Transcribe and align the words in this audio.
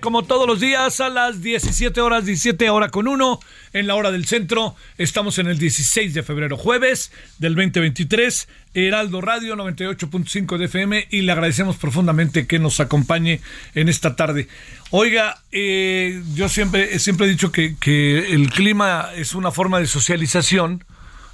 Como 0.00 0.22
todos 0.22 0.46
los 0.46 0.60
días 0.60 1.00
a 1.00 1.08
las 1.08 1.40
17 1.40 1.98
horas, 2.02 2.26
17 2.26 2.68
horas 2.68 2.90
con 2.90 3.08
uno, 3.08 3.40
en 3.72 3.86
la 3.86 3.94
hora 3.94 4.10
del 4.10 4.26
centro. 4.26 4.76
Estamos 4.98 5.38
en 5.38 5.46
el 5.46 5.58
16 5.58 6.12
de 6.12 6.22
febrero, 6.22 6.58
jueves 6.58 7.10
del 7.38 7.54
2023, 7.54 8.48
Heraldo 8.74 9.22
Radio 9.22 9.56
98.5 9.56 10.58
de 10.58 10.66
FM 10.66 11.06
y 11.10 11.22
le 11.22 11.32
agradecemos 11.32 11.76
profundamente 11.76 12.46
que 12.46 12.58
nos 12.58 12.80
acompañe 12.80 13.40
en 13.74 13.88
esta 13.88 14.14
tarde. 14.14 14.46
Oiga, 14.90 15.40
eh, 15.52 16.22
yo 16.34 16.50
siempre, 16.50 16.98
siempre 16.98 17.26
he 17.26 17.30
dicho 17.30 17.50
que, 17.50 17.74
que 17.80 18.34
el 18.34 18.50
clima 18.50 19.08
es 19.16 19.34
una 19.34 19.52
forma 19.52 19.78
de 19.78 19.86
socialización, 19.86 20.84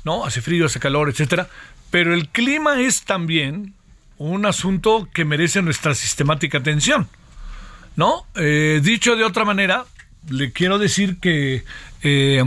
¿no? 0.05 0.25
Hace 0.25 0.43
frío, 0.43 0.67
hace 0.67 0.79
calor, 0.79 1.09
etcétera. 1.09 1.49
Pero 1.91 2.15
el 2.15 2.29
clima 2.29 2.81
es 2.81 3.03
también 3.03 3.75
un 4.17 4.47
asunto 4.47 5.09
que 5.13 5.25
merece 5.25 5.61
nuestra 5.61 5.97
sistemática 5.97 6.59
atención. 6.59 7.09
¿No? 7.99 8.25
Eh, 8.37 8.79
dicho 8.81 9.17
de 9.17 9.25
otra 9.25 9.45
manera, 9.45 9.85
le 10.31 10.53
quiero 10.53 10.79
decir 10.79 11.19
que 11.19 11.65
eh, 12.05 12.45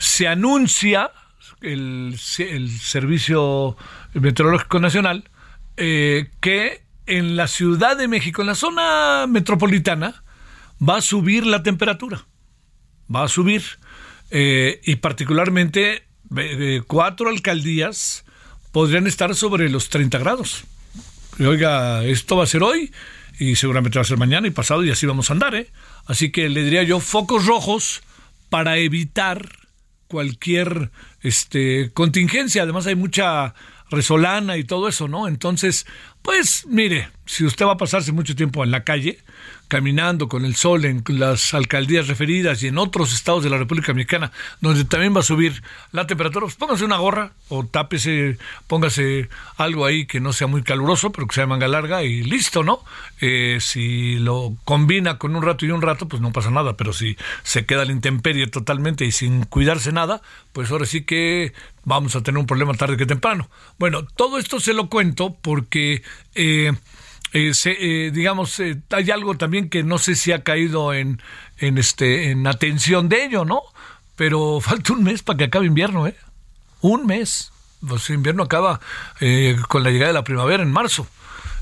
se 0.00 0.26
anuncia 0.26 1.12
el, 1.60 2.16
Servicio 2.18 3.76
Meteorológico 4.12 4.80
Nacional 4.80 5.30
eh, 5.76 6.30
que 6.40 6.82
en 7.06 7.36
la 7.36 7.46
Ciudad 7.46 7.96
de 7.96 8.08
México, 8.08 8.40
en 8.40 8.48
la 8.48 8.56
zona 8.56 9.26
metropolitana, 9.28 10.24
va 10.82 10.96
a 10.96 11.00
subir 11.00 11.46
la 11.46 11.62
temperatura. 11.62 12.26
Va 13.14 13.22
a 13.22 13.28
subir. 13.28 13.62
y 14.32 14.96
particularmente 14.96 16.08
cuatro 16.88 17.28
alcaldías 17.28 18.24
podrían 18.72 19.06
estar 19.06 19.32
sobre 19.36 19.68
los 19.68 19.90
30 19.90 20.18
grados 20.18 20.64
oiga, 21.38 22.04
esto 22.04 22.36
va 22.36 22.44
a 22.44 22.46
ser 22.46 22.62
hoy 22.62 22.90
y 23.42 23.56
seguramente 23.56 23.98
va 23.98 24.02
a 24.02 24.06
ser 24.06 24.18
mañana 24.18 24.46
y 24.46 24.50
pasado 24.50 24.84
y 24.84 24.90
así 24.90 25.04
vamos 25.04 25.28
a 25.28 25.32
andar, 25.32 25.54
¿eh? 25.56 25.66
Así 26.06 26.30
que 26.30 26.48
le 26.48 26.62
diría 26.62 26.84
yo 26.84 27.00
focos 27.00 27.44
rojos 27.44 28.02
para 28.50 28.78
evitar 28.78 29.48
cualquier 30.06 30.90
este 31.22 31.90
contingencia. 31.92 32.62
Además 32.62 32.86
hay 32.86 32.94
mucha 32.94 33.54
resolana 33.90 34.56
y 34.58 34.64
todo 34.64 34.88
eso, 34.88 35.08
¿no? 35.08 35.26
Entonces, 35.26 35.86
pues 36.22 36.66
mire, 36.68 37.08
si 37.26 37.44
usted 37.44 37.66
va 37.66 37.72
a 37.72 37.76
pasarse 37.76 38.12
mucho 38.12 38.36
tiempo 38.36 38.62
en 38.62 38.70
la 38.70 38.84
calle, 38.84 39.18
caminando 39.72 40.28
con 40.28 40.44
el 40.44 40.54
sol 40.54 40.84
en 40.84 41.02
las 41.06 41.54
alcaldías 41.54 42.06
referidas 42.06 42.62
y 42.62 42.66
en 42.66 42.76
otros 42.76 43.14
estados 43.14 43.42
de 43.42 43.48
la 43.48 43.56
República 43.56 43.94
Mexicana, 43.94 44.30
donde 44.60 44.84
también 44.84 45.16
va 45.16 45.20
a 45.20 45.22
subir 45.22 45.62
la 45.92 46.06
temperatura, 46.06 46.44
pues 46.44 46.56
póngase 46.56 46.84
una 46.84 46.98
gorra 46.98 47.32
o 47.48 47.64
tápese, 47.64 48.36
póngase 48.66 49.30
algo 49.56 49.86
ahí 49.86 50.04
que 50.04 50.20
no 50.20 50.34
sea 50.34 50.46
muy 50.46 50.62
caluroso, 50.62 51.10
pero 51.10 51.26
que 51.26 51.36
sea 51.36 51.46
manga 51.46 51.68
larga 51.68 52.02
y 52.02 52.22
listo, 52.22 52.62
¿no? 52.62 52.84
Eh, 53.22 53.60
si 53.62 54.18
lo 54.18 54.54
combina 54.64 55.16
con 55.16 55.34
un 55.34 55.42
rato 55.42 55.64
y 55.64 55.70
un 55.70 55.80
rato, 55.80 56.06
pues 56.06 56.20
no 56.20 56.32
pasa 56.32 56.50
nada, 56.50 56.76
pero 56.76 56.92
si 56.92 57.16
se 57.42 57.64
queda 57.64 57.86
la 57.86 57.92
intemperie 57.92 58.48
totalmente 58.48 59.06
y 59.06 59.10
sin 59.10 59.44
cuidarse 59.44 59.90
nada, 59.90 60.20
pues 60.52 60.70
ahora 60.70 60.84
sí 60.84 61.04
que 61.04 61.54
vamos 61.86 62.14
a 62.14 62.22
tener 62.22 62.38
un 62.38 62.46
problema 62.46 62.74
tarde 62.74 62.98
que 62.98 63.06
temprano. 63.06 63.48
Bueno, 63.78 64.04
todo 64.04 64.36
esto 64.36 64.60
se 64.60 64.74
lo 64.74 64.90
cuento 64.90 65.34
porque... 65.40 66.02
Eh, 66.34 66.72
eh, 67.32 67.52
eh, 67.64 68.10
digamos, 68.12 68.60
eh, 68.60 68.80
hay 68.90 69.10
algo 69.10 69.36
también 69.36 69.68
que 69.68 69.82
no 69.82 69.98
sé 69.98 70.14
si 70.14 70.32
ha 70.32 70.42
caído 70.42 70.92
en, 70.92 71.20
en, 71.58 71.78
este, 71.78 72.30
en 72.30 72.46
atención 72.46 73.08
de 73.08 73.24
ello, 73.24 73.44
¿no? 73.44 73.62
Pero 74.16 74.60
falta 74.62 74.92
un 74.92 75.02
mes 75.02 75.22
para 75.22 75.38
que 75.38 75.44
acabe 75.44 75.66
invierno, 75.66 76.06
¿eh? 76.06 76.16
Un 76.80 77.06
mes. 77.06 77.52
Pues 77.86 78.10
invierno 78.10 78.44
acaba 78.44 78.80
con 79.68 79.82
la 79.82 79.90
llegada 79.90 80.08
de 80.08 80.14
la 80.14 80.22
primavera 80.22 80.62
en 80.62 80.70
marzo. 80.70 81.08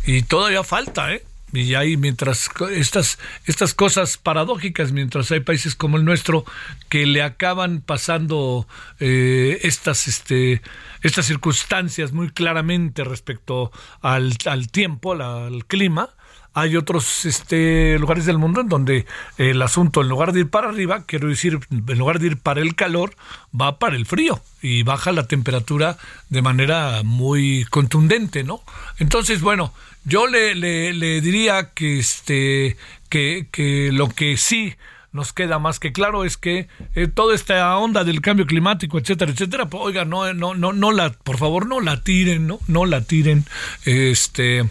Y 0.04 0.22
todavía 0.22 0.62
falta, 0.64 1.14
¿eh? 1.14 1.24
Y 1.52 1.74
ahí 1.74 1.96
mientras 1.96 2.48
estas, 2.70 3.18
estas 3.44 3.74
cosas 3.74 4.18
paradójicas, 4.18 4.92
mientras 4.92 5.32
hay 5.32 5.40
países 5.40 5.74
como 5.74 5.96
el 5.96 6.04
nuestro 6.04 6.44
que 6.88 7.06
le 7.06 7.22
acaban 7.22 7.80
pasando 7.80 8.68
eh, 9.00 9.58
estas, 9.62 10.06
este, 10.06 10.62
estas 11.02 11.26
circunstancias 11.26 12.12
muy 12.12 12.30
claramente 12.30 13.04
respecto 13.04 13.72
al, 14.00 14.34
al 14.46 14.70
tiempo, 14.70 15.12
al, 15.12 15.64
clima, 15.66 16.10
hay 16.54 16.76
otros 16.76 17.24
este, 17.24 17.98
lugares 17.98 18.26
del 18.26 18.38
mundo 18.38 18.60
en 18.60 18.68
donde 18.68 19.06
el 19.38 19.60
asunto, 19.62 20.00
en 20.02 20.08
lugar 20.08 20.32
de 20.32 20.40
ir 20.40 20.50
para 20.50 20.68
arriba, 20.68 21.04
quiero 21.06 21.28
decir, 21.28 21.58
en 21.70 21.98
lugar 21.98 22.18
de 22.18 22.28
ir 22.28 22.36
para 22.36 22.60
el 22.60 22.74
calor, 22.74 23.14
va 23.58 23.78
para 23.78 23.96
el 23.96 24.06
frío 24.06 24.40
y 24.62 24.82
baja 24.82 25.12
la 25.12 25.26
temperatura 25.26 25.96
de 26.28 26.42
manera 26.42 27.02
muy 27.04 27.64
contundente, 27.70 28.44
¿no? 28.44 28.62
Entonces, 28.98 29.40
bueno, 29.40 29.72
yo 30.04 30.26
le, 30.26 31.20
diría 31.20 31.70
que, 31.74 31.98
este, 31.98 32.76
que 33.08 33.90
lo 33.92 34.08
que 34.08 34.36
sí 34.36 34.74
nos 35.12 35.32
queda 35.32 35.58
más 35.58 35.80
que 35.80 35.92
claro 35.92 36.24
es 36.24 36.36
que 36.36 36.68
eh, 36.94 37.08
toda 37.08 37.34
esta 37.34 37.76
onda 37.78 38.04
del 38.04 38.20
cambio 38.20 38.46
climático, 38.46 38.98
etcétera, 38.98 39.32
etcétera, 39.32 39.66
pues, 39.66 39.82
oiga, 39.84 40.04
no, 40.04 40.32
no, 40.34 40.54
no, 40.54 40.72
no 40.72 40.92
la, 40.92 41.10
por 41.10 41.38
favor, 41.38 41.66
no 41.66 41.80
la 41.80 42.02
tiren, 42.02 42.46
no, 42.46 42.60
no 42.68 42.86
la 42.86 43.02
tiren, 43.02 43.44
este, 43.84 44.68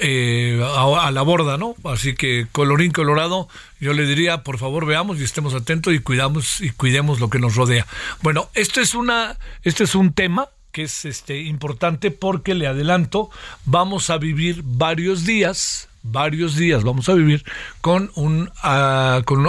eh, 0.00 0.60
a, 0.62 1.06
a, 1.06 1.10
la 1.10 1.22
borda, 1.22 1.58
¿no? 1.58 1.74
Así 1.84 2.14
que 2.14 2.46
colorín 2.50 2.90
colorado, 2.90 3.48
yo 3.80 3.92
le 3.92 4.06
diría, 4.06 4.42
por 4.42 4.58
favor, 4.58 4.86
veamos 4.86 5.20
y 5.20 5.24
estemos 5.24 5.54
atentos 5.54 5.92
y 5.94 5.98
cuidamos 5.98 6.60
y 6.60 6.70
cuidemos 6.70 7.20
lo 7.20 7.28
que 7.28 7.38
nos 7.38 7.54
rodea. 7.54 7.86
Bueno, 8.22 8.48
esto 8.54 8.80
es 8.80 8.94
una, 8.94 9.38
este 9.62 9.84
es 9.84 9.94
un 9.94 10.12
tema 10.14 10.48
que 10.72 10.84
es 10.84 11.04
este 11.04 11.42
importante 11.42 12.10
porque 12.10 12.54
le 12.54 12.66
adelanto, 12.66 13.30
vamos 13.66 14.08
a 14.08 14.16
vivir 14.16 14.62
varios 14.64 15.24
días, 15.24 15.89
varios 16.02 16.56
días 16.56 16.84
vamos 16.84 17.08
a 17.08 17.14
vivir 17.14 17.44
con 17.80 18.10
un 18.14 18.50
uh, 18.64 19.22
con 19.24 19.46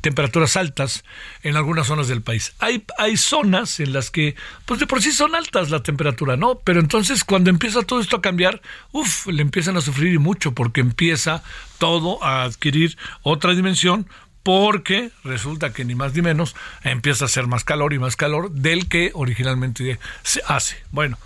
temperaturas 0.00 0.56
altas 0.56 1.04
en 1.42 1.56
algunas 1.56 1.86
zonas 1.86 2.08
del 2.08 2.22
país. 2.22 2.54
Hay 2.58 2.84
hay 2.98 3.16
zonas 3.16 3.80
en 3.80 3.92
las 3.92 4.10
que 4.10 4.34
pues 4.66 4.80
de 4.80 4.86
por 4.86 5.02
sí 5.02 5.12
son 5.12 5.34
altas 5.34 5.70
la 5.70 5.82
temperatura, 5.82 6.36
¿no? 6.36 6.60
Pero 6.64 6.80
entonces 6.80 7.24
cuando 7.24 7.50
empieza 7.50 7.82
todo 7.82 8.00
esto 8.00 8.16
a 8.16 8.22
cambiar, 8.22 8.60
uff, 8.92 9.26
le 9.26 9.42
empiezan 9.42 9.76
a 9.76 9.80
sufrir 9.80 10.12
y 10.12 10.18
mucho 10.18 10.52
porque 10.52 10.80
empieza 10.80 11.42
todo 11.78 12.22
a 12.22 12.42
adquirir 12.42 12.96
otra 13.22 13.54
dimensión 13.54 14.06
porque 14.44 15.10
resulta 15.24 15.72
que 15.72 15.86
ni 15.86 15.94
más 15.94 16.14
ni 16.14 16.20
menos 16.20 16.54
empieza 16.82 17.24
a 17.24 17.26
hacer 17.26 17.46
más 17.46 17.64
calor 17.64 17.94
y 17.94 17.98
más 17.98 18.14
calor 18.14 18.52
del 18.52 18.88
que 18.88 19.10
originalmente 19.14 19.98
se 20.22 20.42
hace. 20.46 20.76
Bueno, 20.92 21.16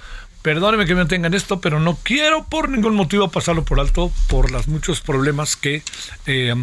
Perdóneme 0.42 0.86
que 0.86 0.94
me 0.94 1.06
tengan 1.06 1.34
esto, 1.34 1.60
pero 1.60 1.80
no 1.80 1.98
quiero 2.02 2.44
por 2.44 2.68
ningún 2.68 2.94
motivo 2.94 3.30
pasarlo 3.30 3.64
por 3.64 3.80
alto 3.80 4.12
por 4.28 4.50
los 4.50 4.68
muchos 4.68 5.00
problemas 5.00 5.56
que 5.56 5.82
eh, 6.26 6.54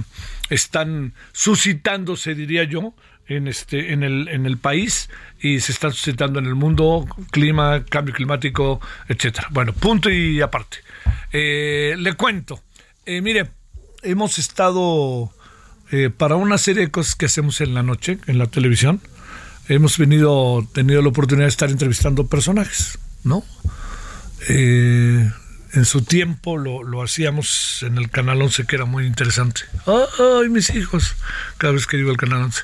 están 0.49 1.13
suscitándose, 1.33 2.35
diría 2.35 2.63
yo, 2.63 2.93
en 3.27 3.47
este 3.47 3.93
en 3.93 4.03
el 4.03 4.27
en 4.27 4.45
el 4.45 4.57
país 4.57 5.09
y 5.39 5.59
se 5.59 5.71
están 5.71 5.91
suscitando 5.91 6.39
en 6.39 6.45
el 6.45 6.55
mundo 6.55 7.05
clima 7.31 7.83
cambio 7.85 8.13
climático 8.13 8.79
etcétera. 9.07 9.47
Bueno 9.51 9.73
punto 9.73 10.09
y 10.09 10.41
aparte. 10.41 10.77
Eh, 11.31 11.95
le 11.97 12.13
cuento. 12.13 12.61
Eh, 13.05 13.21
mire 13.21 13.49
hemos 14.03 14.37
estado 14.37 15.31
eh, 15.91 16.09
para 16.15 16.35
una 16.35 16.57
serie 16.57 16.83
de 16.83 16.91
cosas 16.91 17.15
que 17.15 17.25
hacemos 17.25 17.61
en 17.61 17.73
la 17.73 17.83
noche 17.83 18.19
en 18.27 18.37
la 18.37 18.47
televisión 18.47 19.01
hemos 19.67 19.97
venido 19.97 20.67
tenido 20.73 21.01
la 21.01 21.09
oportunidad 21.09 21.45
de 21.45 21.49
estar 21.49 21.71
entrevistando 21.71 22.27
personajes 22.27 22.99
no 23.25 23.43
en 25.75 25.85
su 25.85 26.01
tiempo 26.03 26.57
lo, 26.57 26.83
lo, 26.83 27.03
hacíamos 27.03 27.83
en 27.83 27.97
el 27.97 28.09
Canal 28.09 28.41
11, 28.41 28.65
que 28.65 28.75
era 28.75 28.85
muy 28.85 29.05
interesante. 29.05 29.61
¡Ay, 29.85 30.49
mis 30.49 30.69
hijos! 30.69 31.15
Cada 31.57 31.73
vez 31.73 31.85
que 31.85 31.97
digo 31.97 32.11
el 32.11 32.17
Canal 32.17 32.43
11. 32.43 32.63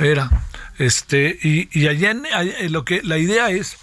Era. 0.00 0.44
Este, 0.78 1.38
y, 1.42 1.68
y 1.78 1.88
allá, 1.88 2.10
en, 2.10 2.24
lo 2.72 2.84
que 2.84 3.02
la 3.02 3.18
idea 3.18 3.50
es 3.50 3.76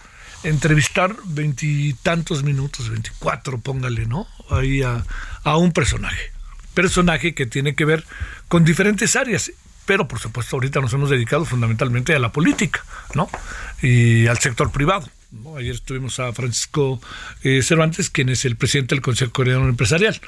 entrevistar 0.43 1.15
veintitantos 1.25 2.43
minutos, 2.43 2.89
veinticuatro, 2.89 3.59
póngale, 3.59 4.05
¿no? 4.05 4.27
Ahí 4.49 4.81
a, 4.83 5.03
a 5.43 5.57
un 5.57 5.71
personaje. 5.71 6.31
Personaje 6.73 7.33
que 7.33 7.45
tiene 7.45 7.75
que 7.75 7.85
ver 7.85 8.03
con 8.47 8.63
diferentes 8.63 9.15
áreas 9.15 9.51
pero 9.85 10.05
por 10.05 10.19
supuesto 10.19 10.57
ahorita 10.57 10.81
nos 10.81 10.91
hemos 10.91 11.09
dedicado 11.09 11.45
fundamentalmente 11.45 12.13
a 12.13 12.19
la 12.19 12.33
política, 12.33 12.83
¿no? 13.13 13.29
Y 13.81 14.27
al 14.27 14.37
sector 14.37 14.69
privado. 14.69 15.09
Ayer 15.57 15.75
estuvimos 15.75 16.19
a 16.19 16.31
Francisco 16.31 17.01
eh, 17.43 17.61
Cervantes, 17.61 18.09
quien 18.09 18.29
es 18.29 18.45
el 18.45 18.55
presidente 18.55 18.95
del 18.95 19.01
Consejo 19.01 19.31
Coreano 19.31 19.67
Empresarial. 19.67 20.19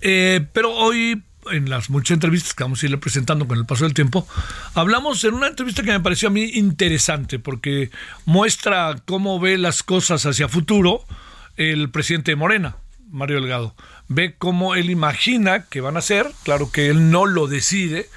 Eh, 0.00 0.46
pero 0.52 0.72
hoy 0.72 1.22
en 1.50 1.68
las 1.68 1.90
muchas 1.90 2.14
entrevistas 2.14 2.54
que 2.54 2.64
vamos 2.64 2.82
a 2.82 2.86
irle 2.86 2.98
presentando 2.98 3.46
con 3.46 3.58
el 3.58 3.66
paso 3.66 3.84
del 3.84 3.94
tiempo, 3.94 4.26
hablamos 4.74 5.24
en 5.24 5.34
una 5.34 5.48
entrevista 5.48 5.82
que 5.82 5.92
me 5.92 6.00
pareció 6.00 6.28
a 6.28 6.32
mí 6.32 6.44
interesante 6.54 7.38
porque 7.38 7.90
muestra 8.24 8.96
cómo 9.04 9.38
ve 9.38 9.58
las 9.58 9.82
cosas 9.82 10.24
hacia 10.24 10.48
futuro 10.48 11.04
el 11.56 11.90
presidente 11.90 12.32
de 12.32 12.36
Morena, 12.36 12.76
Mario 13.10 13.36
Delgado. 13.36 13.74
Ve 14.08 14.36
cómo 14.38 14.74
él 14.74 14.90
imagina 14.90 15.64
que 15.64 15.80
van 15.80 15.96
a 15.96 16.02
ser, 16.02 16.30
claro 16.44 16.70
que 16.70 16.88
él 16.88 17.10
no 17.10 17.26
lo 17.26 17.46
decide, 17.46 18.08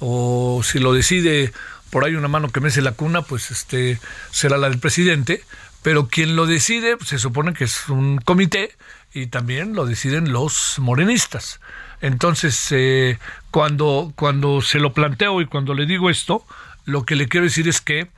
o 0.00 0.62
si 0.64 0.78
lo 0.78 0.92
decide 0.92 1.52
por 1.90 2.04
ahí 2.04 2.16
una 2.16 2.28
mano 2.28 2.50
que 2.50 2.60
mece 2.60 2.82
la 2.82 2.92
cuna, 2.92 3.22
pues 3.22 3.50
este 3.50 4.00
será 4.30 4.58
la 4.58 4.68
del 4.68 4.80
presidente, 4.80 5.42
pero 5.84 6.08
quien 6.08 6.34
lo 6.34 6.46
decide 6.46 6.96
pues, 6.96 7.10
se 7.10 7.18
supone 7.18 7.52
que 7.52 7.64
es 7.64 7.90
un 7.90 8.16
comité 8.16 8.74
y 9.12 9.26
también 9.26 9.74
lo 9.74 9.84
deciden 9.84 10.32
los 10.32 10.78
morenistas. 10.78 11.60
Entonces, 12.00 12.68
eh, 12.72 13.18
cuando, 13.50 14.10
cuando 14.16 14.62
se 14.62 14.80
lo 14.80 14.94
planteo 14.94 15.42
y 15.42 15.46
cuando 15.46 15.74
le 15.74 15.84
digo 15.84 16.08
esto, 16.08 16.46
lo 16.86 17.04
que 17.04 17.16
le 17.16 17.28
quiero 17.28 17.44
decir 17.44 17.68
es 17.68 17.82
que 17.82 18.08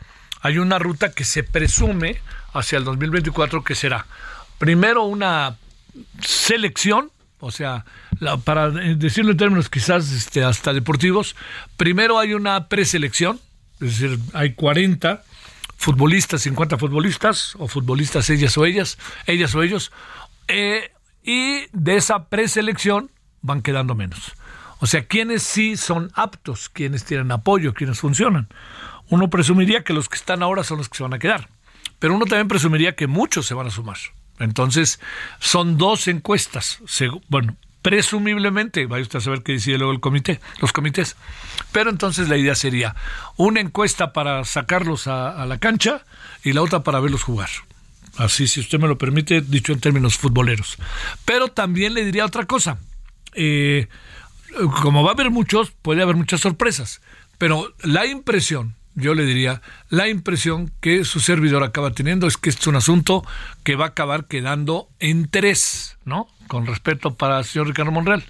hay 0.42 0.58
una 0.58 0.78
ruta 0.78 1.10
que 1.10 1.24
se 1.24 1.42
presume 1.42 2.20
hacia 2.52 2.78
el 2.78 2.84
2024 2.84 3.64
que 3.64 3.74
será 3.74 4.06
primero 4.58 5.02
una 5.02 5.56
selección, 6.22 7.10
o 7.40 7.50
sea, 7.50 7.84
para 8.44 8.70
decirlo 8.70 9.32
en 9.32 9.38
términos 9.38 9.68
quizás 9.68 10.12
este, 10.12 10.44
hasta 10.44 10.72
deportivos, 10.72 11.34
primero 11.76 12.20
hay 12.20 12.32
una 12.32 12.68
preselección, 12.68 13.40
es 13.80 13.98
decir, 13.98 14.20
hay 14.34 14.54
40 14.54 15.24
futbolistas, 15.76 16.43
50 16.43 16.78
futbolistas, 16.78 17.55
o 17.56 17.69
futbolistas 17.69 18.28
ellas 18.31 18.56
o 18.58 18.64
ellas, 18.64 18.99
ellas 19.26 19.55
o 19.55 19.62
ellos, 19.62 19.93
eh, 20.49 20.93
y 21.23 21.67
de 21.73 21.96
esa 21.96 22.28
preselección 22.28 23.11
van 23.43 23.62
quedando 23.62 23.94
menos. 23.94 24.32
O 24.78 24.87
sea, 24.87 25.06
quienes 25.06 25.43
sí 25.43 25.76
son 25.76 26.11
aptos, 26.14 26.69
quienes 26.69 27.05
tienen 27.05 27.32
apoyo, 27.32 27.75
quienes 27.75 28.00
funcionan. 28.00 28.49
Uno 29.08 29.31
presumiría 29.31 29.84
que 29.84 29.93
los 29.93 30.08
que 30.08 30.17
están 30.17 30.43
ahora 30.43 30.64
son 30.64 30.78
los 30.78 30.88
que 30.88 30.99
se 30.99 31.02
van 31.02 31.14
a 31.14 31.19
quedar, 31.19 31.49
pero 31.99 32.14
uno 32.14 32.26
también 32.26 32.49
presumiría 32.49 32.94
que 32.94 33.06
muchos 33.06 33.46
se 33.46 33.55
van 33.55 33.69
a 33.69 33.70
sumar. 33.70 33.96
Entonces, 34.38 35.00
son 35.38 35.78
dos 35.78 36.08
encuestas. 36.08 36.81
Bueno, 37.28 37.56
presumiblemente, 37.86 38.86
vaya 38.86 39.02
usted 39.02 39.20
a 39.20 39.22
saber 39.22 39.44
qué 39.44 39.52
decide 39.52 39.78
luego 39.78 39.92
el 39.92 40.00
comité, 40.00 40.40
los 40.60 40.72
comités. 40.72 41.14
Pero 41.70 41.88
entonces 41.88 42.28
la 42.28 42.36
idea 42.36 42.56
sería 42.56 42.96
una 43.36 43.60
encuesta 43.60 44.12
para 44.12 44.44
sacarlos 44.44 45.06
a, 45.06 45.46
la 45.46 45.58
cancha 45.58 46.04
y 46.42 46.52
la 46.52 46.62
otra 46.62 46.82
para 46.82 46.98
verlos 46.98 47.22
jugar. 47.22 47.48
Así, 48.16 48.48
si 48.48 48.58
usted 48.58 48.80
me 48.80 48.88
lo 48.88 48.98
permite, 48.98 49.40
dicho 49.40 49.72
en 49.72 49.78
términos 49.78 50.18
futboleros. 50.18 50.78
Pero 51.24 51.46
también 51.46 51.94
le 51.94 52.04
diría 52.04 52.26
otra 52.26 52.44
cosa 52.46 52.78
eh, 53.34 53.86
como 54.82 55.04
va 55.04 55.10
a 55.10 55.14
haber 55.14 55.30
muchos, 55.30 55.70
puede 55.70 56.02
haber 56.02 56.16
muchas 56.16 56.40
sorpresas. 56.40 57.00
Pero 57.38 57.72
la 57.84 58.04
impresión, 58.04 58.74
yo 58.96 59.14
le 59.14 59.24
diría, 59.24 59.62
la 59.90 60.08
impresión 60.08 60.72
que 60.80 61.04
su 61.04 61.20
servidor 61.20 61.62
acaba 61.62 61.92
teniendo 61.92 62.26
es 62.26 62.36
que 62.36 62.50
este 62.50 62.62
es 62.62 62.66
un 62.66 62.74
asunto 62.74 63.24
que 63.62 63.76
va 63.76 63.84
a 63.84 63.88
acabar 63.90 64.26
quedando 64.26 64.88
en 64.98 65.28
tres, 65.28 65.98
¿no? 66.04 66.26
Con 66.48 66.66
respeto 66.66 67.14
para 67.14 67.38
el 67.38 67.44
señor 67.44 67.69
Ricardo 67.69 67.93
Monreal. 67.93 68.25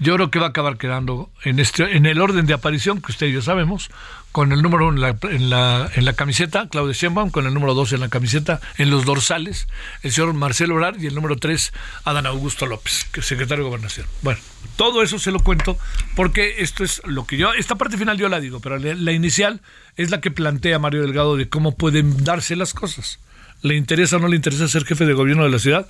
Yo 0.00 0.14
creo 0.16 0.30
que 0.30 0.40
va 0.40 0.46
a 0.46 0.48
acabar 0.48 0.76
quedando 0.76 1.30
en, 1.44 1.60
este, 1.60 1.96
en 1.96 2.04
el 2.06 2.20
orden 2.20 2.46
de 2.46 2.54
aparición 2.54 3.00
que 3.00 3.12
usted 3.12 3.28
y 3.28 3.32
yo 3.32 3.42
sabemos, 3.42 3.90
con 4.32 4.50
el 4.50 4.60
número 4.60 4.88
en 4.88 4.98
en 5.30 5.50
la, 5.50 6.12
camiseta, 6.16 6.68
Claudia 6.68 6.92
Sheinbaum, 6.92 7.30
con 7.30 7.46
el 7.46 7.54
número 7.54 7.74
dos 7.74 7.92
en 7.92 8.00
la 8.00 8.08
camiseta, 8.08 8.60
en 8.76 8.90
los 8.90 9.04
dorsales, 9.04 9.68
el 10.02 10.10
señor 10.10 10.34
Marcelo 10.34 10.74
Obrar 10.74 10.96
y 10.98 11.06
el 11.06 11.14
número 11.14 11.36
tres, 11.36 11.72
Adán 12.02 12.26
Augusto 12.26 12.66
López, 12.66 13.06
que 13.12 13.20
es 13.20 13.26
secretario 13.26 13.62
de 13.62 13.70
Gobernación. 13.70 14.06
Bueno, 14.22 14.40
todo 14.74 15.04
eso 15.04 15.20
se 15.20 15.30
lo 15.30 15.38
cuento 15.38 15.78
porque 16.16 16.56
esto 16.58 16.82
es 16.82 17.00
lo 17.04 17.24
que 17.24 17.36
yo, 17.36 17.52
esta 17.52 17.76
parte 17.76 17.96
final 17.96 18.18
yo 18.18 18.28
la 18.28 18.40
digo, 18.40 18.58
pero 18.58 18.76
la 18.78 19.12
inicial 19.12 19.60
es 19.96 20.10
la 20.10 20.20
que 20.20 20.32
plantea 20.32 20.80
Mario 20.80 21.02
Delgado 21.02 21.36
de 21.36 21.48
cómo 21.48 21.76
pueden 21.76 22.24
darse 22.24 22.56
las 22.56 22.74
cosas 22.74 23.20
le 23.64 23.76
interesa 23.76 24.16
o 24.16 24.18
no 24.18 24.28
le 24.28 24.36
interesa 24.36 24.68
ser 24.68 24.84
jefe 24.84 25.06
de 25.06 25.14
gobierno 25.14 25.42
de 25.42 25.48
la 25.48 25.58
ciudad, 25.58 25.86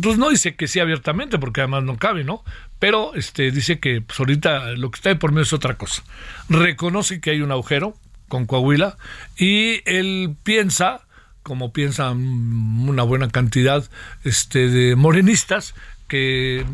pues 0.00 0.16
no 0.16 0.30
dice 0.30 0.54
que 0.54 0.68
sí 0.68 0.78
abiertamente, 0.78 1.40
porque 1.40 1.60
además 1.60 1.82
no 1.82 1.96
cabe, 1.96 2.22
¿no? 2.22 2.44
Pero 2.78 3.14
este 3.16 3.50
dice 3.50 3.80
que 3.80 4.00
pues, 4.00 4.20
ahorita 4.20 4.76
lo 4.76 4.92
que 4.92 4.96
está 4.96 5.08
de 5.08 5.16
por 5.16 5.32
medio 5.32 5.42
es 5.42 5.52
otra 5.52 5.74
cosa. 5.74 6.04
Reconoce 6.48 7.20
que 7.20 7.30
hay 7.30 7.40
un 7.40 7.50
agujero 7.50 7.96
con 8.28 8.46
Coahuila 8.46 8.96
y 9.36 9.80
él 9.86 10.36
piensa, 10.44 11.00
como 11.42 11.72
piensa 11.72 12.12
una 12.12 13.02
buena 13.02 13.28
cantidad 13.28 13.84
este, 14.22 14.68
de 14.68 14.94
morenistas, 14.94 15.74
que 16.06 16.64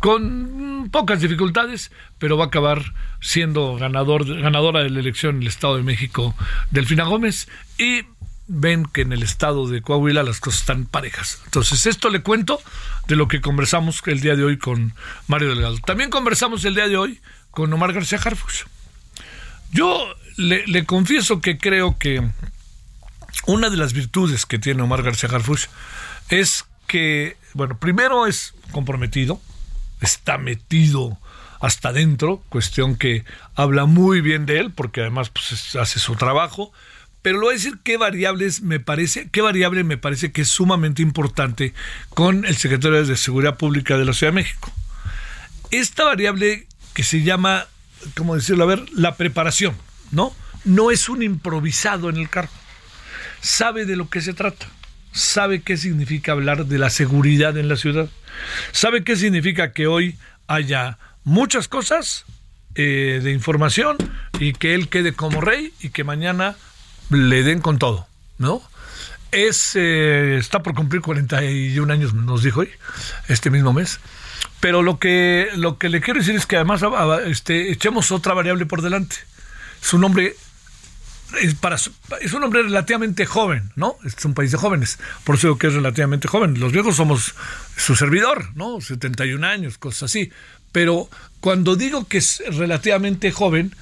con 0.00 0.90
pocas 0.92 1.22
dificultades, 1.22 1.90
pero 2.18 2.36
va 2.36 2.44
a 2.44 2.48
acabar 2.48 2.82
siendo 3.22 3.76
ganador, 3.76 4.26
ganadora 4.42 4.82
de 4.82 4.90
la 4.90 5.00
elección 5.00 5.36
en 5.36 5.42
el 5.42 5.48
Estado 5.48 5.78
de 5.78 5.82
México, 5.82 6.34
Delfina 6.70 7.04
Gómez, 7.04 7.48
y 7.78 8.02
ven 8.46 8.84
que 8.84 9.02
en 9.02 9.12
el 9.12 9.22
estado 9.22 9.66
de 9.68 9.80
Coahuila 9.82 10.22
las 10.22 10.40
cosas 10.40 10.60
están 10.60 10.86
parejas. 10.86 11.40
Entonces, 11.46 11.86
esto 11.86 12.10
le 12.10 12.22
cuento 12.22 12.60
de 13.08 13.16
lo 13.16 13.28
que 13.28 13.40
conversamos 13.40 14.02
el 14.06 14.20
día 14.20 14.36
de 14.36 14.44
hoy 14.44 14.58
con 14.58 14.94
Mario 15.26 15.48
Delgado. 15.48 15.78
También 15.78 16.10
conversamos 16.10 16.64
el 16.64 16.74
día 16.74 16.88
de 16.88 16.96
hoy 16.96 17.20
con 17.50 17.72
Omar 17.72 17.92
García 17.92 18.18
Harfuch. 18.22 18.64
Yo 19.72 20.06
le, 20.36 20.84
confieso 20.84 21.40
que 21.40 21.58
creo 21.58 21.98
que 21.98 22.22
una 23.46 23.70
de 23.70 23.76
las 23.76 23.92
virtudes 23.92 24.46
que 24.46 24.58
tiene 24.58 24.82
Omar 24.82 25.02
García 25.02 25.28
Harfuch 25.30 25.66
es 26.28 26.64
que, 26.86 27.36
bueno, 27.54 27.78
primero 27.78 28.26
es 28.26 28.54
comprometido, 28.72 29.40
está 30.00 30.38
metido 30.38 31.18
hasta 31.60 31.88
adentro, 31.90 32.42
cuestión 32.50 32.96
que 32.96 33.24
habla 33.54 33.86
muy 33.86 34.20
bien 34.20 34.46
de 34.46 34.58
él, 34.58 34.70
porque 34.70 35.00
además 35.00 35.30
pues, 35.30 35.76
hace 35.76 35.98
su 35.98 36.14
trabajo, 36.16 36.72
pero 37.24 37.38
lo 37.38 37.46
voy 37.46 37.54
a 37.54 37.56
decir 37.56 37.78
qué 37.82 37.96
variables 37.96 38.60
me 38.60 38.80
parece, 38.80 39.30
qué 39.30 39.40
variable 39.40 39.82
me 39.82 39.96
parece 39.96 40.30
que 40.30 40.42
es 40.42 40.48
sumamente 40.48 41.00
importante 41.00 41.72
con 42.10 42.44
el 42.44 42.54
secretario 42.58 43.02
de 43.02 43.16
Seguridad 43.16 43.56
Pública 43.56 43.96
de 43.96 44.04
la 44.04 44.12
Ciudad 44.12 44.30
de 44.30 44.42
México. 44.42 44.70
Esta 45.70 46.04
variable 46.04 46.66
que 46.92 47.02
se 47.02 47.22
llama, 47.22 47.66
¿cómo 48.14 48.34
decirlo? 48.34 48.64
A 48.64 48.66
ver, 48.66 48.84
la 48.92 49.16
preparación, 49.16 49.74
¿no? 50.10 50.36
No 50.66 50.90
es 50.90 51.08
un 51.08 51.22
improvisado 51.22 52.10
en 52.10 52.18
el 52.18 52.28
cargo. 52.28 52.52
Sabe 53.40 53.86
de 53.86 53.96
lo 53.96 54.10
que 54.10 54.20
se 54.20 54.34
trata. 54.34 54.66
Sabe 55.10 55.62
qué 55.62 55.78
significa 55.78 56.32
hablar 56.32 56.66
de 56.66 56.76
la 56.76 56.90
seguridad 56.90 57.56
en 57.56 57.70
la 57.70 57.76
ciudad. 57.76 58.10
Sabe 58.72 59.02
qué 59.02 59.16
significa 59.16 59.72
que 59.72 59.86
hoy 59.86 60.18
haya 60.46 60.98
muchas 61.24 61.68
cosas 61.68 62.26
eh, 62.74 63.20
de 63.24 63.32
información 63.32 63.96
y 64.38 64.52
que 64.52 64.74
él 64.74 64.90
quede 64.90 65.14
como 65.14 65.40
rey 65.40 65.72
y 65.80 65.88
que 65.88 66.04
mañana 66.04 66.56
le 67.10 67.42
den 67.42 67.60
con 67.60 67.78
todo, 67.78 68.06
¿no? 68.38 68.62
Es, 69.30 69.72
eh, 69.74 70.36
está 70.38 70.62
por 70.62 70.74
cumplir 70.74 71.02
41 71.02 71.92
años, 71.92 72.14
nos 72.14 72.42
dijo 72.42 72.60
hoy, 72.60 72.70
este 73.28 73.50
mismo 73.50 73.72
mes. 73.72 74.00
Pero 74.60 74.82
lo 74.82 74.98
que, 74.98 75.48
lo 75.56 75.78
que 75.78 75.88
le 75.88 76.00
quiero 76.00 76.20
decir 76.20 76.34
es 76.36 76.46
que 76.46 76.56
además 76.56 76.82
este, 77.26 77.70
echemos 77.72 78.12
otra 78.12 78.34
variable 78.34 78.66
por 78.66 78.80
delante. 78.80 79.16
Su 79.80 79.98
nombre 79.98 80.36
es, 81.40 81.54
para, 81.54 81.76
es 81.76 82.32
un 82.32 82.44
hombre 82.44 82.62
relativamente 82.62 83.26
joven, 83.26 83.70
¿no? 83.76 83.96
Es 84.04 84.24
un 84.24 84.34
país 84.34 84.52
de 84.52 84.58
jóvenes, 84.58 84.98
por 85.24 85.36
eso 85.36 85.48
digo 85.48 85.58
que 85.58 85.66
es 85.66 85.74
relativamente 85.74 86.28
joven. 86.28 86.60
Los 86.60 86.72
viejos 86.72 86.96
somos 86.96 87.34
su 87.76 87.96
servidor, 87.96 88.54
¿no? 88.54 88.80
71 88.80 89.46
años, 89.46 89.78
cosas 89.78 90.04
así. 90.04 90.30
Pero 90.72 91.08
cuando 91.40 91.76
digo 91.76 92.06
que 92.06 92.18
es 92.18 92.42
relativamente 92.46 93.30
joven, 93.30 93.74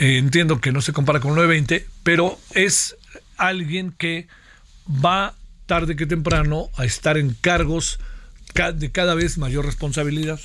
eh, 0.00 0.16
entiendo 0.16 0.62
que 0.62 0.72
no 0.72 0.80
se 0.80 0.94
compara 0.94 1.20
con 1.20 1.34
920, 1.34 1.86
pero 2.02 2.38
es 2.54 2.96
alguien 3.36 3.92
que 3.92 4.28
va 4.88 5.34
tarde 5.66 5.94
que 5.94 6.06
temprano 6.06 6.70
a 6.76 6.86
estar 6.86 7.18
en 7.18 7.36
cargos 7.38 8.00
de 8.74 8.90
cada 8.90 9.14
vez 9.14 9.36
mayor 9.36 9.66
responsabilidad. 9.66 10.40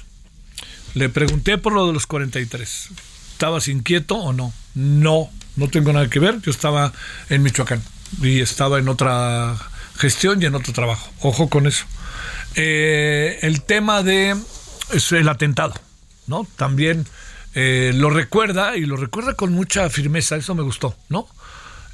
Le 0.93 1.07
pregunté 1.07 1.57
por 1.57 1.71
lo 1.71 1.87
de 1.87 1.93
los 1.93 2.05
43. 2.05 2.89
¿Estabas 3.31 3.69
inquieto 3.69 4.15
o 4.15 4.33
no? 4.33 4.53
No, 4.75 5.29
no 5.55 5.69
tengo 5.69 5.93
nada 5.93 6.09
que 6.09 6.19
ver. 6.19 6.41
Yo 6.41 6.51
estaba 6.51 6.91
en 7.29 7.41
Michoacán 7.41 7.81
y 8.21 8.41
estaba 8.41 8.77
en 8.77 8.89
otra 8.89 9.57
gestión 9.95 10.41
y 10.41 10.45
en 10.47 10.55
otro 10.55 10.73
trabajo. 10.73 11.09
Ojo 11.21 11.49
con 11.49 11.65
eso. 11.65 11.85
Eh, 12.55 13.39
el 13.41 13.61
tema 13.61 14.03
de 14.03 14.35
el 15.11 15.29
atentado, 15.29 15.73
¿no? 16.27 16.45
También 16.57 17.07
eh, 17.55 17.91
lo 17.95 18.09
recuerda 18.09 18.77
y 18.77 18.85
lo 18.85 18.97
recuerda 18.97 19.33
con 19.33 19.53
mucha 19.53 19.89
firmeza. 19.89 20.35
Eso 20.35 20.55
me 20.55 20.63
gustó, 20.63 20.95
¿no? 21.09 21.27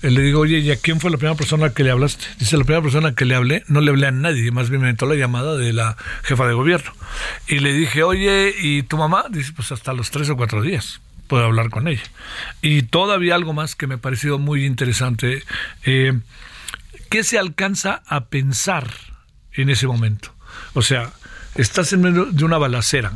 le 0.02 0.22
digo, 0.22 0.40
oye, 0.40 0.58
¿y 0.58 0.72
a 0.72 0.78
quién 0.78 1.00
fue 1.00 1.12
la 1.12 1.18
primera 1.18 1.38
persona 1.38 1.74
que 1.74 1.84
le 1.84 1.92
hablaste? 1.92 2.26
Dice, 2.40 2.58
la 2.58 2.64
primera 2.64 2.82
persona 2.82 3.14
que 3.14 3.24
le 3.24 3.36
hablé, 3.36 3.64
no 3.68 3.82
le 3.82 3.92
hablé 3.92 4.08
a 4.08 4.12
nadie, 4.12 4.50
más 4.50 4.72
bien 4.72 4.82
me 4.82 4.90
entró 4.90 5.08
la 5.08 5.14
llamada 5.14 5.56
de 5.58 5.74
la 5.74 5.96
jefa 6.24 6.48
de 6.48 6.54
gobierno. 6.54 6.92
Y 7.48 7.60
le 7.60 7.72
dije, 7.72 8.02
oye, 8.02 8.52
¿y 8.58 8.82
tu 8.82 8.98
mamá? 8.98 9.26
Dice, 9.30 9.54
pues 9.54 9.72
hasta 9.72 9.94
los 9.94 10.10
tres 10.10 10.28
o 10.32 10.36
cuatro 10.36 10.64
días 10.64 11.02
puedo 11.32 11.46
hablar 11.46 11.70
con 11.70 11.88
ella. 11.88 12.04
Y 12.62 12.82
todavía 12.82 13.36
algo 13.36 13.54
más 13.54 13.76
que 13.76 13.88
me 13.88 13.96
ha 13.96 14.00
parecido 14.00 14.38
muy 14.38 14.66
interesante. 14.66 15.44
Eh, 15.86 16.20
¿Qué 17.10 17.24
se 17.24 17.40
alcanza 17.40 18.04
a 18.06 18.26
pensar 18.26 18.90
en 19.54 19.70
ese 19.70 19.88
momento? 19.88 20.34
O 20.74 20.82
sea, 20.82 21.14
estás 21.56 21.94
en 21.94 22.02
medio 22.02 22.26
de 22.26 22.44
una 22.44 22.58
balacera, 22.58 23.14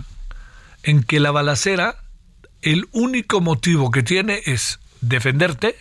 en 0.84 1.04
que 1.04 1.20
la 1.20 1.32
balacera, 1.32 1.98
el 2.66 2.88
único 2.92 3.42
motivo 3.42 3.92
que 3.92 4.02
tiene 4.02 4.42
es 4.46 4.80
defenderte, 5.00 5.76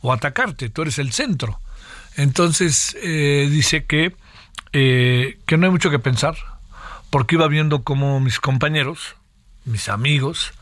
o 0.00 0.12
atacarte, 0.12 0.70
tú 0.70 0.82
eres 0.82 0.98
el 0.98 1.12
centro. 1.12 1.60
Entonces 2.16 2.96
eh, 3.02 3.48
dice 3.50 3.84
que, 3.84 4.16
eh, 4.72 5.38
que 5.46 5.56
no 5.58 5.66
hay 5.66 5.72
mucho 5.72 5.90
que 5.90 5.98
pensar, 5.98 6.36
porque 7.10 7.34
iba 7.34 7.46
viendo 7.48 7.82
cómo 7.82 8.18
mis 8.18 8.40
compañeros, 8.40 9.14
mis 9.66 9.90
amigos, 9.90 10.54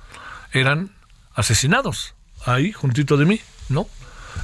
eran 0.53 0.91
asesinados 1.35 2.15
ahí, 2.45 2.73
juntito 2.73 3.17
de 3.17 3.27
mí, 3.27 3.41
¿no? 3.69 3.87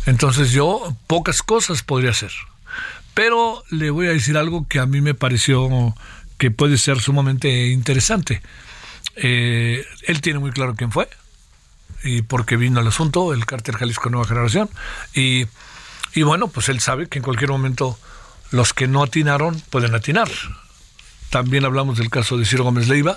Entonces 0.07 0.53
yo 0.53 0.97
pocas 1.09 1.43
cosas 1.43 1.83
podría 1.83 2.11
hacer. 2.11 2.31
Pero 3.15 3.65
le 3.71 3.91
voy 3.91 4.07
a 4.07 4.11
decir 4.11 4.37
algo 4.37 4.69
que 4.69 4.79
a 4.79 4.87
mí 4.87 5.01
me 5.01 5.15
pareció 5.15 5.95
que 6.39 6.53
puede 6.53 6.79
ser 6.79 7.01
sumamente 7.01 7.69
interesante. 7.69 8.43
Eh, 9.17 9.85
él 10.07 10.21
tiene 10.21 10.39
muy 10.39 10.51
claro 10.51 10.75
quién 10.77 10.93
fue, 10.93 11.09
y 12.05 12.23
porque 12.23 12.57
vino 12.57 12.81
el 12.81 12.87
asunto, 12.87 13.33
el 13.33 13.47
cártel 13.47 13.77
Jalisco 13.77 14.11
Nueva 14.11 14.29
Generación, 14.29 14.71
y, 15.15 15.47
y 16.15 16.23
bueno, 16.23 16.49
pues 16.49 16.69
él 16.69 16.81
sabe 16.81 17.09
que 17.09 17.19
en 17.19 17.25
cualquier 17.25 17.51
momento 17.51 17.99
los 18.51 18.73
que 18.73 18.87
no 18.87 19.03
atinaron 19.03 19.61
pueden 19.71 19.95
atinar. 19.95 20.29
También 21.31 21.65
hablamos 21.65 21.99
del 21.99 22.11
caso 22.11 22.37
de 22.37 22.45
Ciro 22.45 22.65
Gómez 22.65 22.89
Leiva. 22.89 23.17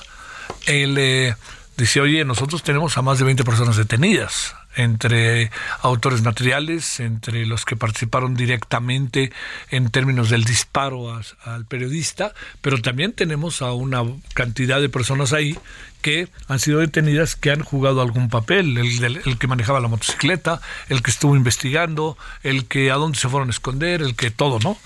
Él 0.65 0.97
eh, 0.97 1.35
dice, 1.77 2.01
oye, 2.01 2.25
nosotros 2.25 2.63
tenemos 2.63 2.97
a 2.97 3.01
más 3.01 3.19
de 3.19 3.25
20 3.25 3.43
personas 3.43 3.77
detenidas 3.77 4.55
entre 4.75 5.51
autores 5.81 6.21
materiales, 6.21 6.99
entre 6.99 7.45
los 7.45 7.65
que 7.65 7.75
participaron 7.75 8.35
directamente 8.35 9.31
en 9.69 9.89
términos 9.89 10.29
del 10.29 10.43
disparo 10.43 11.19
al 11.43 11.65
periodista, 11.65 12.33
pero 12.61 12.81
también 12.81 13.13
tenemos 13.13 13.61
a 13.61 13.73
una 13.73 14.03
cantidad 14.33 14.79
de 14.79 14.89
personas 14.89 15.33
ahí 15.33 15.57
que 16.01 16.29
han 16.47 16.59
sido 16.59 16.79
detenidas 16.79 17.35
que 17.35 17.51
han 17.51 17.61
jugado 17.61 18.01
algún 18.01 18.29
papel, 18.29 18.77
el, 18.77 19.21
el, 19.25 19.37
que 19.37 19.47
manejaba 19.47 19.79
la 19.79 19.89
motocicleta, 19.89 20.61
el 20.87 21.01
que 21.01 21.11
estuvo 21.11 21.35
investigando, 21.35 22.17
el 22.43 22.67
que 22.67 22.91
a 22.91 22.95
dónde 22.95 23.19
se 23.19 23.27
fueron 23.27 23.49
a 23.49 23.51
esconder, 23.51 24.01
el 24.01 24.15
que 24.15 24.31
todo, 24.31 24.59
¿no? 24.59 24.77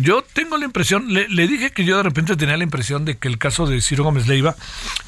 Yo 0.00 0.22
tengo 0.32 0.56
la 0.56 0.64
impresión, 0.64 1.12
le, 1.12 1.26
dije 1.48 1.72
que 1.72 1.84
yo 1.84 1.96
de 1.96 2.04
repente 2.04 2.36
tenía 2.36 2.56
la 2.56 2.62
impresión 2.62 3.04
de 3.04 3.18
que 3.18 3.26
el 3.26 3.36
caso 3.36 3.66
de 3.66 3.80
Ciro 3.80 4.04
Gómez 4.04 4.28
Leiva, 4.28 4.54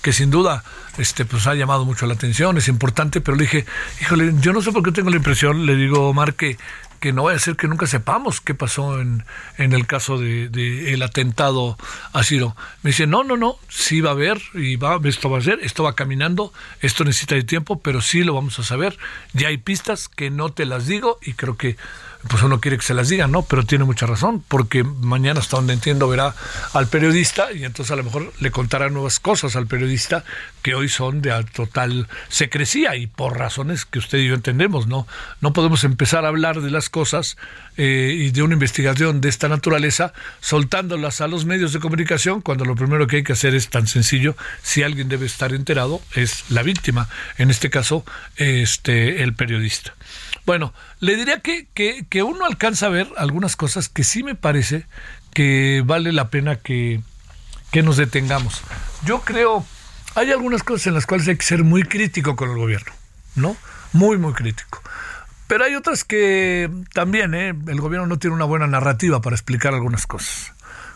que 0.03 0.13
sin 0.13 0.33
duda 0.33 0.65
este, 0.99 1.25
pues 1.25 1.47
ha 1.47 1.55
llamado 1.55 1.85
mucho 1.85 2.07
la 2.07 2.15
atención, 2.15 2.59
es 2.59 2.67
importante, 2.67 3.21
pero 3.21 3.37
le 3.37 3.45
dije, 3.45 3.67
híjole, 4.01 4.35
yo 4.41 4.53
no 4.53 4.61
sé 4.63 4.73
por 4.73 4.83
qué 4.83 4.91
tengo 4.91 5.11
la 5.11 5.17
impresión, 5.17 5.65
le 5.65 5.77
digo, 5.77 6.09
Omar, 6.09 6.35
que, 6.35 6.59
que 6.99 7.13
no 7.13 7.23
vaya 7.23 7.37
a 7.37 7.41
ser 7.41 7.55
que 7.55 7.69
nunca 7.69 7.87
sepamos 7.87 8.41
qué 8.41 8.57
pasó 8.57 9.01
en, 9.01 9.25
en 9.59 9.75
el 9.75 9.87
caso 9.87 10.19
de, 10.19 10.49
de, 10.49 10.93
el 10.93 11.03
atentado 11.03 11.79
a 12.13 12.25
Ciro. 12.25 12.57
Me 12.83 12.91
dice, 12.91 13.07
no, 13.07 13.23
no, 13.23 13.37
no, 13.37 13.59
sí 13.69 14.01
va 14.01 14.11
a 14.11 14.15
haber, 14.15 14.43
y 14.55 14.75
va, 14.75 14.99
esto 15.05 15.31
va 15.31 15.39
a 15.39 15.43
ser, 15.43 15.61
esto 15.63 15.85
va 15.85 15.95
caminando, 15.95 16.53
esto 16.81 17.05
necesita 17.05 17.37
de 17.37 17.45
tiempo, 17.45 17.81
pero 17.81 18.01
sí 18.01 18.25
lo 18.25 18.35
vamos 18.35 18.59
a 18.59 18.65
saber. 18.65 18.99
Ya 19.35 19.49
hay 19.49 19.59
pistas 19.59 20.09
que 20.09 20.31
no 20.31 20.51
te 20.51 20.67
las 20.67 20.89
digo 20.89 21.21
y 21.23 21.35
creo 21.35 21.57
que 21.57 21.77
pues 22.29 22.43
uno 22.43 22.61
quiere 22.61 22.77
que 22.77 22.85
se 22.85 22.95
las 22.95 23.09
digan, 23.09 23.33
¿no? 23.33 23.43
Pero 23.43 23.65
tiene 23.65 23.85
mucha 23.85 24.07
razón, 24.07 24.45
porque 24.47 24.85
mañana, 24.85 25.41
hasta 25.41 25.57
donde 25.57 25.73
entiendo, 25.73 26.09
verá 26.09 26.35
al 26.75 26.87
periodista 26.87 27.53
y 27.53 27.65
entonces 27.65 27.93
a 27.93 27.97
lo 27.97 28.05
mejor 28.05 28.33
le 28.41 28.51
contará 28.51 28.91
nuevas 28.91 29.21
cosas 29.21 29.57
al 29.57 29.67
periodista 29.67 30.25
que 30.63 30.75
hoy 30.75 30.89
son 30.89 31.23
de 31.23 31.31
total 31.53 32.09
secrecía 32.29 32.97
y 32.97 33.07
por 33.07 33.39
razones 33.39 33.87
que 33.87 33.99
usted 33.99 34.19
y 34.19 34.29
yo 34.29 34.35
entendemos, 34.35 34.87
¿no? 34.87 35.07
No 35.41 35.53
podemos 35.53 35.85
empezar 35.85 36.25
a 36.25 36.29
hablar 36.29 36.61
de 36.61 36.71
las 36.71 36.91
cosas 36.91 37.39
eh, 37.77 38.15
y 38.15 38.31
de 38.31 38.43
una 38.43 38.55
investigación 38.55 39.21
de 39.21 39.29
esta 39.29 39.49
naturaleza 39.49 40.13
soltándolas 40.41 41.21
a 41.21 41.29
los 41.29 41.47
medios 41.47 41.73
de 41.73 41.81
comunicación 41.81 42.43
cuando 42.43 42.65
lo 42.65 42.75
primero 42.75 43.07
que 43.07 43.17
hay 43.17 43.25
que 43.25 43.33
hacer 43.33 43.55
es 43.55 43.69
tan 43.71 43.87
sencillo, 43.87 44.37
si 44.63 44.83
alguien 44.83 45.09
debe 45.09 45.27
estar 45.27 45.55
enterado, 45.55 46.03
es 46.15 46.45
la 46.51 46.63
víctima, 46.63 47.09
en 47.39 47.51
este 47.51 47.71
caso, 47.71 48.05
este, 48.37 49.23
el 49.23 49.35
periodista. 49.35 49.95
Bueno, 50.51 50.75
le 50.99 51.15
diría 51.15 51.39
que, 51.39 51.69
que, 51.75 52.23
uno 52.25 52.45
alcanza 52.45 52.87
a 52.87 52.89
ver 52.89 53.09
algunas 53.17 53.55
cosas 53.55 53.89
que 53.89 54.03
sí 54.03 54.25
me 54.25 54.35
parece 54.35 54.85
que 55.33 55.85
vale 55.87 56.11
la 56.11 56.29
pena 56.29 56.57
que, 56.57 57.03
que 57.71 57.85
nos 57.85 57.97
detengamos. 57.97 58.61
Yo 59.05 59.21
creo, 59.21 59.65
hay 60.17 60.33
algunas 60.33 60.65
cosas 60.65 60.89
en 60.89 60.95
las 60.95 61.07
cuales 61.07 61.29
hay 61.29 61.37
que 61.37 61.47
ser 61.47 61.63
muy 61.63 61.85
crítico 61.85 62.35
con 62.35 62.51
el 62.51 62.57
gobierno, 62.57 62.93
¿no? 63.37 63.57
Muy, 63.93 64.19
muy 64.19 64.33
crítico. 64.33 64.83
Pero 65.47 65.67
hay 65.67 65.77
otras 65.77 66.03
que 66.03 66.69
también, 66.95 67.33
¿eh? 67.35 67.55
el 67.69 67.81
gobierno 67.81 68.09
no 68.09 68.19
tiene 68.19 68.35
una 68.35 68.45
buena 68.45 68.67
narrativa 68.67 69.21
para 69.21 69.37
explicar 69.37 69.73
algunas 69.73 70.09
cosas. 70.09 70.53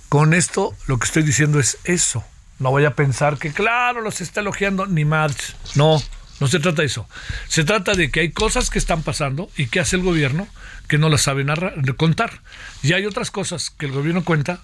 Con 0.08 0.34
esto 0.34 0.74
lo 0.88 0.98
que 0.98 1.04
estoy 1.04 1.22
diciendo 1.22 1.60
es 1.60 1.78
eso. 1.84 2.24
No 2.58 2.72
voy 2.72 2.86
a 2.86 2.96
pensar 2.96 3.38
que, 3.38 3.52
claro, 3.52 4.00
los 4.00 4.20
está 4.20 4.40
elogiando, 4.40 4.86
ni 4.86 5.04
más. 5.04 5.54
No, 5.76 6.02
no 6.40 6.48
se 6.48 6.58
trata 6.58 6.82
de 6.82 6.86
eso. 6.86 7.08
Se 7.48 7.64
trata 7.64 7.94
de 7.94 8.10
que 8.10 8.20
hay 8.20 8.30
cosas 8.30 8.70
que 8.70 8.78
están 8.78 9.02
pasando 9.02 9.50
y 9.56 9.66
que 9.66 9.80
hace 9.80 9.96
el 9.96 10.02
gobierno 10.02 10.48
que 10.88 10.98
no 10.98 11.08
las 11.08 11.22
sabe 11.22 11.44
contar. 11.96 12.40
Y 12.82 12.92
hay 12.92 13.06
otras 13.06 13.30
cosas 13.30 13.70
que 13.70 13.86
el 13.86 13.92
gobierno 13.92 14.24
cuenta 14.24 14.60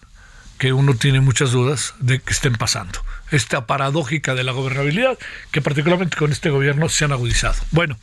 que 0.59 0.73
uno 0.73 0.95
tiene 0.95 1.21
muchas 1.21 1.53
dudas 1.53 1.95
de 2.01 2.21
que 2.21 2.33
estén 2.33 2.55
pasando. 2.55 3.03
Esta 3.31 3.67
paradójica 3.67 4.35
de 4.35 4.45
la 4.45 4.53
gobernabilidad 4.53 5.19
que 5.53 5.63
particularmente 5.63 6.17
con 6.17 6.33
este 6.33 6.51
gobierno 6.51 6.89
se 6.89 7.05
han 7.05 7.13
agudizado. 7.13 7.57
Bueno, 7.71 7.99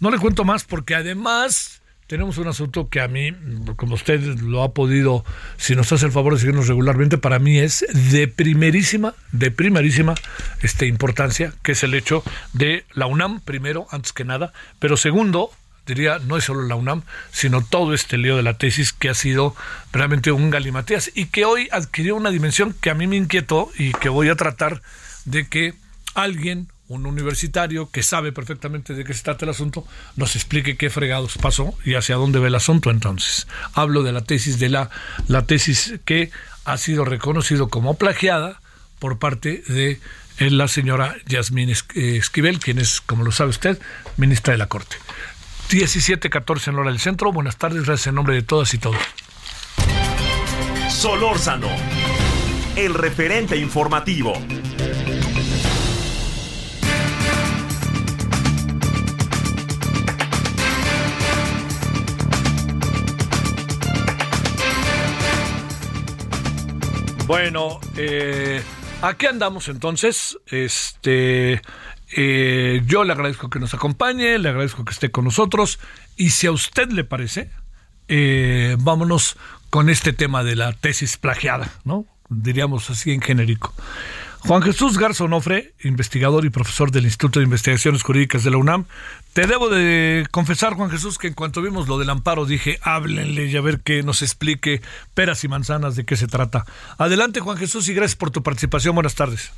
no 0.00 0.10
le 0.10 0.18
cuento 0.18 0.44
más 0.44 0.64
porque 0.64 0.94
además 0.94 1.75
tenemos 2.06 2.38
un 2.38 2.46
asunto 2.46 2.88
que 2.88 3.00
a 3.00 3.08
mí, 3.08 3.32
como 3.76 3.94
usted 3.94 4.20
lo 4.40 4.62
ha 4.62 4.72
podido, 4.72 5.24
si 5.56 5.74
nos 5.74 5.92
hace 5.92 6.06
el 6.06 6.12
favor 6.12 6.34
de 6.34 6.40
seguirnos 6.40 6.68
regularmente, 6.68 7.18
para 7.18 7.38
mí 7.38 7.58
es 7.58 7.84
de 8.12 8.28
primerísima, 8.28 9.14
de 9.32 9.50
primerísima 9.50 10.14
este, 10.62 10.86
importancia, 10.86 11.52
que 11.62 11.72
es 11.72 11.82
el 11.82 11.94
hecho 11.94 12.22
de 12.52 12.84
la 12.94 13.06
UNAM, 13.06 13.40
primero, 13.40 13.86
antes 13.90 14.12
que 14.12 14.24
nada, 14.24 14.52
pero 14.78 14.96
segundo, 14.96 15.50
diría, 15.84 16.20
no 16.20 16.36
es 16.36 16.44
solo 16.44 16.62
la 16.62 16.76
UNAM, 16.76 17.02
sino 17.32 17.64
todo 17.64 17.92
este 17.92 18.18
lío 18.18 18.36
de 18.36 18.44
la 18.44 18.56
tesis 18.56 18.92
que 18.92 19.08
ha 19.08 19.14
sido 19.14 19.56
realmente 19.92 20.30
un 20.30 20.50
galimatías 20.50 21.10
y 21.14 21.26
que 21.26 21.44
hoy 21.44 21.68
adquirió 21.72 22.14
una 22.14 22.30
dimensión 22.30 22.74
que 22.80 22.90
a 22.90 22.94
mí 22.94 23.08
me 23.08 23.16
inquietó 23.16 23.70
y 23.76 23.92
que 23.92 24.08
voy 24.08 24.28
a 24.28 24.36
tratar 24.36 24.80
de 25.24 25.48
que 25.48 25.74
alguien 26.14 26.68
un 26.88 27.06
universitario 27.06 27.90
que 27.90 28.02
sabe 28.02 28.32
perfectamente 28.32 28.94
de 28.94 29.04
qué 29.04 29.14
se 29.14 29.22
trata 29.22 29.44
el 29.44 29.50
asunto, 29.50 29.86
nos 30.16 30.36
explique 30.36 30.76
qué 30.76 30.90
fregados 30.90 31.36
pasó 31.38 31.74
y 31.84 31.94
hacia 31.94 32.16
dónde 32.16 32.38
va 32.38 32.46
el 32.46 32.54
asunto 32.54 32.90
entonces. 32.90 33.46
Hablo 33.74 34.02
de 34.02 34.12
la 34.12 34.22
tesis 34.22 34.58
de 34.58 34.68
la, 34.68 34.90
la 35.28 35.46
tesis 35.46 35.94
que 36.04 36.30
ha 36.64 36.76
sido 36.78 37.04
reconocido 37.04 37.68
como 37.68 37.94
plagiada 37.94 38.60
por 38.98 39.18
parte 39.18 39.62
de 39.68 40.00
eh, 40.38 40.50
la 40.50 40.68
señora 40.68 41.16
Yasmín 41.26 41.70
eh, 41.70 42.16
Esquivel, 42.16 42.58
quien 42.58 42.78
es, 42.78 43.00
como 43.00 43.24
lo 43.24 43.32
sabe 43.32 43.50
usted, 43.50 43.80
ministra 44.16 44.52
de 44.52 44.58
la 44.58 44.68
Corte. 44.68 44.96
17-14 45.70 46.68
en 46.68 46.74
hora 46.76 46.90
del 46.90 47.00
centro. 47.00 47.32
Buenas 47.32 47.56
tardes, 47.56 47.84
gracias 47.84 48.08
en 48.08 48.14
nombre 48.14 48.34
de 48.34 48.42
todas 48.42 48.72
y 48.74 48.78
todos. 48.78 49.00
Solórzano, 50.90 51.68
el 52.76 52.94
referente 52.94 53.56
informativo. 53.56 54.34
Bueno, 67.26 67.80
eh, 67.96 68.62
aquí 69.02 69.26
andamos 69.26 69.68
entonces. 69.68 70.38
Este, 70.46 71.60
eh, 72.16 72.82
yo 72.86 73.02
le 73.02 73.12
agradezco 73.12 73.50
que 73.50 73.58
nos 73.58 73.74
acompañe, 73.74 74.38
le 74.38 74.48
agradezco 74.48 74.84
que 74.84 74.92
esté 74.92 75.10
con 75.10 75.24
nosotros. 75.24 75.80
Y 76.16 76.30
si 76.30 76.46
a 76.46 76.52
usted 76.52 76.88
le 76.92 77.02
parece, 77.02 77.50
eh, 78.06 78.76
vámonos 78.78 79.36
con 79.70 79.90
este 79.90 80.12
tema 80.12 80.44
de 80.44 80.54
la 80.54 80.72
tesis 80.72 81.16
plagiada, 81.16 81.72
¿no? 81.84 82.06
Diríamos 82.28 82.90
así 82.90 83.10
en 83.10 83.20
genérico. 83.20 83.74
Juan 84.40 84.62
Jesús 84.62 84.98
Garzonofre, 84.98 85.74
investigador 85.82 86.44
y 86.44 86.50
profesor 86.50 86.90
del 86.90 87.04
Instituto 87.04 87.40
de 87.40 87.44
Investigaciones 87.44 88.02
Jurídicas 88.02 88.44
de 88.44 88.50
la 88.50 88.58
UNAM. 88.58 88.84
Te 89.32 89.46
debo 89.46 89.68
de 89.68 90.26
confesar, 90.30 90.74
Juan 90.74 90.90
Jesús, 90.90 91.18
que 91.18 91.26
en 91.26 91.34
cuanto 91.34 91.62
vimos 91.62 91.88
lo 91.88 91.98
del 91.98 92.10
amparo 92.10 92.46
dije, 92.46 92.78
háblenle 92.82 93.46
y 93.46 93.56
a 93.56 93.60
ver 93.60 93.80
que 93.80 94.02
nos 94.02 94.22
explique 94.22 94.80
peras 95.14 95.42
y 95.44 95.48
manzanas 95.48 95.96
de 95.96 96.04
qué 96.04 96.16
se 96.16 96.26
trata. 96.26 96.64
Adelante, 96.98 97.40
Juan 97.40 97.58
Jesús, 97.58 97.88
y 97.88 97.94
gracias 97.94 98.16
por 98.16 98.30
tu 98.30 98.42
participación. 98.42 98.94
Buenas 98.94 99.14
tardes. 99.14 99.50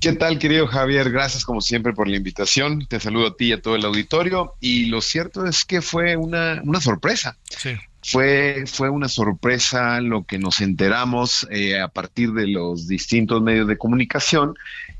¿Qué 0.00 0.12
tal, 0.12 0.38
querido 0.38 0.66
Javier? 0.66 1.10
Gracias 1.10 1.44
como 1.44 1.60
siempre 1.60 1.94
por 1.94 2.06
la 2.06 2.16
invitación. 2.16 2.86
Te 2.86 3.00
saludo 3.00 3.28
a 3.28 3.36
ti 3.36 3.46
y 3.46 3.52
a 3.52 3.62
todo 3.62 3.76
el 3.76 3.84
auditorio. 3.84 4.54
Y 4.60 4.86
lo 4.86 5.00
cierto 5.00 5.46
es 5.46 5.64
que 5.64 5.80
fue 5.80 6.16
una, 6.16 6.60
una 6.62 6.80
sorpresa. 6.80 7.38
Sí. 7.48 7.70
Fue, 8.08 8.64
fue 8.66 8.88
una 8.88 9.08
sorpresa 9.08 10.00
lo 10.00 10.24
que 10.24 10.38
nos 10.38 10.60
enteramos 10.60 11.44
eh, 11.50 11.80
a 11.80 11.88
partir 11.88 12.32
de 12.32 12.46
los 12.46 12.86
distintos 12.86 13.42
medios 13.42 13.66
de 13.66 13.78
comunicación 13.78 14.54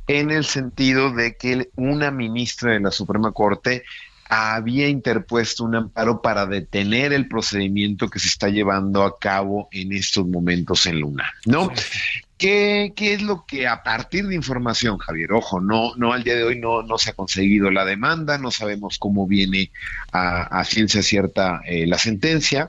en 0.09 0.33
el 0.33 0.45
sentido 0.45 1.13
de 1.13 1.37
que 1.37 1.71
una 1.77 2.11
ministra 2.11 2.73
de 2.73 2.81
la 2.81 2.91
Suprema 2.91 3.31
Corte 3.31 3.85
había 4.29 4.89
interpuesto 4.89 5.63
un 5.63 5.77
amparo 5.77 6.21
para 6.21 6.47
detener 6.47 7.13
el 7.13 7.29
procedimiento 7.29 8.09
que 8.09 8.19
se 8.19 8.27
está 8.27 8.49
llevando 8.49 9.05
a 9.05 9.21
cabo 9.21 9.69
en 9.71 9.93
estos 9.93 10.27
momentos 10.27 10.87
en 10.87 11.01
Luna, 11.01 11.31
¿no? 11.45 11.71
¿Qué, 12.37 12.93
¿Qué, 12.97 13.15
es 13.15 13.23
lo 13.23 13.47
que 13.47 13.69
a 13.69 13.85
partir 13.85 14.27
de 14.27 14.35
información, 14.35 14.99
Javier? 14.99 15.33
Ojo, 15.33 15.61
no, 15.61 15.95
no 15.95 16.13
al 16.13 16.25
día 16.25 16.35
de 16.35 16.43
hoy 16.43 16.59
no, 16.59 16.83
no 16.83 16.99
se 16.99 17.11
ha 17.11 17.13
conseguido 17.15 17.71
la 17.71 17.85
demanda, 17.85 18.37
no 18.37 18.51
sabemos 18.51 18.99
cómo 18.99 19.29
viene 19.29 19.71
a, 20.11 20.43
a 20.43 20.65
ciencia 20.65 21.03
cierta 21.03 21.61
eh, 21.65 21.87
la 21.87 21.99
sentencia, 21.99 22.69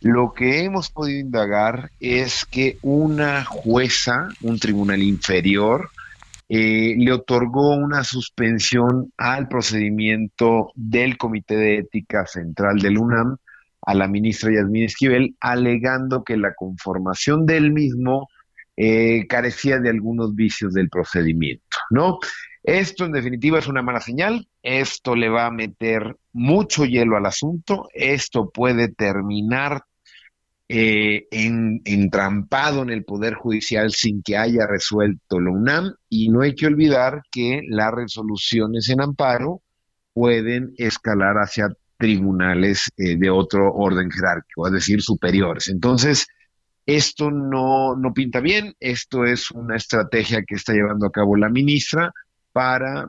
lo 0.00 0.32
que 0.32 0.64
hemos 0.64 0.90
podido 0.90 1.20
indagar 1.20 1.90
es 2.00 2.44
que 2.44 2.78
una 2.82 3.44
jueza, 3.44 4.28
un 4.42 4.58
tribunal 4.58 5.02
inferior, 5.02 5.90
eh, 6.48 6.94
le 6.96 7.12
otorgó 7.12 7.74
una 7.74 8.04
suspensión 8.04 9.12
al 9.16 9.48
procedimiento 9.48 10.70
del 10.74 11.16
Comité 11.18 11.56
de 11.56 11.78
Ética 11.78 12.24
Central 12.26 12.78
del 12.78 12.98
UNAM 12.98 13.36
a 13.82 13.94
la 13.94 14.06
ministra 14.06 14.52
Yasmín 14.52 14.84
Esquivel, 14.84 15.36
alegando 15.40 16.22
que 16.22 16.36
la 16.36 16.54
conformación 16.54 17.46
del 17.46 17.72
mismo 17.72 18.28
eh, 18.76 19.26
carecía 19.28 19.78
de 19.78 19.90
algunos 19.90 20.34
vicios 20.34 20.74
del 20.74 20.88
procedimiento, 20.88 21.78
¿no? 21.90 22.18
Esto 22.62 23.04
en 23.04 23.12
definitiva 23.12 23.58
es 23.58 23.68
una 23.68 23.82
mala 23.82 24.00
señal, 24.00 24.48
esto 24.66 25.14
le 25.14 25.28
va 25.28 25.46
a 25.46 25.52
meter 25.52 26.16
mucho 26.32 26.84
hielo 26.84 27.16
al 27.16 27.26
asunto, 27.26 27.88
esto 27.94 28.50
puede 28.50 28.88
terminar 28.88 29.84
eh, 30.68 31.28
en, 31.30 31.82
entrampado 31.84 32.82
en 32.82 32.90
el 32.90 33.04
Poder 33.04 33.34
Judicial 33.34 33.92
sin 33.92 34.24
que 34.24 34.36
haya 34.36 34.66
resuelto 34.66 35.38
la 35.38 35.52
UNAM 35.52 35.94
y 36.08 36.30
no 36.30 36.40
hay 36.40 36.56
que 36.56 36.66
olvidar 36.66 37.22
que 37.30 37.60
las 37.68 37.92
resoluciones 37.92 38.88
en 38.88 39.02
amparo 39.02 39.62
pueden 40.12 40.74
escalar 40.78 41.36
hacia 41.36 41.68
tribunales 41.96 42.90
eh, 42.96 43.16
de 43.16 43.30
otro 43.30 43.72
orden 43.72 44.10
jerárquico, 44.10 44.66
es 44.66 44.72
decir, 44.72 45.00
superiores. 45.00 45.68
Entonces, 45.68 46.26
esto 46.86 47.30
no, 47.30 47.94
no 47.94 48.12
pinta 48.12 48.40
bien, 48.40 48.74
esto 48.80 49.24
es 49.24 49.52
una 49.52 49.76
estrategia 49.76 50.42
que 50.44 50.56
está 50.56 50.72
llevando 50.72 51.06
a 51.06 51.12
cabo 51.12 51.36
la 51.36 51.50
ministra 51.50 52.10
para 52.50 53.08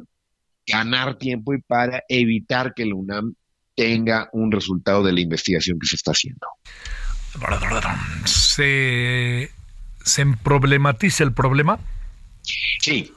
ganar 0.68 1.18
tiempo 1.18 1.54
y 1.54 1.62
para 1.62 2.04
evitar 2.10 2.74
que 2.76 2.86
la 2.86 2.96
UNAM 2.96 3.34
tenga 3.76 4.30
un 4.34 4.52
resultado 4.52 5.04
de 5.04 5.14
la 5.14 5.22
investigación 5.22 5.80
que 5.80 5.88
se 5.88 5.96
está 5.96 6.12
haciendo. 6.12 6.48
¿Se, 8.26 9.52
se 10.04 10.26
problematiza 10.44 11.24
el 11.24 11.34
problema? 11.34 11.80
Sí, 12.82 13.14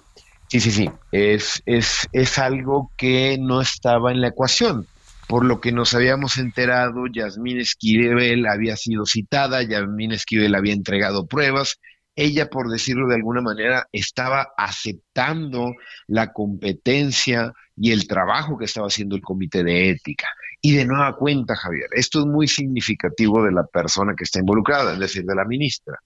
sí, 0.49 0.61
sí, 0.61 0.71
sí. 0.71 0.91
Es, 1.13 1.63
es, 1.67 2.09
es 2.13 2.39
algo 2.39 2.93
que 2.97 3.39
no 3.41 3.61
estaba 3.61 4.13
en 4.13 4.21
la 4.21 4.29
ecuación. 4.29 4.87
Por 5.27 5.45
lo 5.45 5.61
que 5.61 5.73
nos 5.73 5.95
habíamos 5.95 6.39
enterado, 6.39 7.07
Yasmín 7.13 7.61
Esquivel 7.61 8.47
había 8.47 8.77
sido 8.77 9.07
citada, 9.07 9.63
Yasmín 9.63 10.13
Esquivel 10.13 10.55
había 10.57 10.73
entregado 10.73 11.27
pruebas, 11.27 11.79
ella, 12.17 12.49
por 12.49 12.69
decirlo 12.69 13.09
de 13.09 13.15
alguna 13.15 13.41
manera, 13.41 13.87
estaba 13.93 14.49
aceptando 14.57 15.75
la 16.07 16.33
competencia 16.33 17.53
y 17.77 17.93
el 17.93 18.07
trabajo 18.07 18.59
que 18.59 18.67
estaba 18.67 18.89
haciendo 18.89 19.17
el 19.17 19.23
comité 19.23 19.65
de 19.65 19.91
ética. 19.91 20.29
Y 20.61 20.75
de 20.75 20.85
nueva 20.85 21.17
cuenta, 21.17 21.57
Javier, 21.57 21.89
esto 21.93 22.21
es 22.21 22.27
muy 22.27 22.47
significativo 22.47 23.43
de 23.43 23.53
la 23.53 23.65
persona 23.65 24.15
que 24.15 24.25
está 24.25 24.41
involucrada, 24.41 24.93
es 24.93 24.99
decir, 24.99 25.25
de 25.25 25.35
la 25.35 25.45
ministra. 25.45 25.99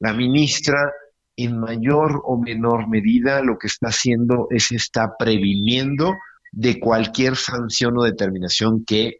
La 0.00 0.12
ministra, 0.12 0.90
en 1.36 1.60
mayor 1.60 2.20
o 2.24 2.36
menor 2.36 2.88
medida, 2.88 3.40
lo 3.42 3.56
que 3.58 3.68
está 3.68 3.88
haciendo 3.88 4.48
es 4.50 4.72
está 4.72 5.16
previniendo 5.16 6.14
de 6.50 6.80
cualquier 6.80 7.36
sanción 7.36 7.96
o 7.96 8.02
determinación 8.02 8.84
que 8.84 9.18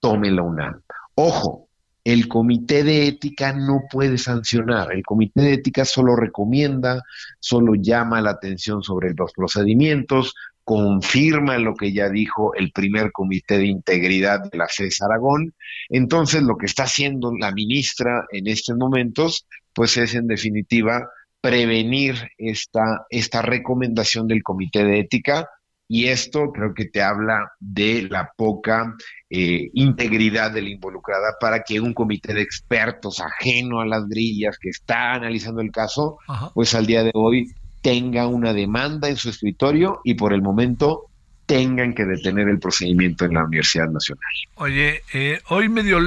tome 0.00 0.30
la 0.30 0.42
UNAM. 0.42 0.82
Ojo, 1.14 1.67
el 2.08 2.26
comité 2.26 2.84
de 2.84 3.06
ética 3.06 3.52
no 3.52 3.82
puede 3.90 4.16
sancionar, 4.16 4.92
el 4.92 5.02
comité 5.02 5.42
de 5.42 5.52
ética 5.52 5.84
solo 5.84 6.16
recomienda, 6.16 7.02
solo 7.38 7.74
llama 7.74 8.22
la 8.22 8.30
atención 8.30 8.82
sobre 8.82 9.12
los 9.12 9.30
procedimientos, 9.32 10.34
confirma 10.64 11.58
lo 11.58 11.74
que 11.74 11.92
ya 11.92 12.08
dijo 12.08 12.54
el 12.54 12.72
primer 12.72 13.12
comité 13.12 13.58
de 13.58 13.66
integridad 13.66 14.40
de 14.50 14.56
la 14.56 14.68
CES 14.70 15.02
Aragón. 15.02 15.52
Entonces, 15.90 16.42
lo 16.42 16.56
que 16.56 16.64
está 16.64 16.84
haciendo 16.84 17.30
la 17.38 17.52
ministra 17.52 18.24
en 18.32 18.46
estos 18.46 18.78
momentos, 18.78 19.46
pues 19.74 19.98
es 19.98 20.14
en 20.14 20.28
definitiva 20.28 21.10
prevenir 21.42 22.30
esta, 22.38 23.04
esta 23.10 23.42
recomendación 23.42 24.26
del 24.26 24.42
comité 24.42 24.82
de 24.82 25.00
ética 25.00 25.46
y 25.88 26.08
esto 26.08 26.52
creo 26.52 26.74
que 26.74 26.84
te 26.84 27.02
habla 27.02 27.52
de 27.58 28.06
la 28.10 28.30
poca 28.36 28.94
eh, 29.30 29.70
integridad 29.72 30.50
de 30.50 30.62
la 30.62 30.68
involucrada 30.68 31.36
para 31.40 31.62
que 31.62 31.80
un 31.80 31.94
comité 31.94 32.34
de 32.34 32.42
expertos 32.42 33.20
ajeno 33.20 33.80
a 33.80 33.86
las 33.86 34.06
grillas 34.06 34.58
que 34.58 34.68
está 34.68 35.14
analizando 35.14 35.62
el 35.62 35.72
caso, 35.72 36.18
pues 36.54 36.74
al 36.74 36.86
día 36.86 37.02
de 37.02 37.10
hoy 37.14 37.52
tenga 37.80 38.26
una 38.26 38.52
demanda 38.52 39.08
en 39.08 39.16
su 39.16 39.30
escritorio 39.30 40.00
y 40.04 40.14
por 40.14 40.34
el 40.34 40.42
momento 40.42 41.06
tengan 41.46 41.94
que 41.94 42.04
detener 42.04 42.48
el 42.48 42.58
procedimiento 42.58 43.24
en 43.24 43.32
la 43.32 43.44
Universidad 43.44 43.88
Nacional. 43.88 44.30
Oye, 44.56 45.02
eh, 45.14 45.40
hoy 45.48 45.70
medio 45.70 45.98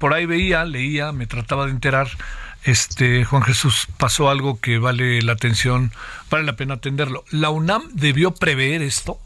por 0.00 0.12
ahí 0.12 0.26
veía, 0.26 0.64
leía, 0.64 1.12
me 1.12 1.28
trataba 1.28 1.66
de 1.66 1.70
enterar, 1.70 2.08
este 2.64 3.24
Juan 3.24 3.42
Jesús 3.42 3.86
pasó 3.98 4.28
algo 4.28 4.60
que 4.60 4.78
vale 4.78 5.22
la 5.22 5.34
atención, 5.34 5.92
vale 6.28 6.44
la 6.44 6.56
pena 6.56 6.74
atenderlo. 6.74 7.24
¿La 7.30 7.50
UNAM 7.50 7.82
debió 7.92 8.34
prever 8.34 8.82
esto? 8.82 9.20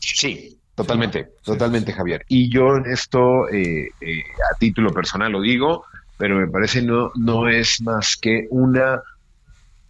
Sí, 0.00 0.58
totalmente, 0.74 1.28
totalmente, 1.44 1.92
Javier. 1.92 2.24
Y 2.28 2.50
yo 2.52 2.76
en 2.76 2.86
esto, 2.86 3.48
eh, 3.48 3.88
eh, 4.00 4.22
a 4.52 4.58
título 4.58 4.92
personal 4.92 5.32
lo 5.32 5.40
digo, 5.40 5.84
pero 6.16 6.36
me 6.36 6.48
parece 6.48 6.82
no, 6.82 7.12
no 7.14 7.48
es 7.48 7.80
más 7.82 8.16
que 8.16 8.46
una 8.50 9.02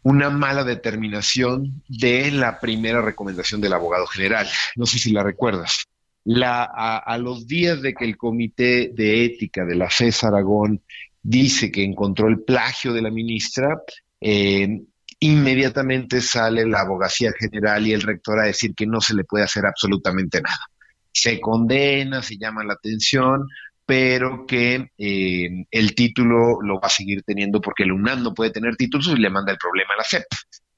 una 0.03 0.31
mala 0.31 0.65
determinación 0.65 1.83
de 1.89 2.31
la 2.31 2.59
primera 2.59 3.03
recomendación 3.03 3.61
del 3.61 3.73
abogado 3.73 4.07
general. 4.07 4.49
No 4.77 4.87
sé 4.87 4.99
si 4.99 5.13
la 5.13 5.23
recuerdas. 5.23 5.87
La, 6.25 6.65
a, 6.65 7.19
los 7.19 7.47
días 7.47 7.81
de 7.83 7.95
que 7.95 8.05
el 8.05 8.17
Comité 8.17 8.91
de 8.95 9.25
Ética 9.25 9.65
de 9.65 9.75
la 9.75 9.89
FES 9.91 10.25
Aragón 10.25 10.83
dice 11.23 11.71
que 11.71 11.83
encontró 11.83 12.29
el 12.29 12.41
plagio 12.41 12.93
de 12.93 13.03
la 13.03 13.11
ministra, 13.11 13.83
eh, 14.21 14.83
inmediatamente 15.21 16.21
sale 16.21 16.67
la 16.67 16.81
abogacía 16.81 17.33
general 17.39 17.87
y 17.87 17.93
el 17.93 18.03
rector 18.03 18.41
a 18.41 18.45
decir 18.45 18.75
que 18.75 18.87
no 18.87 19.01
se 19.01 19.15
le 19.15 19.25
puede 19.25 19.45
hacer 19.45 19.67
absolutamente 19.67 20.41
nada. 20.41 20.67
Se 21.13 21.41
condena, 21.41 22.23
se 22.23 22.39
llama 22.39 22.65
la 22.65 22.75
atención, 22.75 23.47
pero 23.85 24.47
que 24.47 24.91
eh, 24.97 25.67
el 25.71 25.95
título 25.95 26.63
lo 26.63 26.81
va 26.81 26.87
a 26.87 26.91
seguir 26.91 27.23
teniendo 27.23 27.61
porque 27.61 27.83
el 27.83 27.93
UNAM 27.93 28.23
no 28.23 28.33
puede 28.33 28.51
tener 28.51 28.77
títulos 28.77 29.09
y 29.09 29.17
le 29.17 29.31
manda 29.31 29.53
el 29.53 29.59
problema 29.59 29.95
a 29.95 29.99
la 29.99 30.05
CEP, 30.05 30.25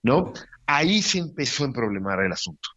¿no? 0.02 0.32
Ahí 0.66 1.02
se 1.02 1.18
empezó 1.18 1.64
a 1.64 1.72
problemar 1.72 2.20
el 2.24 2.32
asunto. 2.32 2.68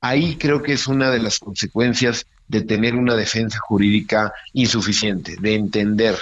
Ahí 0.00 0.36
creo 0.36 0.62
que 0.62 0.72
es 0.72 0.86
una 0.86 1.10
de 1.10 1.18
las 1.18 1.38
consecuencias 1.38 2.26
de 2.48 2.62
tener 2.62 2.94
una 2.94 3.14
defensa 3.14 3.58
jurídica 3.60 4.32
insuficiente, 4.54 5.36
de 5.38 5.54
entender 5.54 6.16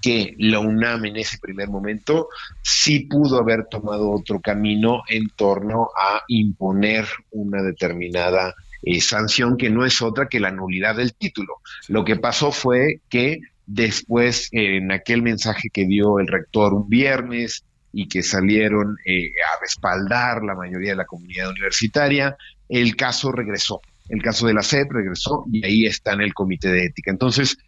que 0.00 0.34
la 0.38 0.60
UNAM 0.60 1.04
en 1.06 1.16
ese 1.18 1.38
primer 1.38 1.68
momento 1.68 2.28
sí 2.62 3.00
pudo 3.00 3.38
haber 3.38 3.66
tomado 3.66 4.10
otro 4.10 4.40
camino 4.40 5.02
en 5.08 5.28
torno 5.30 5.90
a 5.96 6.22
imponer 6.28 7.06
una 7.30 7.62
determinada 7.62 8.54
eh, 8.82 9.00
sanción 9.00 9.56
que 9.56 9.70
no 9.70 9.84
es 9.84 10.00
otra 10.00 10.28
que 10.28 10.40
la 10.40 10.50
nulidad 10.50 10.96
del 10.96 11.14
título. 11.14 11.56
Lo 11.88 12.04
que 12.04 12.16
pasó 12.16 12.50
fue 12.50 13.00
que 13.08 13.40
después, 13.66 14.48
en 14.52 14.90
aquel 14.90 15.22
mensaje 15.22 15.68
que 15.70 15.84
dio 15.84 16.18
el 16.18 16.28
rector 16.28 16.72
un 16.72 16.88
viernes, 16.88 17.64
y 17.92 18.06
que 18.06 18.22
salieron 18.22 18.96
eh, 19.04 19.30
a 19.54 19.60
respaldar 19.60 20.42
la 20.44 20.54
mayoría 20.54 20.90
de 20.90 20.96
la 20.96 21.06
comunidad 21.06 21.50
universitaria, 21.50 22.36
el 22.68 22.96
caso 22.96 23.32
regresó. 23.32 23.80
El 24.08 24.22
caso 24.22 24.46
de 24.46 24.54
la 24.54 24.62
SEP 24.62 24.90
regresó 24.90 25.44
y 25.52 25.64
ahí 25.64 25.86
está 25.86 26.12
en 26.12 26.22
el 26.22 26.34
comité 26.34 26.68
de 26.68 26.86
ética. 26.86 27.10
Entonces, 27.10 27.58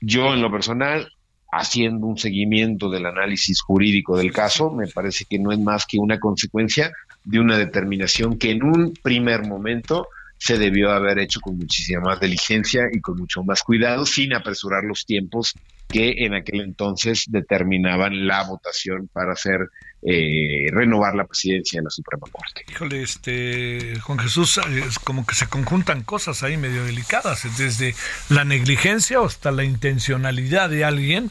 yo 0.00 0.34
en 0.34 0.42
lo 0.42 0.50
personal, 0.50 1.08
haciendo 1.50 2.06
un 2.06 2.18
seguimiento 2.18 2.90
del 2.90 3.06
análisis 3.06 3.60
jurídico 3.62 4.16
del 4.16 4.32
caso, 4.32 4.70
me 4.70 4.88
parece 4.88 5.24
que 5.28 5.38
no 5.38 5.52
es 5.52 5.58
más 5.58 5.86
que 5.86 5.98
una 5.98 6.18
consecuencia 6.18 6.92
de 7.24 7.40
una 7.40 7.56
determinación 7.56 8.38
que 8.38 8.50
en 8.50 8.62
un 8.62 8.92
primer 9.02 9.46
momento 9.46 10.08
se 10.38 10.58
debió 10.58 10.90
haber 10.90 11.18
hecho 11.18 11.40
con 11.40 11.56
muchísima 11.56 12.00
más 12.00 12.20
diligencia 12.20 12.82
y 12.92 13.00
con 13.00 13.16
mucho 13.16 13.42
más 13.42 13.62
cuidado, 13.62 14.04
sin 14.04 14.34
apresurar 14.34 14.84
los 14.84 15.06
tiempos 15.06 15.54
que 15.88 16.26
en 16.26 16.34
aquel 16.34 16.60
entonces 16.60 17.24
determinaban 17.28 18.26
la 18.26 18.44
votación 18.44 19.08
para 19.12 19.32
hacer 19.32 19.70
eh, 20.02 20.66
renovar 20.70 21.14
la 21.14 21.24
presidencia 21.24 21.80
de 21.80 21.84
la 21.84 21.90
Suprema 21.90 22.26
Corte. 22.30 22.64
Híjole, 22.70 23.02
este 23.02 23.98
Juan 24.00 24.18
Jesús, 24.18 24.58
es 24.58 24.98
como 24.98 25.26
que 25.26 25.34
se 25.34 25.46
conjuntan 25.46 26.02
cosas 26.02 26.42
ahí 26.42 26.56
medio 26.56 26.84
delicadas, 26.84 27.42
desde 27.58 27.94
la 28.28 28.44
negligencia 28.44 29.20
hasta 29.20 29.50
la 29.50 29.64
intencionalidad 29.64 30.70
de 30.70 30.84
alguien 30.84 31.30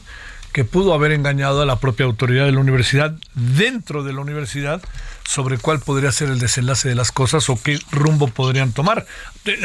que 0.52 0.64
pudo 0.64 0.94
haber 0.94 1.12
engañado 1.12 1.60
a 1.60 1.66
la 1.66 1.80
propia 1.80 2.06
autoridad 2.06 2.46
de 2.46 2.52
la 2.52 2.60
universidad 2.60 3.14
dentro 3.34 4.02
de 4.02 4.14
la 4.14 4.22
universidad 4.22 4.82
sobre 5.28 5.58
cuál 5.58 5.80
podría 5.80 6.12
ser 6.12 6.30
el 6.30 6.38
desenlace 6.38 6.88
de 6.88 6.94
las 6.94 7.12
cosas 7.12 7.50
o 7.50 7.62
qué 7.62 7.78
rumbo 7.90 8.28
podrían 8.28 8.72
tomar. 8.72 9.06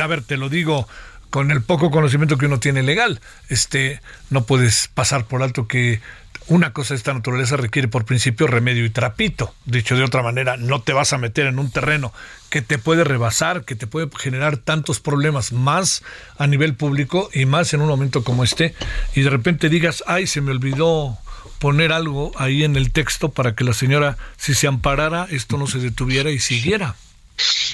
A 0.02 0.08
ver, 0.08 0.22
te 0.22 0.36
lo 0.36 0.50
digo 0.50 0.88
con 1.30 1.50
el 1.50 1.62
poco 1.62 1.92
conocimiento 1.92 2.38
que 2.38 2.46
uno 2.46 2.60
tiene 2.60 2.84
legal. 2.84 3.22
Este, 3.48 4.02
no 4.30 4.44
puedes 4.44 4.90
pasar 4.90 5.26
por 5.26 5.42
alto 5.42 5.66
que 5.66 6.02
una 6.48 6.74
cosa 6.74 6.94
de 6.94 6.98
esta 6.98 7.14
naturaleza 7.14 7.58
requiere 7.58 7.88
por 7.88 8.06
principio 8.06 8.48
remedio 8.48 8.86
y 8.86 8.90
trapito. 8.90 9.54
Dicho 9.66 9.96
de 9.96 10.04
otra 10.04 10.24
manera, 10.24 10.58
no 10.58 10.82
te 10.82 10.94
vas 10.94 11.14
a 11.14 11.18
meter 11.18 11.48
en 11.48 11.60
un 11.60 11.72
terreno 11.72 12.14
que 12.50 12.62
te 12.62 12.78
puede 12.78 13.04
rebasar, 13.04 13.64
que 13.64 13.76
te 13.76 13.88
puede 13.88 14.10
generar 14.18 14.58
tantos 14.58 15.00
problemas 15.00 15.54
más 15.54 16.04
a 16.38 16.48
nivel 16.48 16.76
público 16.76 17.30
y 17.34 17.46
más 17.46 17.74
en 17.74 17.82
un 17.82 17.88
momento 17.88 18.24
como 18.24 18.44
este, 18.44 18.76
y 19.16 19.22
de 19.22 19.30
repente 19.30 19.70
digas, 19.70 20.04
ay, 20.08 20.28
se 20.28 20.42
me 20.42 20.52
olvidó 20.52 21.18
poner 21.60 21.94
algo 21.94 22.32
ahí 22.38 22.64
en 22.64 22.76
el 22.76 22.92
texto 22.92 23.30
para 23.30 23.56
que 23.56 23.64
la 23.64 23.74
señora, 23.74 24.18
si 24.38 24.54
se 24.54 24.68
amparara, 24.68 25.28
esto 25.30 25.58
no 25.58 25.68
se 25.68 25.80
detuviera 25.80 26.32
y 26.32 26.40
siguiera. 26.40 26.96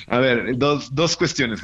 A 0.07 0.19
ver, 0.19 0.57
dos, 0.57 0.93
dos 0.93 1.17
cuestiones. 1.17 1.61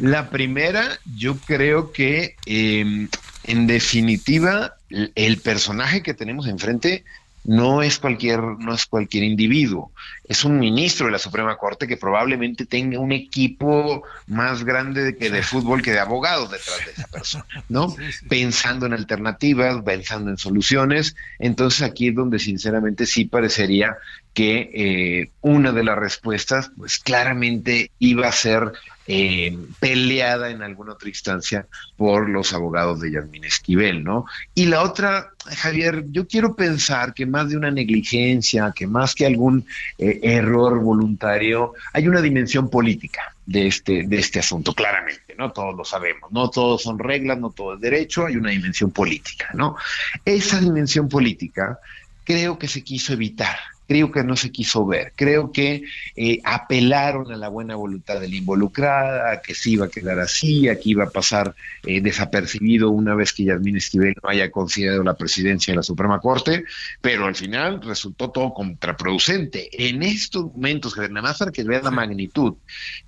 la 0.00 0.30
primera, 0.30 0.98
yo 1.14 1.36
creo 1.46 1.92
que 1.92 2.36
em, 2.46 3.08
en 3.44 3.66
definitiva 3.66 4.77
el 4.90 5.38
personaje 5.38 6.02
que 6.02 6.14
tenemos 6.14 6.46
enfrente 6.46 7.04
no 7.44 7.82
es 7.82 7.98
cualquier, 7.98 8.40
no 8.40 8.74
es 8.74 8.84
cualquier 8.84 9.24
individuo, 9.24 9.90
es 10.24 10.44
un 10.44 10.58
ministro 10.58 11.06
de 11.06 11.12
la 11.12 11.18
Suprema 11.18 11.56
Corte 11.56 11.86
que 11.86 11.96
probablemente 11.96 12.66
tenga 12.66 12.98
un 12.98 13.12
equipo 13.12 14.02
más 14.26 14.64
grande 14.64 15.16
que 15.16 15.30
de 15.30 15.42
fútbol 15.42 15.80
que 15.80 15.92
de 15.92 16.00
abogados 16.00 16.50
detrás 16.50 16.84
de 16.84 16.92
esa 16.92 17.06
persona, 17.06 17.64
¿no? 17.70 17.96
Pensando 18.28 18.84
en 18.84 18.92
alternativas, 18.92 19.82
pensando 19.82 20.30
en 20.30 20.36
soluciones. 20.36 21.16
Entonces 21.38 21.82
aquí 21.82 22.08
es 22.08 22.14
donde 22.14 22.38
sinceramente 22.38 23.06
sí 23.06 23.24
parecería 23.24 23.96
que 24.34 24.70
eh, 24.74 25.30
una 25.40 25.72
de 25.72 25.84
las 25.84 25.96
respuestas, 25.96 26.70
pues 26.76 26.98
claramente 26.98 27.90
iba 27.98 28.28
a 28.28 28.32
ser 28.32 28.72
eh, 29.10 29.56
peleada 29.80 30.50
en 30.50 30.62
alguna 30.62 30.92
otra 30.92 31.08
instancia 31.08 31.66
por 31.96 32.28
los 32.28 32.52
abogados 32.52 33.00
de 33.00 33.10
Yasmín 33.10 33.44
Esquivel, 33.44 34.04
¿no? 34.04 34.26
Y 34.54 34.66
la 34.66 34.82
otra, 34.82 35.30
Javier, 35.46 36.04
yo 36.10 36.28
quiero 36.28 36.54
pensar 36.54 37.14
que 37.14 37.24
más 37.24 37.48
de 37.48 37.56
una 37.56 37.70
negligencia, 37.70 38.70
que 38.76 38.86
más 38.86 39.14
que 39.14 39.24
algún 39.24 39.64
eh, 39.96 40.20
error 40.22 40.78
voluntario, 40.80 41.72
hay 41.94 42.06
una 42.06 42.20
dimensión 42.20 42.68
política 42.68 43.34
de 43.46 43.68
este, 43.68 44.06
de 44.06 44.18
este 44.18 44.40
asunto, 44.40 44.74
claramente, 44.74 45.34
¿no? 45.38 45.52
Todos 45.52 45.74
lo 45.74 45.86
sabemos, 45.86 46.30
no 46.30 46.50
todos 46.50 46.82
son 46.82 46.98
reglas, 46.98 47.38
no 47.38 47.48
todo 47.48 47.76
es 47.76 47.80
derecho, 47.80 48.26
hay 48.26 48.36
una 48.36 48.50
dimensión 48.50 48.90
política, 48.90 49.48
¿no? 49.54 49.74
Esa 50.22 50.60
dimensión 50.60 51.08
política 51.08 51.78
creo 52.24 52.58
que 52.58 52.68
se 52.68 52.84
quiso 52.84 53.14
evitar 53.14 53.56
creo 53.88 54.12
que 54.12 54.22
no 54.22 54.36
se 54.36 54.52
quiso 54.52 54.86
ver. 54.86 55.14
Creo 55.16 55.50
que 55.50 55.82
eh, 56.14 56.40
apelaron 56.44 57.32
a 57.32 57.36
la 57.36 57.48
buena 57.48 57.74
voluntad 57.74 58.20
de 58.20 58.28
la 58.28 58.36
involucrada, 58.36 59.32
a 59.32 59.40
que 59.40 59.54
se 59.54 59.70
iba 59.70 59.86
a 59.86 59.88
quedar 59.88 60.18
así, 60.18 60.68
a 60.68 60.78
que 60.78 60.90
iba 60.90 61.04
a 61.04 61.10
pasar 61.10 61.54
eh, 61.84 62.02
desapercibido 62.02 62.90
una 62.90 63.14
vez 63.14 63.32
que 63.32 63.44
Yasmín 63.44 63.78
Esquivel 63.78 64.14
no 64.22 64.28
haya 64.28 64.50
considerado 64.50 65.02
la 65.02 65.14
presidencia 65.14 65.72
de 65.72 65.76
la 65.76 65.82
Suprema 65.82 66.20
Corte, 66.20 66.64
pero 67.00 67.24
al 67.24 67.34
final 67.34 67.80
resultó 67.82 68.30
todo 68.30 68.52
contraproducente. 68.52 69.70
En 69.72 70.02
estos 70.02 70.52
momentos, 70.52 70.94
nada 70.98 71.22
más 71.22 71.38
para 71.38 71.50
que 71.50 71.64
vean 71.64 71.84
la 71.84 71.90
magnitud, 71.90 72.54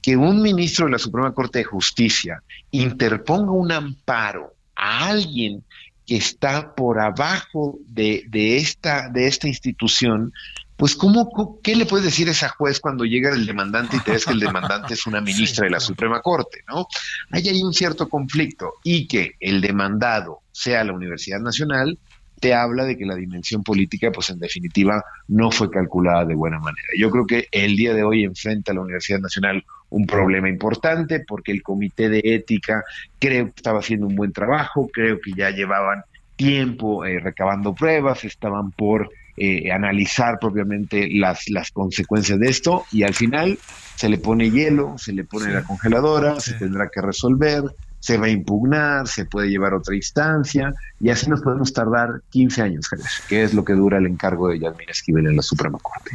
que 0.00 0.16
un 0.16 0.40
ministro 0.40 0.86
de 0.86 0.92
la 0.92 0.98
Suprema 0.98 1.34
Corte 1.34 1.58
de 1.58 1.64
Justicia 1.64 2.42
interponga 2.70 3.52
un 3.52 3.70
amparo 3.70 4.54
a 4.74 5.08
alguien 5.08 5.62
que 6.10 6.16
está 6.16 6.74
por 6.74 6.98
abajo 6.98 7.78
de, 7.86 8.24
de, 8.28 8.56
esta, 8.56 9.08
de 9.10 9.28
esta 9.28 9.46
institución, 9.46 10.32
pues 10.80 10.96
¿cómo, 10.96 11.60
¿qué 11.62 11.76
le 11.76 11.84
puedes 11.84 12.06
decir 12.06 12.28
a 12.28 12.30
esa 12.30 12.48
juez 12.48 12.80
cuando 12.80 13.04
llega 13.04 13.28
el 13.28 13.44
demandante 13.44 13.98
y 13.98 14.00
te 14.00 14.12
ves 14.12 14.24
que 14.24 14.32
el 14.32 14.40
demandante 14.40 14.94
es 14.94 15.06
una 15.06 15.20
ministra 15.20 15.64
de 15.64 15.70
la 15.72 15.78
Suprema 15.78 16.22
Corte, 16.22 16.64
¿no? 16.66 16.86
Ahí 17.30 17.46
hay 17.50 17.62
un 17.62 17.74
cierto 17.74 18.08
conflicto 18.08 18.72
y 18.82 19.06
que 19.06 19.34
el 19.40 19.60
demandado 19.60 20.40
sea 20.52 20.82
la 20.82 20.94
Universidad 20.94 21.38
Nacional, 21.38 21.98
te 22.40 22.54
habla 22.54 22.86
de 22.86 22.96
que 22.96 23.04
la 23.04 23.14
dimensión 23.14 23.62
política, 23.62 24.10
pues 24.10 24.30
en 24.30 24.38
definitiva, 24.38 25.04
no 25.28 25.50
fue 25.50 25.70
calculada 25.70 26.24
de 26.24 26.34
buena 26.34 26.58
manera. 26.58 26.88
Yo 26.98 27.10
creo 27.10 27.26
que 27.26 27.48
el 27.52 27.76
día 27.76 27.92
de 27.92 28.02
hoy 28.02 28.24
enfrenta 28.24 28.72
a 28.72 28.76
la 28.76 28.80
Universidad 28.80 29.18
Nacional 29.18 29.62
un 29.90 30.06
problema 30.06 30.48
importante 30.48 31.22
porque 31.28 31.52
el 31.52 31.62
Comité 31.62 32.08
de 32.08 32.22
Ética 32.24 32.84
creo 33.18 33.44
que 33.44 33.52
estaba 33.54 33.80
haciendo 33.80 34.06
un 34.06 34.16
buen 34.16 34.32
trabajo, 34.32 34.88
creo 34.90 35.20
que 35.20 35.32
ya 35.36 35.50
llevaban 35.50 36.04
tiempo 36.36 37.04
eh, 37.04 37.20
recabando 37.20 37.74
pruebas, 37.74 38.24
estaban 38.24 38.70
por 38.70 39.10
eh, 39.36 39.72
analizar 39.72 40.38
propiamente 40.38 41.08
las, 41.10 41.48
las 41.48 41.70
consecuencias 41.70 42.38
de 42.38 42.48
esto 42.48 42.84
y 42.92 43.02
al 43.02 43.14
final 43.14 43.58
se 43.96 44.08
le 44.08 44.18
pone 44.18 44.50
hielo, 44.50 44.96
se 44.98 45.12
le 45.12 45.24
pone 45.24 45.52
la 45.52 45.62
congeladora, 45.62 46.40
se 46.40 46.54
tendrá 46.54 46.88
que 46.88 47.00
resolver, 47.00 47.64
se 48.00 48.16
va 48.16 48.26
a 48.26 48.30
impugnar, 48.30 49.06
se 49.06 49.26
puede 49.26 49.48
llevar 49.48 49.74
a 49.74 49.76
otra 49.76 49.94
instancia 49.94 50.72
y 50.98 51.10
así 51.10 51.28
nos 51.28 51.42
podemos 51.42 51.72
tardar 51.72 52.22
15 52.30 52.62
años, 52.62 52.88
que 53.28 53.42
es 53.42 53.54
lo 53.54 53.64
que 53.64 53.74
dura 53.74 53.98
el 53.98 54.06
encargo 54.06 54.48
de 54.48 54.58
Yasmín 54.58 54.88
Esquivel 54.88 55.26
en 55.26 55.36
la 55.36 55.42
Suprema 55.42 55.78
Corte. 55.78 56.10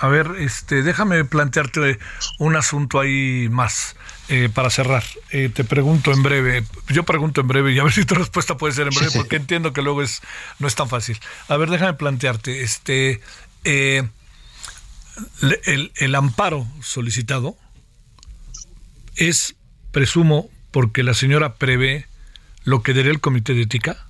A 0.00 0.08
ver, 0.08 0.28
este, 0.38 0.82
déjame 0.82 1.24
plantearte 1.24 1.98
un 2.38 2.54
asunto 2.54 3.00
ahí 3.00 3.48
más. 3.50 3.96
Eh, 4.32 4.48
para 4.48 4.70
cerrar, 4.70 5.02
eh, 5.32 5.50
te 5.52 5.64
pregunto 5.64 6.12
en 6.12 6.22
breve, 6.22 6.64
yo 6.86 7.02
pregunto 7.02 7.40
en 7.40 7.48
breve 7.48 7.72
y 7.72 7.80
a 7.80 7.82
ver 7.82 7.92
si 7.94 8.04
tu 8.04 8.14
respuesta 8.14 8.56
puede 8.56 8.72
ser 8.72 8.86
en 8.86 8.94
breve, 8.94 9.10
porque 9.12 9.34
entiendo 9.34 9.72
que 9.72 9.82
luego 9.82 10.02
es 10.02 10.20
no 10.60 10.68
es 10.68 10.76
tan 10.76 10.88
fácil. 10.88 11.18
A 11.48 11.56
ver, 11.56 11.68
déjame 11.68 11.94
plantearte, 11.94 12.62
este, 12.62 13.20
eh, 13.64 14.08
el, 15.66 15.90
el 15.96 16.14
amparo 16.14 16.64
solicitado 16.80 17.56
es, 19.16 19.56
presumo, 19.90 20.48
porque 20.70 21.02
la 21.02 21.14
señora 21.14 21.56
prevé 21.56 22.06
lo 22.62 22.84
que 22.84 22.94
daría 22.94 23.10
el 23.10 23.20
comité 23.20 23.54
de 23.54 23.62
ética. 23.62 24.06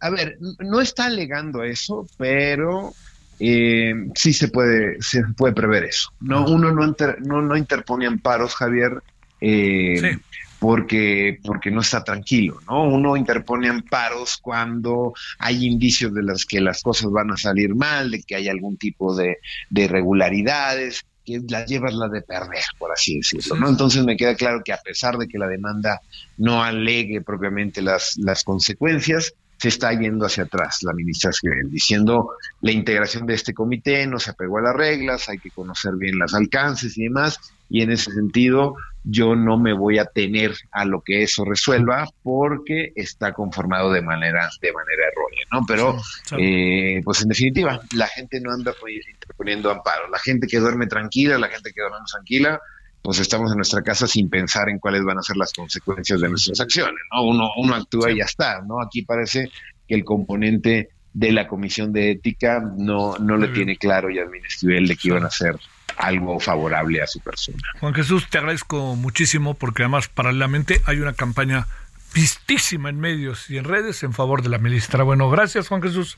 a 0.00 0.10
ver, 0.10 0.36
no 0.58 0.82
está 0.82 1.06
alegando 1.06 1.64
eso, 1.64 2.06
pero 2.18 2.92
eh, 3.38 3.94
sí 4.14 4.32
se 4.32 4.48
puede, 4.48 5.00
se 5.00 5.22
puede 5.36 5.54
prever 5.54 5.84
eso. 5.84 6.10
No, 6.20 6.46
uno 6.46 6.72
no, 6.72 6.94
no, 7.20 7.42
no, 7.42 7.56
interpone 7.56 8.06
amparos, 8.06 8.54
Javier, 8.54 9.02
eh, 9.40 10.18
porque, 10.58 11.38
porque 11.44 11.70
no 11.70 11.80
está 11.80 12.02
tranquilo, 12.02 12.60
¿no? 12.66 12.84
Uno 12.84 13.16
interpone 13.16 13.68
amparos 13.68 14.38
cuando 14.38 15.12
hay 15.38 15.66
indicios 15.66 16.14
de 16.14 16.22
las 16.22 16.46
que 16.46 16.60
las 16.60 16.82
cosas 16.82 17.10
van 17.10 17.30
a 17.32 17.36
salir 17.36 17.74
mal, 17.74 18.10
de 18.10 18.22
que 18.22 18.36
hay 18.36 18.48
algún 18.48 18.76
tipo 18.76 19.14
de, 19.14 19.38
de 19.70 19.82
irregularidades, 19.82 21.04
que 21.24 21.40
las 21.48 21.66
llevas 21.66 21.94
la 21.94 22.08
de 22.08 22.22
perder, 22.22 22.64
por 22.78 22.92
así 22.92 23.16
decirlo, 23.16 23.56
¿no? 23.56 23.68
Entonces 23.68 24.04
me 24.04 24.16
queda 24.16 24.34
claro 24.34 24.62
que 24.64 24.72
a 24.72 24.78
pesar 24.78 25.16
de 25.16 25.26
que 25.26 25.38
la 25.38 25.48
demanda 25.48 26.00
no 26.36 26.62
alegue 26.62 27.22
propiamente 27.22 27.82
las, 27.82 28.16
las 28.18 28.44
consecuencias, 28.44 29.34
se 29.64 29.68
está 29.68 29.98
yendo 29.98 30.26
hacia 30.26 30.44
atrás 30.44 30.82
la 30.82 30.90
administración, 30.90 31.70
diciendo 31.70 32.32
la 32.60 32.70
integración 32.70 33.24
de 33.24 33.32
este 33.32 33.54
comité 33.54 34.06
no 34.06 34.18
se 34.18 34.32
apegó 34.32 34.58
a 34.58 34.62
las 34.62 34.76
reglas, 34.76 35.26
hay 35.30 35.38
que 35.38 35.50
conocer 35.50 35.94
bien 35.94 36.18
los 36.18 36.34
alcances 36.34 36.98
y 36.98 37.04
demás, 37.04 37.40
y 37.70 37.80
en 37.80 37.90
ese 37.90 38.12
sentido 38.12 38.76
yo 39.04 39.34
no 39.34 39.56
me 39.58 39.72
voy 39.72 39.98
a 39.98 40.04
tener 40.04 40.54
a 40.70 40.84
lo 40.84 41.00
que 41.00 41.22
eso 41.22 41.46
resuelva 41.46 42.06
porque 42.22 42.92
está 42.94 43.32
conformado 43.32 43.90
de 43.90 44.02
manera 44.02 44.50
de 44.60 44.70
manera 44.70 45.02
errónea, 45.10 45.46
¿no? 45.50 45.64
Pero, 45.66 45.96
eh, 46.38 47.00
pues 47.02 47.22
en 47.22 47.28
definitiva, 47.28 47.80
la 47.94 48.08
gente 48.08 48.40
no 48.42 48.52
anda 48.52 48.74
interponiendo 49.14 49.70
amparo, 49.70 50.10
la 50.10 50.18
gente 50.18 50.46
que 50.46 50.58
duerme 50.58 50.88
tranquila, 50.88 51.38
la 51.38 51.48
gente 51.48 51.72
que 51.72 51.80
duerme 51.80 52.04
tranquila, 52.06 52.60
pues 53.04 53.18
estamos 53.18 53.50
en 53.50 53.58
nuestra 53.58 53.82
casa 53.82 54.06
sin 54.06 54.30
pensar 54.30 54.70
en 54.70 54.78
cuáles 54.78 55.04
van 55.04 55.18
a 55.18 55.22
ser 55.22 55.36
las 55.36 55.52
consecuencias 55.52 56.22
de 56.22 56.28
nuestras 56.30 56.58
acciones, 56.58 57.02
¿no? 57.12 57.22
Uno, 57.24 57.50
uno 57.58 57.74
actúa 57.74 58.10
y 58.10 58.16
ya 58.16 58.24
está, 58.24 58.62
¿no? 58.62 58.80
Aquí 58.80 59.02
parece 59.02 59.50
que 59.86 59.94
el 59.94 60.04
componente 60.06 60.88
de 61.12 61.30
la 61.30 61.46
Comisión 61.46 61.92
de 61.92 62.12
Ética 62.12 62.60
no, 62.60 63.18
no 63.18 63.36
le 63.36 63.48
tiene 63.48 63.76
claro 63.76 64.08
y 64.08 64.18
Esquivel 64.18 64.88
de 64.88 64.96
que 64.96 65.08
iban 65.08 65.24
a 65.24 65.26
hacer 65.26 65.54
algo 65.98 66.40
favorable 66.40 67.02
a 67.02 67.06
su 67.06 67.20
persona. 67.20 67.58
Juan 67.78 67.92
Jesús, 67.92 68.26
te 68.30 68.38
agradezco 68.38 68.96
muchísimo 68.96 69.52
porque 69.52 69.82
además 69.82 70.08
paralelamente 70.08 70.80
hay 70.86 71.00
una 71.00 71.12
campaña 71.12 71.66
vistísima 72.14 72.88
en 72.88 73.00
medios 73.00 73.50
y 73.50 73.58
en 73.58 73.64
redes 73.64 74.02
en 74.02 74.14
favor 74.14 74.42
de 74.42 74.48
la 74.48 74.56
ministra. 74.56 75.04
Bueno, 75.04 75.28
gracias 75.28 75.68
Juan 75.68 75.82
Jesús. 75.82 76.16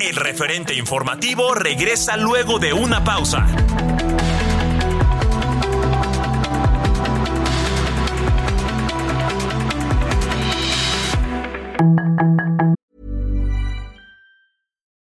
El 0.00 0.16
referente 0.16 0.74
informativo 0.74 1.54
regresa 1.54 2.18
luego 2.18 2.58
de 2.58 2.74
una 2.74 3.02
pausa. 3.02 3.46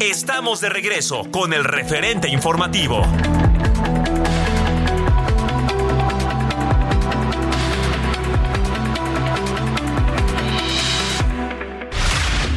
Estamos 0.00 0.60
de 0.60 0.68
regreso 0.68 1.24
con 1.30 1.52
el 1.52 1.64
referente 1.64 2.28
informativo. 2.28 3.02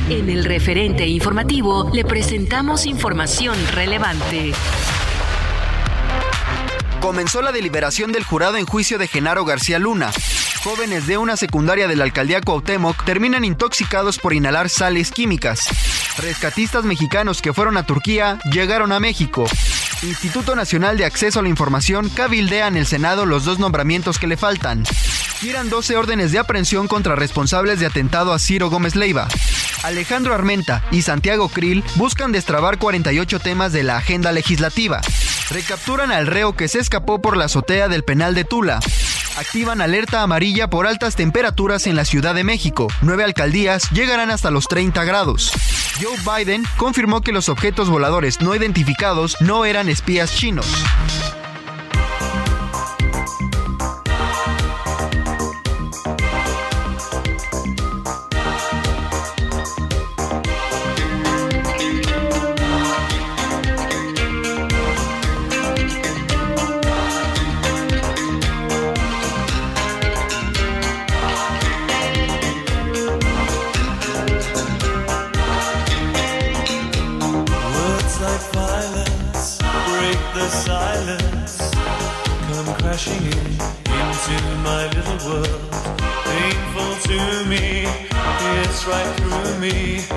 En 0.09 0.29
el 0.29 0.45
referente 0.45 1.05
informativo 1.05 1.89
le 1.93 2.05
presentamos 2.05 2.85
información 2.85 3.57
relevante. 3.73 4.53
Comenzó 7.01 7.41
la 7.41 7.51
deliberación 7.51 8.11
del 8.11 8.23
jurado 8.23 8.57
en 8.57 8.65
juicio 8.65 8.97
de 8.97 9.07
Genaro 9.07 9.43
García 9.43 9.79
Luna. 9.79 10.11
Jóvenes 10.67 11.07
de 11.07 11.17
una 11.17 11.37
secundaria 11.37 11.87
de 11.87 11.95
la 11.95 12.03
alcaldía 12.03 12.41
Cuauhtémoc 12.41 13.05
terminan 13.05 13.45
intoxicados 13.45 14.19
por 14.19 14.33
inhalar 14.33 14.67
sales 14.67 15.11
químicas. 15.11 15.69
Rescatistas 16.17 16.83
mexicanos 16.83 17.41
que 17.41 17.53
fueron 17.53 17.77
a 17.77 17.85
Turquía 17.85 18.37
llegaron 18.51 18.91
a 18.91 18.99
México. 18.99 19.45
Instituto 20.03 20.57
Nacional 20.57 20.97
de 20.97 21.05
Acceso 21.05 21.39
a 21.39 21.43
la 21.43 21.47
Información 21.47 22.09
cabildea 22.09 22.67
en 22.67 22.75
el 22.75 22.85
Senado 22.85 23.25
los 23.25 23.45
dos 23.45 23.59
nombramientos 23.59 24.19
que 24.19 24.27
le 24.27 24.35
faltan. 24.35 24.83
Giran 25.39 25.69
12 25.69 25.95
órdenes 25.95 26.33
de 26.33 26.39
aprehensión 26.39 26.89
contra 26.89 27.15
responsables 27.15 27.79
de 27.79 27.85
atentado 27.85 28.33
a 28.33 28.39
Ciro 28.39 28.69
Gómez 28.69 28.97
Leiva. 28.97 29.29
Alejandro 29.83 30.35
Armenta 30.35 30.83
y 30.91 31.01
Santiago 31.01 31.47
Krill 31.47 31.81
buscan 31.95 32.33
destrabar 32.33 32.77
48 32.77 33.39
temas 33.39 33.71
de 33.71 33.83
la 33.83 33.95
agenda 33.95 34.33
legislativa. 34.33 34.99
Recapturan 35.49 36.11
al 36.11 36.27
reo 36.27 36.57
que 36.57 36.67
se 36.67 36.79
escapó 36.79 37.21
por 37.21 37.37
la 37.37 37.45
azotea 37.45 37.87
del 37.87 38.03
penal 38.03 38.35
de 38.35 38.43
Tula. 38.43 38.81
Activan 39.37 39.81
alerta 39.81 40.23
amarilla 40.23 40.67
por 40.67 40.87
altas 40.87 41.15
temperaturas 41.15 41.85
en 41.85 41.95
la 41.95 42.05
Ciudad 42.05 42.33
de 42.33 42.43
México. 42.43 42.87
Nueve 43.01 43.23
alcaldías 43.23 43.87
llegarán 43.91 44.31
hasta 44.31 44.49
los 44.49 44.67
30 44.67 45.03
grados. 45.03 45.51
Joe 46.01 46.17
Biden 46.43 46.63
confirmó 46.75 47.21
que 47.21 47.31
los 47.31 47.47
objetos 47.47 47.87
voladores 47.87 48.41
no 48.41 48.55
identificados 48.55 49.37
no 49.39 49.65
eran 49.65 49.89
espías 49.89 50.33
chinos. 50.33 50.65
Con 89.69 90.16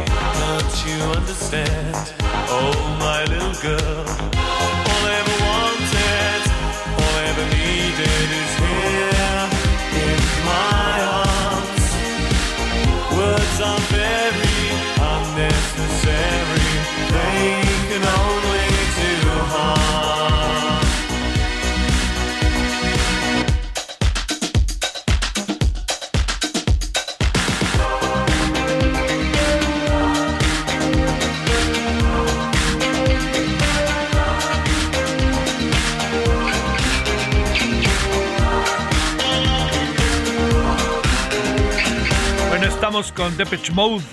Depeche 43.41 43.73
Mode. 43.73 44.05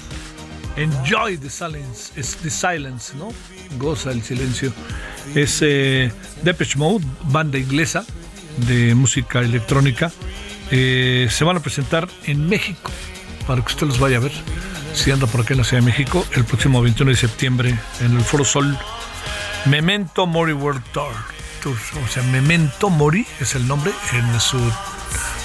Enjoy 0.78 1.38
the 1.38 1.50
silence, 1.50 2.14
es 2.16 2.38
the 2.38 2.50
silence, 2.50 3.14
¿no? 3.18 3.28
Goza 3.78 4.12
el 4.12 4.24
silencio. 4.24 4.72
Es 5.36 5.60
eh, 5.62 6.10
Depeche 6.44 6.78
Mode, 6.78 7.04
banda 7.24 7.58
inglesa 7.58 8.06
de 8.56 8.96
música 8.96 9.40
electrónica. 9.40 10.14
Eh, 10.72 11.28
se 11.30 11.44
van 11.44 11.58
a 11.58 11.60
presentar 11.60 12.08
en 12.24 12.48
México 12.48 12.90
para 13.46 13.62
que 13.62 13.68
usted 13.68 13.86
los 13.86 14.00
vaya 14.00 14.16
a 14.16 14.22
ver. 14.22 14.32
Si 14.94 15.12
anda 15.12 15.28
por 15.28 15.42
aquí 15.42 15.52
en 15.52 15.60
la 15.60 15.66
Ciudad 15.66 15.84
de 15.84 15.88
México, 15.88 16.26
el 16.32 16.46
próximo 16.46 16.82
21 16.82 17.12
de 17.12 17.18
septiembre 17.18 17.78
en 18.00 18.16
el 18.16 18.24
Foro 18.24 18.46
Sol. 18.46 18.78
Memento 19.66 20.26
Mori 20.26 20.54
World 20.54 20.84
Tour. 20.94 21.12
O 22.02 22.08
sea, 22.08 22.24
Memento 22.24 22.90
Mori 22.90 23.28
es 23.42 23.56
el 23.56 23.68
nombre 23.68 23.92
en 24.14 24.40
su 24.40 24.58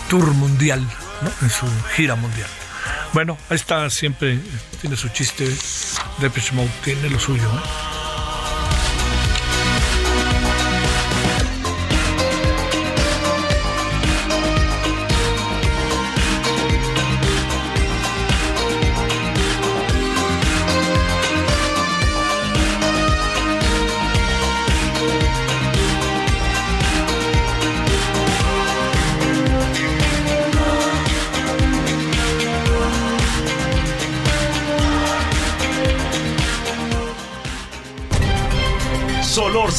tour 0.08 0.32
mundial, 0.34 0.86
¿no? 1.22 1.30
en 1.42 1.50
su 1.50 1.66
gira 1.96 2.14
mundial. 2.14 2.48
Bueno, 3.12 3.36
ahí 3.50 3.56
está 3.56 3.90
siempre, 3.90 4.38
tiene 4.80 4.96
su 4.96 5.08
chiste. 5.10 5.44
Depeche 6.18 6.52
Mode 6.52 6.70
tiene 6.82 7.10
lo 7.10 7.18
suyo. 7.18 7.44
¿eh? 7.44 7.91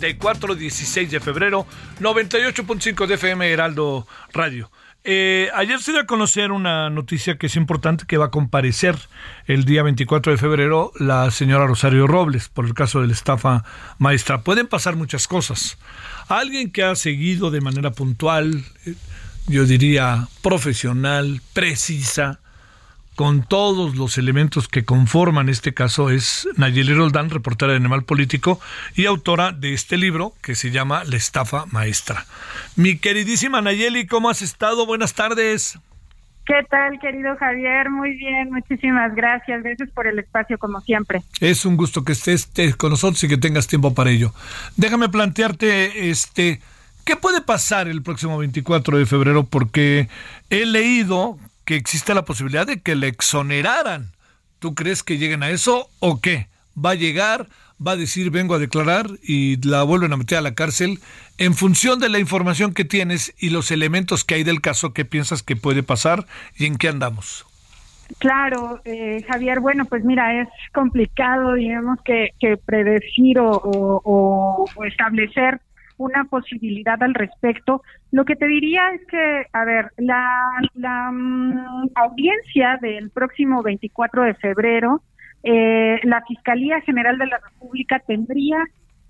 17.34, 0.00 0.54
16 0.54 1.10
de 1.10 1.20
febrero, 1.20 1.66
98.5 2.00 3.06
de 3.06 3.14
FM 3.14 3.50
Heraldo 3.50 4.06
Radio. 4.32 4.70
Eh, 5.04 5.48
ayer 5.54 5.80
se 5.80 5.92
dio 5.92 6.00
a 6.02 6.06
conocer 6.06 6.52
una 6.52 6.90
noticia 6.90 7.38
que 7.38 7.46
es 7.46 7.56
importante, 7.56 8.04
que 8.06 8.18
va 8.18 8.26
a 8.26 8.30
comparecer 8.30 8.96
el 9.46 9.64
día 9.64 9.82
24 9.82 10.32
de 10.32 10.38
febrero 10.38 10.92
la 10.98 11.30
señora 11.30 11.66
Rosario 11.66 12.06
Robles 12.06 12.48
por 12.48 12.66
el 12.66 12.74
caso 12.74 13.00
de 13.00 13.06
la 13.06 13.12
estafa 13.12 13.64
maestra. 13.98 14.42
Pueden 14.42 14.66
pasar 14.66 14.96
muchas 14.96 15.26
cosas. 15.26 15.78
Alguien 16.28 16.70
que 16.72 16.82
ha 16.82 16.94
seguido 16.94 17.50
de 17.50 17.60
manera 17.60 17.92
puntual, 17.92 18.64
eh, 18.84 18.94
yo 19.46 19.64
diría 19.64 20.28
profesional, 20.42 21.40
precisa, 21.54 22.40
con 23.18 23.42
todos 23.42 23.96
los 23.96 24.16
elementos 24.16 24.68
que 24.68 24.84
conforman 24.84 25.48
este 25.48 25.74
caso 25.74 26.08
es 26.08 26.48
Nayeli 26.56 26.94
Roldán, 26.94 27.30
reportera 27.30 27.72
de 27.72 27.78
Animal 27.78 28.04
Político 28.04 28.60
y 28.94 29.06
autora 29.06 29.50
de 29.50 29.74
este 29.74 29.96
libro 29.96 30.34
que 30.40 30.54
se 30.54 30.70
llama 30.70 31.02
La 31.02 31.16
estafa 31.16 31.66
maestra. 31.66 32.26
Mi 32.76 32.96
queridísima 32.96 33.60
Nayeli, 33.60 34.06
¿cómo 34.06 34.30
has 34.30 34.40
estado? 34.40 34.86
Buenas 34.86 35.14
tardes. 35.14 35.80
¿Qué 36.46 36.64
tal, 36.70 37.00
querido 37.00 37.36
Javier? 37.36 37.90
Muy 37.90 38.14
bien, 38.14 38.52
muchísimas 38.52 39.12
gracias. 39.16 39.64
Gracias 39.64 39.90
por 39.90 40.06
el 40.06 40.20
espacio, 40.20 40.56
como 40.56 40.80
siempre. 40.80 41.20
Es 41.40 41.66
un 41.66 41.76
gusto 41.76 42.04
que 42.04 42.12
estés 42.12 42.48
con 42.76 42.90
nosotros 42.90 43.24
y 43.24 43.28
que 43.28 43.36
tengas 43.36 43.66
tiempo 43.66 43.94
para 43.94 44.10
ello. 44.10 44.32
Déjame 44.76 45.08
plantearte, 45.08 46.08
este, 46.08 46.60
¿qué 47.04 47.16
puede 47.16 47.40
pasar 47.40 47.88
el 47.88 48.00
próximo 48.00 48.38
24 48.38 48.96
de 48.96 49.06
febrero? 49.06 49.42
Porque 49.42 50.08
he 50.50 50.64
leído 50.66 51.36
que 51.68 51.76
existe 51.76 52.14
la 52.14 52.24
posibilidad 52.24 52.66
de 52.66 52.80
que 52.80 52.94
le 52.94 53.08
exoneraran. 53.08 54.12
¿Tú 54.58 54.74
crees 54.74 55.02
que 55.02 55.18
lleguen 55.18 55.42
a 55.42 55.50
eso 55.50 55.90
o 56.00 56.18
qué? 56.22 56.46
¿Va 56.82 56.92
a 56.92 56.94
llegar, 56.94 57.46
va 57.86 57.92
a 57.92 57.96
decir 57.96 58.30
vengo 58.30 58.54
a 58.54 58.58
declarar 58.58 59.10
y 59.22 59.60
la 59.68 59.82
vuelven 59.82 60.14
a 60.14 60.16
meter 60.16 60.38
a 60.38 60.40
la 60.40 60.54
cárcel? 60.54 60.98
En 61.36 61.52
función 61.52 62.00
de 62.00 62.08
la 62.08 62.18
información 62.18 62.72
que 62.72 62.86
tienes 62.86 63.34
y 63.38 63.50
los 63.50 63.70
elementos 63.70 64.24
que 64.24 64.36
hay 64.36 64.44
del 64.44 64.62
caso, 64.62 64.94
¿qué 64.94 65.04
piensas 65.04 65.42
que 65.42 65.56
puede 65.56 65.82
pasar 65.82 66.24
y 66.56 66.64
en 66.64 66.78
qué 66.78 66.88
andamos? 66.88 67.44
Claro, 68.16 68.80
eh, 68.86 69.22
Javier, 69.28 69.60
bueno, 69.60 69.84
pues 69.84 70.02
mira, 70.06 70.40
es 70.40 70.48
complicado, 70.72 71.52
digamos, 71.52 71.98
que, 72.02 72.30
que 72.40 72.56
predecir 72.56 73.40
o, 73.40 73.50
o, 73.62 74.64
o 74.74 74.84
establecer 74.86 75.60
una 75.98 76.24
posibilidad 76.24 77.02
al 77.02 77.14
respecto. 77.14 77.82
Lo 78.10 78.24
que 78.24 78.36
te 78.36 78.46
diría 78.46 78.90
es 78.94 79.06
que, 79.06 79.46
a 79.52 79.64
ver, 79.64 79.92
la, 79.98 81.12
mm, 81.12 81.90
audiencia 81.94 82.78
del 82.80 83.10
próximo 83.10 83.62
24 83.62 84.22
de 84.22 84.34
febrero, 84.34 85.02
eh, 85.42 86.00
la 86.04 86.22
Fiscalía 86.26 86.80
General 86.80 87.18
de 87.18 87.26
la 87.26 87.38
República 87.38 88.00
tendría 88.00 88.58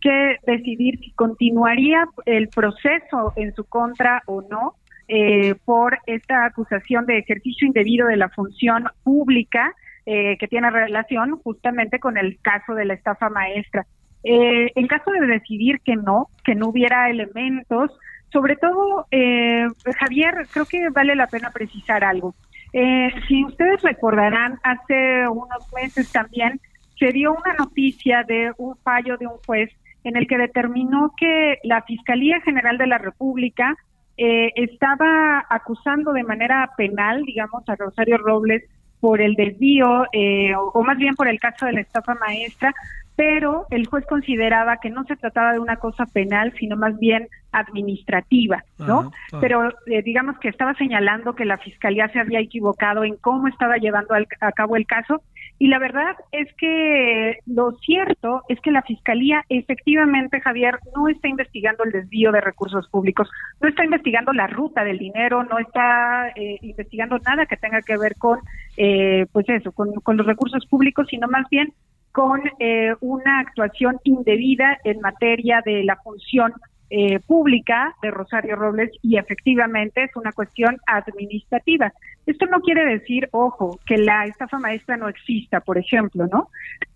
que 0.00 0.36
decidir 0.46 0.98
si 0.98 1.12
continuaría 1.12 2.06
el 2.26 2.48
proceso 2.48 3.32
en 3.36 3.54
su 3.54 3.64
contra 3.64 4.22
o 4.26 4.42
no 4.42 4.74
eh, 5.08 5.54
por 5.64 5.98
esta 6.06 6.44
acusación 6.44 7.06
de 7.06 7.18
ejercicio 7.18 7.66
indebido 7.66 8.08
de 8.08 8.16
la 8.16 8.28
función 8.28 8.84
pública 9.02 9.74
eh, 10.04 10.36
que 10.38 10.48
tiene 10.48 10.70
relación 10.70 11.38
justamente 11.42 11.98
con 11.98 12.16
el 12.16 12.38
caso 12.40 12.74
de 12.74 12.84
la 12.84 12.94
estafa 12.94 13.28
maestra. 13.28 13.86
Eh, 14.24 14.72
en 14.74 14.86
caso 14.86 15.10
de 15.12 15.26
decidir 15.26 15.80
que 15.80 15.96
no, 15.96 16.28
que 16.44 16.54
no 16.54 16.68
hubiera 16.68 17.08
elementos, 17.10 17.90
sobre 18.32 18.56
todo, 18.56 19.06
eh, 19.10 19.66
Javier, 19.98 20.46
creo 20.52 20.66
que 20.66 20.90
vale 20.90 21.14
la 21.14 21.28
pena 21.28 21.50
precisar 21.50 22.04
algo. 22.04 22.34
Eh, 22.72 23.10
si 23.26 23.44
ustedes 23.44 23.80
recordarán, 23.82 24.58
hace 24.62 25.26
unos 25.28 25.72
meses 25.74 26.12
también 26.12 26.60
se 26.98 27.12
dio 27.12 27.32
una 27.32 27.54
noticia 27.54 28.24
de 28.24 28.52
un 28.58 28.76
fallo 28.78 29.16
de 29.16 29.26
un 29.26 29.38
juez 29.46 29.70
en 30.04 30.16
el 30.16 30.26
que 30.26 30.36
determinó 30.36 31.12
que 31.16 31.58
la 31.62 31.82
Fiscalía 31.82 32.40
General 32.42 32.76
de 32.76 32.86
la 32.86 32.98
República 32.98 33.76
eh, 34.16 34.52
estaba 34.56 35.46
acusando 35.48 36.12
de 36.12 36.24
manera 36.24 36.70
penal, 36.76 37.22
digamos, 37.24 37.62
a 37.68 37.76
Rosario 37.76 38.18
Robles 38.18 38.64
por 39.00 39.20
el 39.20 39.34
desvío, 39.34 40.06
eh, 40.12 40.54
o, 40.54 40.70
o, 40.74 40.82
más 40.82 40.98
bien 40.98 41.14
por 41.14 41.28
el 41.28 41.38
caso 41.38 41.66
de 41.66 41.72
la 41.72 41.80
estafa 41.80 42.14
maestra, 42.14 42.74
pero 43.18 43.66
el 43.70 43.84
juez 43.88 44.06
consideraba 44.06 44.76
que 44.76 44.90
no 44.90 45.02
se 45.02 45.16
trataba 45.16 45.52
de 45.52 45.58
una 45.58 45.74
cosa 45.76 46.06
penal, 46.06 46.52
sino 46.56 46.76
más 46.76 46.96
bien 47.00 47.26
administrativa, 47.50 48.62
¿no? 48.78 49.10
Pero 49.40 49.70
eh, 49.86 50.02
digamos 50.02 50.38
que 50.38 50.48
estaba 50.48 50.74
señalando 50.74 51.34
que 51.34 51.44
la 51.44 51.58
fiscalía 51.58 52.06
se 52.10 52.20
había 52.20 52.38
equivocado 52.38 53.02
en 53.02 53.16
cómo 53.16 53.48
estaba 53.48 53.78
llevando 53.78 54.14
a 54.40 54.52
cabo 54.52 54.76
el 54.76 54.86
caso 54.86 55.20
y 55.58 55.66
la 55.66 55.78
verdad 55.78 56.14
es 56.30 56.52
que 56.54 57.38
lo 57.46 57.72
cierto 57.78 58.42
es 58.48 58.60
que 58.60 58.70
la 58.70 58.82
fiscalía 58.82 59.44
efectivamente, 59.48 60.40
Javier, 60.40 60.78
no 60.94 61.08
está 61.08 61.28
investigando 61.28 61.82
el 61.82 61.90
desvío 61.90 62.30
de 62.30 62.40
recursos 62.40 62.88
públicos, 62.88 63.28
no 63.60 63.68
está 63.68 63.84
investigando 63.84 64.32
la 64.32 64.46
ruta 64.46 64.84
del 64.84 64.98
dinero, 64.98 65.42
no 65.42 65.58
está 65.58 66.28
eh, 66.36 66.58
investigando 66.62 67.18
nada 67.18 67.46
que 67.46 67.56
tenga 67.56 67.82
que 67.82 67.96
ver 67.96 68.14
con, 68.16 68.38
eh, 68.76 69.26
pues 69.32 69.48
eso, 69.48 69.72
con, 69.72 69.92
los 70.16 70.26
recursos 70.26 70.64
públicos, 70.66 71.08
sino 71.10 71.26
más 71.26 71.46
bien 71.50 71.72
con 72.12 72.40
eh, 72.60 72.94
una 73.00 73.40
actuación 73.40 73.98
indebida 74.04 74.78
en 74.84 75.00
materia 75.00 75.60
de 75.64 75.82
la 75.82 75.96
función 75.96 76.52
eh, 76.90 77.20
pública 77.20 77.94
de 78.02 78.10
Rosario 78.10 78.56
Robles 78.56 78.90
y 79.02 79.18
efectivamente 79.18 80.04
es 80.04 80.16
una 80.16 80.32
cuestión 80.32 80.78
administrativa. 80.86 81.92
Esto 82.26 82.46
no 82.46 82.60
quiere 82.60 82.84
decir, 82.84 83.28
ojo, 83.32 83.78
que 83.86 83.98
la 83.98 84.24
estafa 84.24 84.58
maestra 84.58 84.96
no 84.96 85.08
exista, 85.08 85.60
por 85.60 85.78
ejemplo, 85.78 86.26
¿no? 86.30 86.48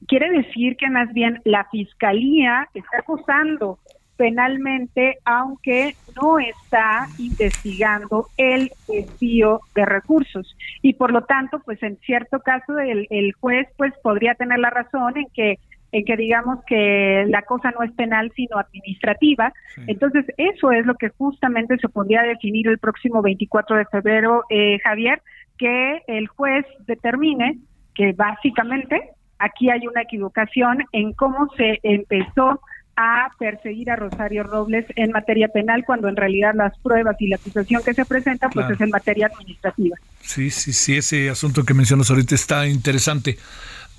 Quiere 0.07 0.31
decir 0.31 0.77
que 0.77 0.91
más 0.91 1.13
bien 1.13 1.41
la 1.45 1.65
fiscalía 1.71 2.69
está 2.75 2.99
acusando 2.99 3.79
penalmente, 4.17 5.19
aunque 5.25 5.95
no 6.21 6.39
está 6.39 7.09
investigando 7.19 8.29
el 8.37 8.71
desvío 8.87 9.61
de 9.75 9.85
recursos. 9.85 10.57
Y 10.81 10.95
por 10.95 11.13
lo 11.13 11.25
tanto, 11.25 11.61
pues 11.65 11.83
en 11.83 11.97
cierto 11.99 12.41
caso 12.41 12.79
el, 12.79 13.07
el 13.11 13.33
juez 13.33 13.69
pues 13.77 13.93
podría 14.03 14.35
tener 14.35 14.59
la 14.59 14.71
razón 14.71 15.17
en 15.17 15.27
que 15.35 15.59
en 15.93 16.05
que 16.05 16.17
digamos 16.17 16.59
que 16.67 17.25
la 17.29 17.43
cosa 17.43 17.71
no 17.71 17.85
es 17.85 17.93
penal 17.93 18.33
sino 18.35 18.59
administrativa. 18.59 19.53
Entonces, 19.87 20.25
eso 20.39 20.73
es 20.73 20.87
lo 20.87 20.95
que 20.95 21.11
justamente 21.11 21.77
se 21.79 21.89
podría 21.89 22.23
definir 22.23 22.69
el 22.69 22.79
próximo 22.79 23.23
24 23.23 23.77
de 23.77 23.85
febrero, 23.87 24.45
eh, 24.49 24.79
Javier, 24.83 25.23
que 25.59 26.01
el 26.07 26.27
juez 26.29 26.65
determine 26.87 27.59
que 27.95 28.13
básicamente 28.13 29.11
aquí 29.39 29.71
hay 29.71 29.87
una 29.87 30.03
equivocación 30.03 30.79
en 30.93 31.13
cómo 31.13 31.49
se 31.57 31.79
empezó 31.83 32.61
a 32.97 33.31
perseguir 33.39 33.91
a 33.91 33.97
Rosario 33.97 34.43
Robles 34.43 34.85
en 34.97 35.13
materia 35.13 35.49
penal 35.49 35.83
cuando 35.87 36.09
en 36.09 36.17
realidad 36.17 36.53
las 36.55 36.79
pruebas 36.79 37.17
y 37.21 37.29
la 37.29 37.37
acusación 37.37 37.83
que 37.83 37.95
se 37.95 38.05
presenta 38.05 38.49
pues 38.51 38.69
es 38.71 38.81
en 38.81 38.91
materia 38.91 39.27
administrativa. 39.27 39.97
Sí, 40.21 40.51
sí, 40.51 40.73
sí, 40.73 40.97
ese 40.97 41.31
asunto 41.31 41.65
que 41.65 41.75
mencionas 41.75 42.11
ahorita 42.11 42.35
está 42.35 42.67
interesante. 42.67 43.39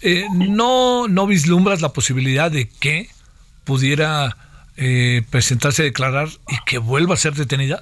Eh, 0.03 0.25
¿no, 0.33 1.07
¿No 1.07 1.27
vislumbras 1.27 1.81
la 1.81 1.93
posibilidad 1.93 2.51
de 2.51 2.67
que 2.67 3.07
pudiera 3.63 4.35
eh, 4.75 5.21
presentarse 5.31 5.81
a 5.81 5.85
declarar 5.85 6.27
y 6.49 6.57
que 6.65 6.77
vuelva 6.77 7.13
a 7.13 7.17
ser 7.17 7.33
detenida? 7.33 7.81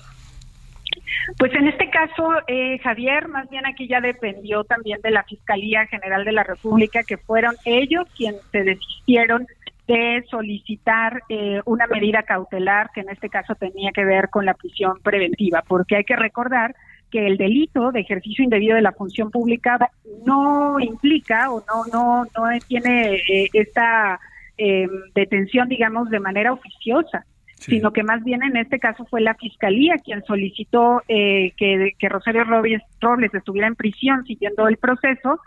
Pues 1.38 1.53
en 1.55 1.67
este 1.67 1.89
caso, 1.89 2.29
eh, 2.47 2.77
Javier, 2.79 3.27
más 3.27 3.49
bien 3.49 3.65
aquí 3.65 3.88
ya 3.88 4.01
dependió 4.01 4.63
también 4.63 5.01
de 5.01 5.12
la 5.12 5.23
Fiscalía 5.23 5.88
General 5.88 6.25
de 6.25 6.31
la 6.31 6.43
República, 6.43 7.03
que 7.03 7.17
fueron 7.17 7.55
ellos 7.65 8.07
quienes 8.15 8.41
se 8.51 8.63
desistieron 8.63 9.47
de 9.88 10.23
solicitar 10.29 11.24
eh, 11.30 11.61
una 11.65 11.88
medida 11.88 12.24
cautelar 12.24 12.91
que 12.93 13.01
en 13.01 13.09
este 13.09 13.30
caso 13.30 13.55
tenía 13.55 13.91
que 13.91 14.05
ver 14.05 14.30
con 14.30 14.45
la 14.45 14.53
prisión 14.53 14.99
preventiva, 15.01 15.63
porque 15.67 15.97
hay 15.97 16.03
que 16.03 16.15
recordar 16.15 16.76
que 17.12 17.28
el 17.28 17.38
delito 17.38 17.91
de 17.91 17.99
ejercicio 17.99 18.43
indebido 18.43 18.76
de 18.76 18.82
la 18.82 18.93
función 18.93 19.30
pública 19.30 19.91
no 20.26 20.80
implica 20.80 21.51
o 21.51 21.64
no 21.68 21.86
no 21.91 22.24
no 22.24 22.59
tiene 22.68 23.16
eh, 23.16 23.49
esta 23.53 24.20
eh, 24.57 24.88
detención, 25.16 25.68
digamos, 25.70 26.09
de 26.09 26.20
manera 26.20 26.53
oficiosa. 26.53 27.26
sino 27.57 27.91
que 27.93 28.01
más 28.01 28.24
bien 28.24 28.41
en 28.41 28.57
este 28.57 28.80
caso 28.80 29.05
fue 29.05 29.22
la 29.22 29.36
fiscalía 29.36 29.95
quien 30.03 30.24
solicitó 30.24 31.03
eh, 31.07 31.51
que, 31.57 31.91
que 31.99 32.09
Rosario 32.09 32.43
Robles, 32.43 32.82
Robles 32.99 33.32
estuviera 33.34 33.68
en 33.68 33.76
prisión 33.76 34.26
siguiendo 34.26 34.68
el 34.68 34.78
proceso 34.78 35.39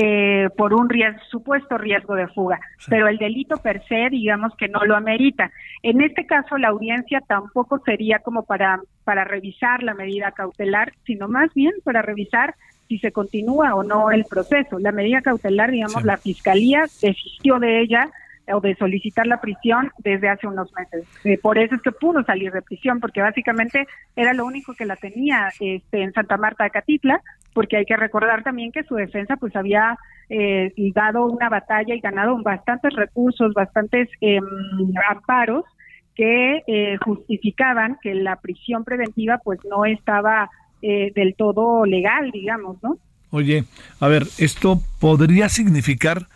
eh, 0.00 0.48
por 0.56 0.74
un 0.74 0.88
riesgo, 0.88 1.20
supuesto 1.28 1.76
riesgo 1.76 2.14
de 2.14 2.28
fuga, 2.28 2.60
pero 2.88 3.08
el 3.08 3.18
delito 3.18 3.56
per 3.56 3.82
se, 3.88 4.08
digamos 4.10 4.54
que 4.56 4.68
no 4.68 4.84
lo 4.84 4.94
amerita. 4.94 5.50
En 5.82 6.00
este 6.00 6.24
caso, 6.24 6.56
la 6.56 6.68
audiencia 6.68 7.20
tampoco 7.26 7.80
sería 7.80 8.20
como 8.20 8.44
para, 8.44 8.80
para 9.02 9.24
revisar 9.24 9.82
la 9.82 9.94
medida 9.94 10.30
cautelar, 10.30 10.92
sino 11.04 11.26
más 11.26 11.52
bien 11.52 11.72
para 11.82 12.02
revisar 12.02 12.54
si 12.86 12.98
se 12.98 13.10
continúa 13.10 13.74
o 13.74 13.82
no 13.82 14.12
el 14.12 14.24
proceso. 14.24 14.78
La 14.78 14.92
medida 14.92 15.20
cautelar, 15.20 15.72
digamos, 15.72 16.04
la 16.04 16.16
fiscalía 16.16 16.82
desistió 16.82 17.58
de 17.58 17.80
ella 17.80 18.08
o 18.52 18.60
de 18.60 18.74
solicitar 18.76 19.26
la 19.26 19.40
prisión 19.40 19.90
desde 19.98 20.28
hace 20.28 20.46
unos 20.46 20.72
meses. 20.74 21.06
Eh, 21.24 21.38
por 21.38 21.58
eso 21.58 21.74
es 21.74 21.82
que 21.82 21.92
pudo 21.92 22.22
salir 22.24 22.52
de 22.52 22.62
prisión, 22.62 23.00
porque 23.00 23.20
básicamente 23.20 23.86
era 24.16 24.32
lo 24.32 24.46
único 24.46 24.74
que 24.74 24.86
la 24.86 24.96
tenía 24.96 25.48
este, 25.60 26.02
en 26.02 26.12
Santa 26.12 26.36
Marta 26.36 26.64
de 26.64 26.70
Catitla, 26.70 27.20
porque 27.52 27.76
hay 27.76 27.84
que 27.84 27.96
recordar 27.96 28.42
también 28.42 28.72
que 28.72 28.84
su 28.84 28.94
defensa 28.94 29.36
pues 29.36 29.54
había 29.56 29.98
eh, 30.28 30.72
dado 30.94 31.26
una 31.26 31.48
batalla 31.48 31.94
y 31.94 32.00
ganado 32.00 32.36
bastantes 32.42 32.94
recursos, 32.94 33.54
bastantes 33.54 34.08
eh, 34.20 34.40
amparos 35.08 35.64
que 36.18 36.62
eh, 36.66 36.96
justificaban 37.04 37.96
que 38.02 38.12
la 38.12 38.36
prisión 38.36 38.82
preventiva 38.82 39.38
pues 39.38 39.60
no 39.70 39.84
estaba 39.84 40.50
eh, 40.82 41.12
del 41.14 41.36
todo 41.36 41.84
legal, 41.86 42.32
digamos, 42.32 42.82
¿no? 42.82 42.98
Oye, 43.30 43.64
a 44.00 44.08
ver, 44.08 44.24
esto 44.38 44.80
podría 45.00 45.48
significar, 45.48 46.26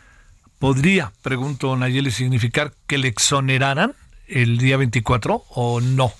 podría, 0.63 1.11
pregunto 1.25 1.77
Nayeli, 1.77 2.13
significar 2.13 2.71
que 2.87 2.97
le 2.97 3.09
exoneraran 3.09 3.95
el 4.29 4.59
día 4.59 4.77
24 4.77 5.43
o 5.57 5.81
no? 5.81 6.13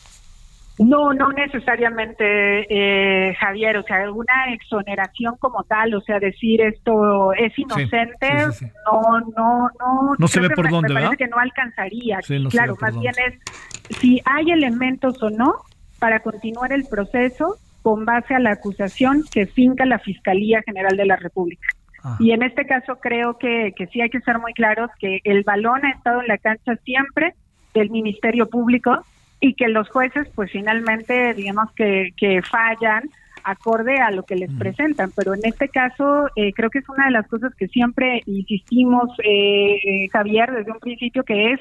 No, 0.81 1.15
no 1.15 1.31
necesariamente, 1.31 2.25
eh, 2.69 3.37
Javier, 3.37 3.77
o 3.77 3.85
sea, 3.85 3.99
alguna 3.99 4.53
exoneración 4.53 5.37
como 5.39 5.63
tal, 5.63 5.95
o 5.95 6.01
sea, 6.01 6.19
decir 6.19 6.61
esto 6.61 7.33
es 7.35 7.57
inocente, 7.57 8.29
no, 8.85 9.21
no, 9.37 9.69
no. 9.79 10.15
No 10.19 10.27
se 10.27 10.41
ve 10.41 10.51
por 10.51 10.69
dónde, 10.69 10.93
me 10.93 11.17
que 11.17 11.29
no 11.29 11.39
alcanzaría. 11.39 12.19
claro, 12.51 12.77
más 12.81 12.99
bien 12.99 13.15
es 13.25 13.97
si 14.01 14.21
hay 14.25 14.51
elementos 14.51 15.23
o 15.23 15.31
no 15.31 15.55
para 16.01 16.19
continuar 16.19 16.73
el 16.73 16.85
proceso 16.87 17.59
con 17.83 18.05
base 18.05 18.35
a 18.35 18.41
la 18.41 18.55
acusación 18.55 19.23
que 19.31 19.47
finca 19.47 19.87
la 19.87 20.01
Fiscalía 20.01 20.63
General 20.67 20.97
de 20.97 21.07
la 21.07 21.15
República. 21.15 21.69
Ah. 22.05 22.17
Y 22.19 22.33
en 22.33 22.43
este 22.43 22.67
caso 22.67 22.97
creo 22.97 23.39
que, 23.39 23.73
que 23.77 23.87
sí 23.89 24.01
hay 24.01 24.11
que 24.11 24.21
ser 24.21 24.39
muy 24.39 24.53
claros 24.55 24.91
que 24.99 25.21
el 25.25 25.45
balón 25.45 25.85
ha 25.85 25.91
estado 25.91 26.21
en 26.21 26.29
la 26.29 26.39
cancha 26.39 26.77
siempre 26.85 27.35
del 27.75 27.91
Ministerio 27.91 28.49
Público 28.49 29.05
y 29.41 29.55
que 29.55 29.69
los 29.69 29.89
jueces 29.89 30.29
pues 30.35 30.51
finalmente 30.51 31.35
digamos 31.35 31.71
que, 31.73 32.11
que 32.17 32.43
fallan 32.43 33.11
acorde 33.45 33.97
a 33.97 34.11
lo 34.11 34.23
que 34.23 34.37
les 34.37 34.51
presentan, 34.53 35.11
pero 35.17 35.35
en 35.35 35.41
este 35.45 35.69
caso 35.69 36.29
eh, 36.37 36.53
creo 36.53 36.71
que 36.71 36.79
es 36.79 36.89
una 36.89 37.07
de 37.07 37.13
las 37.13 37.27
cosas 37.27 37.55
que 37.55 37.69
siempre 37.69 38.23
insistimos, 38.27 39.11
eh, 39.25 39.81
eh, 39.85 40.09
Javier, 40.13 40.53
desde 40.53 40.73
un 40.73 40.79
principio, 40.79 41.25
que 41.25 41.53
es 41.53 41.61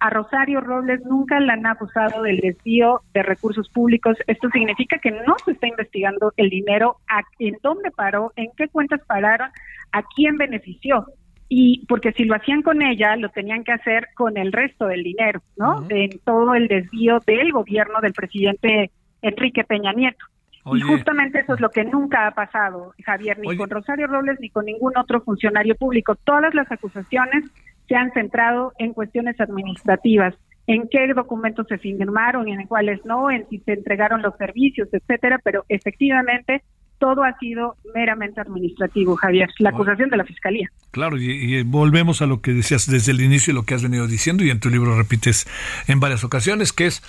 a 0.00 0.10
Rosario 0.10 0.60
Robles 0.60 1.00
nunca 1.04 1.40
la 1.40 1.54
han 1.54 1.66
acusado 1.66 2.22
del 2.22 2.38
desvío 2.38 3.02
de 3.14 3.22
recursos 3.22 3.68
públicos. 3.70 4.16
Esto 4.26 4.48
significa 4.50 4.98
que 4.98 5.10
no 5.10 5.36
se 5.44 5.52
está 5.52 5.66
investigando 5.66 6.32
el 6.36 6.50
dinero, 6.50 6.96
a, 7.08 7.22
en 7.38 7.56
dónde 7.62 7.90
paró, 7.90 8.32
en 8.36 8.50
qué 8.56 8.68
cuentas 8.68 9.00
pararon, 9.06 9.50
a 9.92 10.02
quién 10.14 10.36
benefició 10.36 11.06
y 11.48 11.86
porque 11.86 12.12
si 12.12 12.24
lo 12.24 12.34
hacían 12.36 12.62
con 12.62 12.82
ella, 12.82 13.16
lo 13.16 13.30
tenían 13.30 13.64
que 13.64 13.72
hacer 13.72 14.08
con 14.14 14.36
el 14.36 14.52
resto 14.52 14.86
del 14.86 15.02
dinero, 15.02 15.40
¿no? 15.56 15.86
En 15.88 16.18
todo 16.24 16.54
el 16.54 16.68
desvío 16.68 17.20
del 17.26 17.52
gobierno 17.52 18.00
del 18.02 18.12
presidente 18.12 18.90
Enrique 19.22 19.64
Peña 19.64 19.92
Nieto. 19.94 20.26
Oye. 20.64 20.84
Y 20.84 20.86
justamente 20.86 21.40
eso 21.40 21.54
es 21.54 21.60
lo 21.60 21.70
que 21.70 21.84
nunca 21.84 22.26
ha 22.26 22.32
pasado, 22.32 22.92
Javier, 23.02 23.38
ni 23.38 23.48
Oye. 23.48 23.56
con 23.56 23.70
Rosario 23.70 24.06
Robles 24.06 24.38
ni 24.40 24.50
con 24.50 24.66
ningún 24.66 24.92
otro 24.98 25.22
funcionario 25.22 25.74
público. 25.76 26.16
Todas 26.16 26.52
las 26.52 26.70
acusaciones 26.70 27.44
se 27.88 27.96
han 27.96 28.12
centrado 28.12 28.72
en 28.78 28.92
cuestiones 28.92 29.40
administrativas, 29.40 30.34
en 30.66 30.88
qué 30.88 31.12
documentos 31.14 31.66
se 31.68 31.78
firmaron 31.78 32.46
y 32.46 32.52
en 32.52 32.66
cuáles 32.66 33.04
no, 33.04 33.30
en 33.30 33.48
si 33.48 33.58
se 33.60 33.72
entregaron 33.72 34.22
los 34.22 34.36
servicios, 34.36 34.88
etcétera, 34.92 35.40
pero 35.42 35.64
efectivamente 35.68 36.62
todo 36.98 37.22
ha 37.22 37.38
sido 37.38 37.76
meramente 37.94 38.40
administrativo, 38.40 39.16
Javier, 39.16 39.48
la 39.58 39.70
acusación 39.70 40.10
de 40.10 40.16
la 40.16 40.24
Fiscalía. 40.24 40.68
Claro, 40.90 41.16
y, 41.16 41.30
y 41.30 41.62
volvemos 41.62 42.22
a 42.22 42.26
lo 42.26 42.40
que 42.40 42.52
decías 42.52 42.90
desde 42.90 43.12
el 43.12 43.20
inicio 43.20 43.52
y 43.52 43.54
lo 43.54 43.62
que 43.62 43.74
has 43.74 43.82
venido 43.82 44.06
diciendo 44.06 44.44
y 44.44 44.50
en 44.50 44.60
tu 44.60 44.68
libro 44.68 44.96
repites 44.96 45.46
en 45.86 46.00
varias 46.00 46.24
ocasiones, 46.24 46.72
que 46.72 46.86
es 46.86 47.02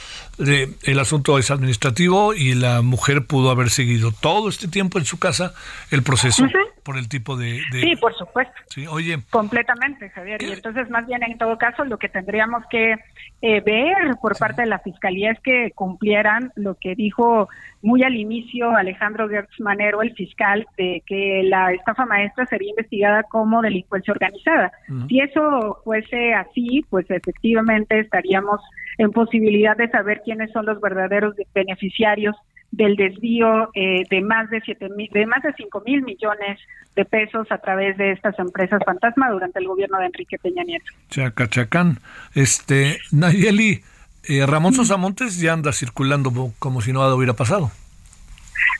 eh, 0.45 0.67
el 0.83 0.99
asunto 0.99 1.37
es 1.39 1.49
administrativo 1.51 2.33
y 2.33 2.53
la 2.53 2.81
mujer 2.81 3.25
pudo 3.25 3.49
haber 3.49 3.69
seguido 3.69 4.11
todo 4.11 4.49
este 4.49 4.67
tiempo 4.67 4.99
en 4.99 5.05
su 5.05 5.17
casa 5.17 5.53
el 5.91 6.03
proceso. 6.03 6.45
Por 6.89 6.97
el 6.97 7.07
tipo 7.07 7.37
de... 7.37 7.61
de- 7.71 7.81
Sí, 7.81 7.95
por 7.97 8.15
supuesto. 8.15 8.51
Sí, 8.67 8.87
oye, 8.87 9.19
Completamente, 9.29 10.09
Javier. 10.09 10.41
Y 10.41 10.51
entonces, 10.51 10.89
más 10.89 11.05
bien, 11.05 11.21
en 11.21 11.37
todo 11.37 11.55
caso, 11.59 11.85
lo 11.85 11.99
que 11.99 12.09
tendríamos 12.09 12.63
que 12.71 12.95
eh, 13.43 13.61
ver 13.61 13.95
por 14.19 14.35
parte 14.39 14.63
de 14.63 14.67
la 14.69 14.79
Fiscalía 14.79 15.29
es 15.33 15.39
que 15.41 15.69
cumplieran 15.75 16.51
lo 16.55 16.73
que 16.73 16.95
dijo 16.95 17.47
muy 17.83 18.01
al 18.01 18.15
inicio 18.15 18.71
Alejandro 18.75 19.29
Gertz 19.29 19.59
Manero, 19.59 20.01
el 20.01 20.15
fiscal, 20.15 20.65
de 20.79 21.03
que 21.05 21.43
la 21.43 21.73
estafa 21.73 22.07
maestra 22.07 22.47
sería 22.47 22.71
investigada 22.71 23.21
como 23.21 23.61
delincuencia 23.61 24.11
organizada. 24.11 24.71
Si 25.07 25.19
eso 25.19 25.81
fuese 25.83 26.33
así, 26.33 26.83
pues 26.89 27.05
efectivamente 27.11 27.99
estaríamos 27.99 28.61
en 28.97 29.11
posibilidad 29.11 29.77
de 29.77 29.89
saber 29.91 30.23
quiénes 30.25 30.51
son 30.53 30.65
los 30.65 30.81
verdaderos 30.81 31.35
beneficiarios 31.53 32.35
del 32.71 32.95
desvío 32.95 33.69
eh, 33.73 34.03
de 34.09 34.21
más 34.21 34.49
de 34.49 34.61
siete 34.61 34.89
mil, 34.89 35.09
de 35.11 35.25
más 35.25 35.41
de 35.43 35.53
cinco 35.53 35.81
mil 35.85 36.03
millones 36.03 36.59
de 36.95 37.05
pesos 37.05 37.47
a 37.51 37.57
través 37.57 37.97
de 37.97 38.11
estas 38.11 38.37
empresas 38.39 38.81
fantasma 38.85 39.29
durante 39.29 39.59
el 39.59 39.67
gobierno 39.67 39.97
de 39.99 40.05
Enrique 40.05 40.37
Peña 40.37 40.63
Nieto. 40.63 40.85
Chacachacán. 41.09 41.97
Este, 42.35 42.99
Nayeli, 43.11 43.81
eh, 44.27 44.45
Ramón 44.45 44.73
Sosa 44.73 44.97
Montes 44.97 45.39
ya 45.39 45.53
anda 45.53 45.71
circulando 45.71 46.31
como 46.59 46.81
si 46.81 46.93
nada 46.93 47.15
hubiera 47.15 47.33
pasado. 47.33 47.71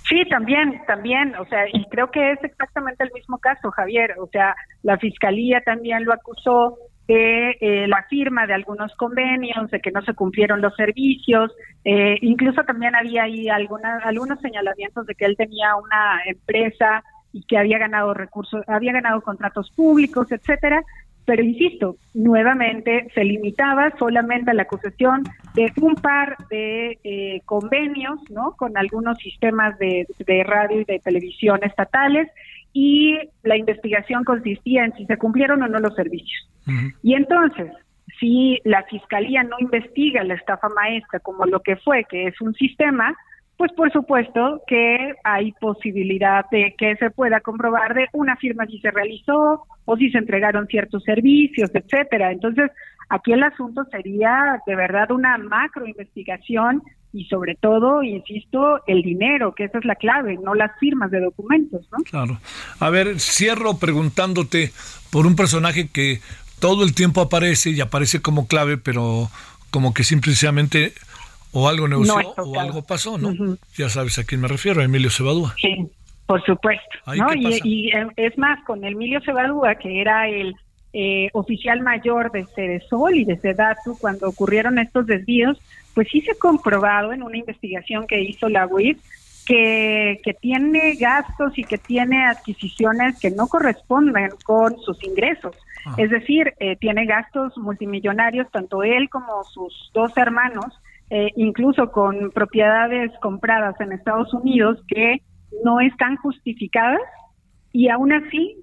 Sí, 0.10 0.24
también, 0.28 0.82
también, 0.88 1.36
o 1.36 1.46
sea, 1.46 1.66
y 1.72 1.86
creo 1.86 2.10
que 2.10 2.32
es 2.32 2.44
exactamente 2.44 3.04
el 3.04 3.12
mismo 3.14 3.38
caso, 3.38 3.70
Javier. 3.70 4.16
O 4.20 4.28
sea, 4.28 4.56
la 4.82 4.98
fiscalía 4.98 5.62
también 5.62 6.04
lo 6.04 6.14
acusó 6.14 6.78
de 7.10 7.58
eh, 7.60 7.88
la 7.88 8.04
firma 8.08 8.46
de 8.46 8.54
algunos 8.54 8.96
convenios, 8.96 9.72
de 9.72 9.82
que 9.82 9.90
no 9.90 10.04
se 10.04 10.14
cumplieron 10.14 10.62
los 10.62 10.76
servicios, 10.76 11.52
eh, 11.84 12.20
incluso 12.22 12.64
también 12.64 12.96
había 12.96 13.24
ahí 13.24 13.50
alguna, 13.50 13.98
algunos 14.04 14.40
señalamientos 14.42 15.08
de 15.08 15.16
que 15.16 15.26
él 15.26 15.36
tenía 15.36 15.76
una 15.76 16.22
empresa 16.28 17.04
y 17.34 17.42
que 17.46 17.58
había 17.58 17.80
ganado 17.80 18.14
recursos, 18.14 18.64
había 18.68 18.94
ganado 18.94 19.22
contratos 19.22 19.72
públicos, 19.72 20.32
etcétera. 20.32 20.84
Pero 21.26 21.44
insisto, 21.44 21.96
nuevamente 22.14 23.08
se 23.16 23.24
limitaba 23.24 23.92
solamente 23.98 24.52
a 24.52 24.54
la 24.54 24.64
acusación 24.64 25.24
de 25.56 25.72
un 25.82 25.96
par 25.96 26.38
de 26.52 27.00
eh, 27.04 27.42
convenios, 27.46 28.20
¿no? 28.30 28.56
Con 28.56 28.78
algunos 28.78 29.18
sistemas 29.18 29.78
de, 29.80 30.06
de 30.28 30.44
radio 30.44 30.82
y 30.82 30.86
de 30.86 31.00
televisión 31.00 31.60
estatales 31.64 32.30
y 32.74 33.18
la 33.44 33.58
investigación 33.58 34.24
consistía 34.24 34.86
en 34.86 34.94
si 34.96 35.06
se 35.06 35.18
cumplieron 35.18 35.62
o 35.64 35.68
no 35.68 35.80
los 35.80 35.96
servicios. 35.96 36.50
Y 37.02 37.16
entonces, 37.16 37.72
si 38.20 38.60
la 38.64 38.84
fiscalía 38.84 39.44
no 39.44 39.56
investiga 39.60 40.24
la 40.24 40.36
estafa 40.36 40.70
maestra 40.70 41.20
como 41.20 41.46
lo 41.46 41.62
que 41.62 41.78
fue, 41.78 42.06
que 42.06 42.28
es 42.28 42.40
un 42.42 42.54
sistema, 42.54 43.16
pues 43.58 43.72
por 43.74 43.92
supuesto 43.92 44.62
que 44.68 45.16
hay 45.24 45.52
posibilidad 45.54 46.46
de 46.50 46.76
que 46.78 46.96
se 46.96 47.10
pueda 47.10 47.42
comprobar 47.42 47.94
de 47.94 48.08
una 48.14 48.36
firma 48.38 48.66
si 48.68 48.80
se 48.80 48.92
realizó 48.92 49.64
o 49.86 49.98
si 49.98 50.10
se 50.12 50.20
entregaron 50.20 50.68
ciertos 50.68 51.04
servicios, 51.04 51.70
etcétera. 51.74 52.32
Entonces, 52.32 52.72
aquí 53.10 53.34
el 53.34 53.44
asunto 53.44 53.84
sería 53.92 54.62
de 54.66 54.76
verdad 54.76 55.12
una 55.12 55.38
macro 55.38 55.86
investigación 55.86 56.84
y 57.12 57.26
sobre 57.26 57.56
todo, 57.56 58.04
insisto, 58.04 58.82
el 58.86 59.02
dinero, 59.02 59.56
que 59.56 59.66
esa 59.66 59.80
es 59.80 59.86
la 59.86 59.96
clave, 59.96 60.38
no 60.44 60.54
las 60.54 60.78
firmas 60.80 61.10
de 61.12 61.22
documentos, 61.22 61.88
¿no? 61.92 61.98
Claro. 62.04 62.40
A 62.80 62.90
ver, 62.90 63.20
cierro 63.20 63.78
preguntándote 63.78 64.72
por 65.12 65.26
un 65.26 65.36
personaje 65.36 65.90
que 65.92 66.20
todo 66.60 66.84
el 66.84 66.94
tiempo 66.94 67.22
aparece 67.22 67.72
y 67.72 67.82
aparece 67.82 68.22
como 68.22 68.48
clave, 68.48 68.78
pero 68.78 69.30
como 69.72 69.94
que 69.94 70.04
simplemente 70.04 70.94
o 71.52 71.68
algo 71.68 71.88
negoció 71.88 72.14
No 72.14 72.44
o 72.44 72.60
algo 72.60 72.84
pasó, 72.84 73.18
¿no? 73.18 73.58
Ya 73.76 73.90
sabes 73.90 74.20
a 74.20 74.24
quién 74.24 74.42
me 74.42 74.48
refiero, 74.48 74.82
a 74.82 74.84
Emilio 74.84 75.10
Cebadúa. 75.10 75.56
Sí, 75.60 75.88
por 76.28 76.44
supuesto. 76.46 76.84
Ahí, 77.06 77.20
¿no? 77.20 77.28
¿qué 77.28 77.60
Y, 77.64 77.92
es 78.18 78.38
más, 78.38 78.64
con 78.66 78.84
Emilio 78.84 79.20
Cebadúa, 79.26 79.76
que 79.76 80.00
era 80.00 80.28
el 80.30 80.56
eh, 80.94 81.30
oficial 81.34 81.82
mayor 81.82 82.32
de 82.32 82.46
Cedesol 82.56 83.16
y 83.16 83.26
de 83.26 83.38
Sedatu 83.38 83.98
cuando 84.00 84.28
ocurrieron 84.28 84.78
estos 84.80 85.08
desvíos, 85.08 85.60
pues 86.00 86.08
sí 86.14 86.22
se 86.22 86.32
ha 86.32 86.36
comprobado 86.36 87.12
en 87.12 87.24
una 87.24 87.36
investigación 87.36 88.08
que 88.08 88.22
hizo 88.22 88.48
la 88.48 88.66
UIF 88.68 88.98
que, 89.46 90.22
que 90.24 90.34
tiene 90.34 90.96
gastos 90.96 91.58
y 91.58 91.66
que 91.66 91.78
tiene 91.78 92.26
adquisiciones 92.26 93.20
que 93.20 93.32
no 93.32 93.48
corresponden 93.48 94.30
con 94.46 94.80
sus 94.80 95.04
ingresos. 95.04 95.58
Es 95.98 96.10
decir, 96.10 96.54
eh, 96.62 96.78
tiene 96.78 97.06
gastos 97.06 97.58
multimillonarios, 97.58 98.50
tanto 98.50 98.82
él 98.82 99.10
como 99.10 99.44
sus 99.44 99.92
dos 99.94 100.16
hermanos, 100.16 100.68
eh, 101.10 101.32
incluso 101.36 101.92
con 101.92 102.32
propiedades 102.32 103.12
compradas 103.22 103.76
en 103.82 103.92
Estados 103.92 104.34
Unidos 104.34 104.82
que 104.88 105.22
no 105.66 105.82
están 105.82 106.16
justificadas 106.16 107.02
y 107.74 107.90
aún 107.90 108.14
así 108.14 108.56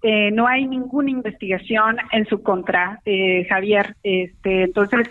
eh, 0.00 0.30
no 0.30 0.46
hay 0.46 0.66
ninguna 0.66 1.10
investigación 1.10 1.98
en 2.12 2.24
su 2.24 2.42
contra, 2.42 3.02
eh, 3.04 3.46
Javier. 3.46 3.94
Este, 4.02 4.62
entonces, 4.62 5.06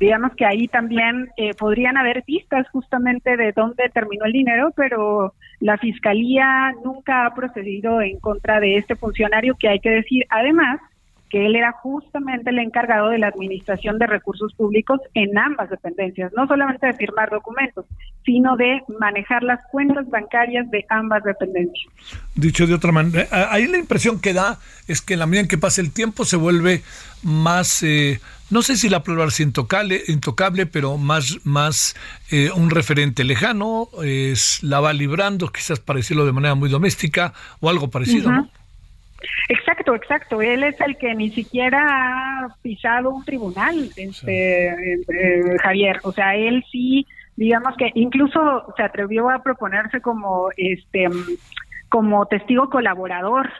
digamos 0.00 0.32
que 0.34 0.46
ahí 0.46 0.66
también 0.66 1.30
eh, 1.36 1.54
podrían 1.54 1.98
haber 1.98 2.22
pistas 2.24 2.66
justamente 2.70 3.36
de 3.36 3.52
dónde 3.52 3.90
terminó 3.92 4.24
el 4.24 4.32
dinero, 4.32 4.72
pero 4.74 5.34
la 5.60 5.76
fiscalía 5.76 6.72
nunca 6.82 7.26
ha 7.26 7.34
procedido 7.34 8.00
en 8.00 8.18
contra 8.18 8.60
de 8.60 8.76
este 8.76 8.96
funcionario 8.96 9.56
que 9.58 9.68
hay 9.68 9.78
que 9.78 9.90
decir, 9.90 10.24
además, 10.30 10.80
que 11.28 11.46
él 11.46 11.54
era 11.54 11.72
justamente 11.72 12.50
el 12.50 12.58
encargado 12.58 13.10
de 13.10 13.18
la 13.18 13.28
administración 13.28 13.98
de 13.98 14.06
recursos 14.06 14.52
públicos 14.54 15.00
en 15.14 15.38
ambas 15.38 15.70
dependencias, 15.70 16.32
no 16.36 16.46
solamente 16.48 16.88
de 16.88 16.94
firmar 16.94 17.30
documentos, 17.30 17.84
sino 18.24 18.56
de 18.56 18.82
manejar 18.98 19.44
las 19.44 19.60
cuentas 19.70 20.08
bancarias 20.10 20.68
de 20.70 20.84
ambas 20.88 21.22
dependencias. 21.22 21.92
Dicho 22.34 22.66
de 22.66 22.74
otra 22.74 22.90
manera, 22.90 23.22
eh, 23.22 23.46
ahí 23.50 23.68
la 23.68 23.78
impresión 23.78 24.20
que 24.20 24.32
da 24.32 24.58
es 24.88 25.00
que 25.00 25.14
en 25.14 25.20
la 25.20 25.26
medida 25.26 25.42
en 25.42 25.48
que 25.48 25.58
pasa 25.58 25.80
el 25.80 25.92
tiempo 25.92 26.24
se 26.24 26.36
vuelve 26.36 26.82
más, 27.22 27.82
eh, 27.84 28.18
no 28.50 28.62
sé 28.62 28.76
si 28.76 28.88
la 28.88 29.02
palabra 29.02 29.26
es 29.28 29.40
intocable, 29.40 30.66
pero 30.66 30.96
más, 30.96 31.38
más 31.44 31.96
eh, 32.30 32.50
un 32.54 32.70
referente 32.70 33.24
lejano, 33.24 33.88
es, 34.02 34.62
la 34.62 34.80
va 34.80 34.92
librando, 34.92 35.48
quizás 35.48 35.80
para 35.80 35.98
decirlo 35.98 36.26
de 36.26 36.32
manera 36.32 36.54
muy 36.54 36.68
doméstica 36.68 37.32
o 37.60 37.70
algo 37.70 37.90
parecido, 37.90 38.30
¿no? 38.30 38.50
Exacto, 39.48 39.94
exacto. 39.94 40.40
Él 40.40 40.64
es 40.64 40.80
el 40.80 40.96
que 40.96 41.14
ni 41.14 41.30
siquiera 41.30 41.78
ha 41.80 42.56
pisado 42.62 43.10
un 43.10 43.24
tribunal, 43.24 43.90
este, 43.96 44.68
eh, 44.68 45.56
Javier. 45.62 46.00
O 46.04 46.12
sea, 46.12 46.34
él 46.34 46.64
sí, 46.70 47.06
digamos 47.36 47.76
que 47.76 47.90
incluso 47.94 48.40
se 48.76 48.82
atrevió 48.82 49.28
a 49.28 49.42
proponerse 49.42 50.00
como 50.00 50.48
este 50.56 51.08
como 51.90 52.24
testigo 52.26 52.70
colaborador 52.70 53.50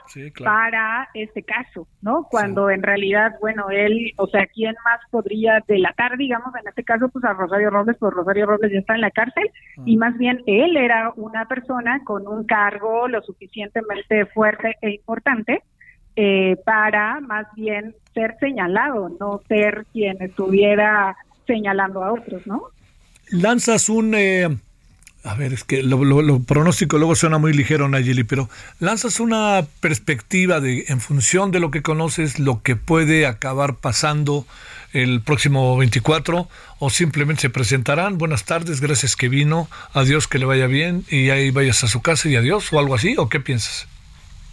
para 0.41 1.09
este 1.13 1.43
caso, 1.43 1.85
¿no? 2.01 2.27
Cuando 2.31 2.69
en 2.69 2.81
realidad, 2.81 3.33
bueno, 3.41 3.69
él, 3.69 4.13
o 4.15 4.25
sea, 4.27 4.47
¿quién 4.47 4.73
más 4.85 5.01
podría 5.11 5.61
delatar, 5.67 6.17
digamos, 6.17 6.55
en 6.55 6.67
este 6.67 6.85
caso, 6.85 7.09
pues 7.09 7.25
a 7.25 7.33
Rosario 7.33 7.69
Robles, 7.69 7.97
pues 7.99 8.13
Rosario 8.13 8.45
Robles 8.45 8.71
ya 8.71 8.79
está 8.79 8.95
en 8.95 9.01
la 9.01 9.11
cárcel, 9.11 9.51
ah. 9.77 9.81
y 9.85 9.97
más 9.97 10.17
bien 10.17 10.41
él 10.45 10.77
era 10.77 11.11
una 11.17 11.45
persona 11.45 12.01
con 12.05 12.25
un 12.25 12.45
cargo 12.45 13.09
lo 13.09 13.21
suficientemente 13.21 14.25
fuerte 14.27 14.77
e 14.81 14.91
importante 14.91 15.61
eh, 16.15 16.55
para 16.65 17.19
más 17.19 17.47
bien 17.55 17.95
ser 18.13 18.37
señalado, 18.39 19.09
no 19.19 19.41
ser 19.49 19.85
quien 19.91 20.21
estuviera 20.21 21.17
señalando 21.45 22.01
a 22.01 22.13
otros, 22.13 22.47
¿no? 22.47 22.63
Lanzas 23.29 23.89
un... 23.89 24.15
Eh 24.15 24.47
a 25.23 25.35
ver, 25.35 25.53
es 25.53 25.63
que 25.63 25.83
lo, 25.83 26.39
pronóstico 26.41 26.97
luego 26.97 27.15
suena 27.15 27.37
muy 27.37 27.53
ligero, 27.53 27.87
Nayeli, 27.87 28.23
pero 28.23 28.49
lanzas 28.79 29.19
una 29.19 29.65
perspectiva 29.79 30.59
de, 30.59 30.85
en 30.87 30.99
función 30.99 31.51
de 31.51 31.59
lo 31.59 31.69
que 31.69 31.83
conoces, 31.83 32.39
lo 32.39 32.63
que 32.63 32.75
puede 32.75 33.27
acabar 33.27 33.75
pasando 33.75 34.45
el 34.93 35.21
próximo 35.21 35.77
24, 35.77 36.47
o 36.79 36.89
simplemente 36.89 37.43
se 37.43 37.49
presentarán, 37.49 38.17
buenas 38.17 38.45
tardes, 38.45 38.81
gracias 38.81 39.15
que 39.15 39.29
vino, 39.29 39.69
adiós, 39.93 40.27
que 40.27 40.39
le 40.39 40.45
vaya 40.45 40.67
bien, 40.67 41.03
y 41.09 41.29
ahí 41.29 41.51
vayas 41.51 41.83
a 41.83 41.87
su 41.87 42.01
casa 42.01 42.27
y 42.27 42.35
adiós, 42.35 42.73
o 42.73 42.79
algo 42.79 42.95
así, 42.95 43.15
o 43.17 43.29
qué 43.29 43.39
piensas? 43.39 43.87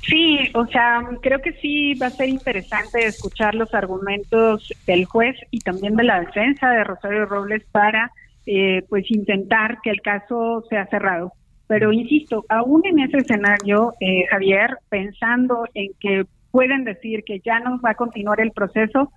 Sí, 0.02 0.38
o 0.54 0.66
sea, 0.66 1.02
creo 1.22 1.40
que 1.40 1.52
sí 1.54 1.94
va 1.94 2.06
a 2.06 2.10
ser 2.10 2.28
interesante 2.28 3.04
escuchar 3.04 3.54
los 3.54 3.72
argumentos 3.74 4.72
del 4.86 5.04
juez 5.06 5.36
y 5.50 5.60
también 5.60 5.96
de 5.96 6.04
la 6.04 6.20
defensa 6.20 6.70
de 6.70 6.84
Rosario 6.84 7.26
Robles 7.26 7.62
para 7.72 8.10
eh, 8.50 8.82
pues 8.88 9.04
intentar 9.10 9.78
que 9.82 9.90
el 9.90 10.00
caso 10.00 10.64
sea 10.70 10.86
cerrado. 10.86 11.32
Pero 11.66 11.92
insisto, 11.92 12.46
aún 12.48 12.80
en 12.86 13.00
ese 13.00 13.18
escenario, 13.18 13.92
eh, 14.00 14.24
Javier, 14.30 14.78
pensando 14.88 15.66
en 15.74 15.90
que 16.00 16.24
pueden 16.50 16.84
decir 16.84 17.24
que 17.24 17.40
ya 17.40 17.60
no 17.60 17.78
va 17.82 17.90
a 17.90 17.94
continuar 17.94 18.40
el 18.40 18.52
proceso, 18.52 19.12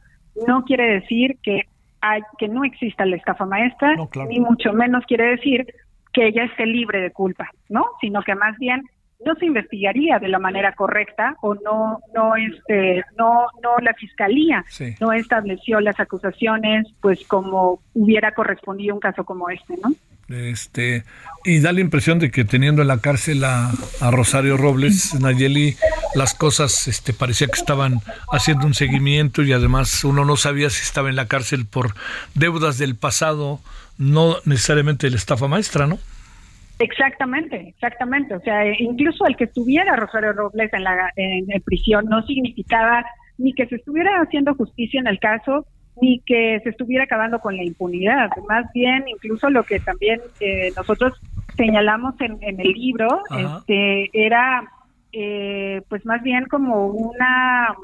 no 0.46 0.66
quiere 0.66 1.00
decir 1.00 1.38
que 1.42 1.62
hay, 2.02 2.22
que 2.38 2.50
no 2.50 2.66
exista 2.66 3.06
la 3.06 3.16
estafa 3.16 3.46
maestra, 3.46 3.96
ni 4.28 4.42
mucho 4.42 4.74
menos 4.74 5.06
quiere 5.06 5.28
decir 5.38 5.66
que 6.12 6.28
ella 6.28 6.44
esté 6.44 6.66
libre 6.66 7.00
de 7.00 7.12
culpa, 7.12 7.50
¿no? 7.70 7.86
Sino 8.02 8.22
que 8.24 8.36
más 8.36 8.58
bien 8.58 8.82
no 9.26 9.36
se 9.36 9.46
investigaría 9.46 10.20
de 10.20 10.28
la 10.28 10.40
manera 10.40 10.74
correcta 10.74 11.36
o 11.42 11.56
no 11.56 12.00
no 12.14 12.36
este 12.36 13.04
no 13.18 13.48
no 13.64 13.78
la 13.82 13.94
fiscalía 13.94 14.66
no 15.00 15.14
estableció 15.14 15.80
las 15.80 16.00
acusaciones 16.00 16.88
pues 17.02 17.26
como 17.28 17.82
hubiera 17.94 18.34
correspondido 18.34 18.96
un 18.96 19.00
caso 19.00 19.24
como 19.24 19.50
este 19.50 19.76
no 19.84 19.94
este 20.30 21.04
y 21.44 21.60
da 21.60 21.74
la 21.74 21.82
impresión 21.82 22.20
de 22.20 22.32
que 22.32 22.46
teniendo 22.46 22.82
en 22.82 22.88
la 22.88 23.00
cárcel 23.00 23.44
a, 23.44 23.72
Rosario 24.12 24.58
Robles 24.58 25.20
Nayeli 25.20 25.76
las 26.16 26.34
cosas 26.34 26.88
este 26.88 27.14
parecía 27.14 27.48
que 27.48 27.60
estaban 27.60 28.00
haciendo 28.32 28.66
un 28.66 28.74
seguimiento 28.74 29.44
y 29.44 29.54
además 29.54 30.04
uno 30.04 30.26
no 30.26 30.38
sabía 30.38 30.70
si 30.70 30.84
estaba 30.84 31.10
en 31.10 31.16
la 31.16 31.28
cárcel 31.28 31.66
por 31.66 31.96
deudas 32.34 32.78
del 32.78 32.96
pasado 32.96 33.60
no 33.98 34.38
necesariamente 34.46 35.08
de 35.08 35.12
la 35.12 35.18
estafa 35.18 35.48
maestra 35.48 35.86
no 35.86 36.00
Exactamente, 36.82 37.70
exactamente. 37.70 38.36
O 38.36 38.40
sea, 38.42 38.66
incluso 38.80 39.26
el 39.28 39.36
que 39.36 39.44
estuviera 39.44 39.96
Rosario 39.96 40.34
Robles 40.34 40.74
en 40.74 40.84
la 40.84 41.12
en, 41.16 41.46
prisión 41.64 42.06
no 42.06 42.24
significaba 42.24 43.06
ni 43.38 43.54
que 43.54 43.68
se 43.68 43.76
estuviera 43.76 44.20
haciendo 44.22 44.56
justicia 44.56 45.00
en 45.00 45.08
el 45.08 45.20
caso, 45.20 45.66
ni 46.02 46.22
que 46.22 46.60
se 46.64 46.70
estuviera 46.70 47.04
acabando 47.04 47.40
con 47.40 47.56
la 47.56 47.64
impunidad. 47.64 48.30
Más 48.48 48.66
bien, 48.74 49.04
incluso 49.08 49.50
lo 49.50 49.64
que 49.64 49.80
también 49.80 50.22
eh, 50.40 50.72
nosotros 50.76 51.14
señalamos 51.56 52.16
en, 52.20 52.40
el 52.42 52.72
libro, 52.72 53.22
este, 53.38 54.10
era, 54.14 54.64
eh, 55.12 55.82
pues 55.88 56.04
más 56.06 56.24
bien 56.24 56.46
como 56.46 56.88
una 56.88 57.76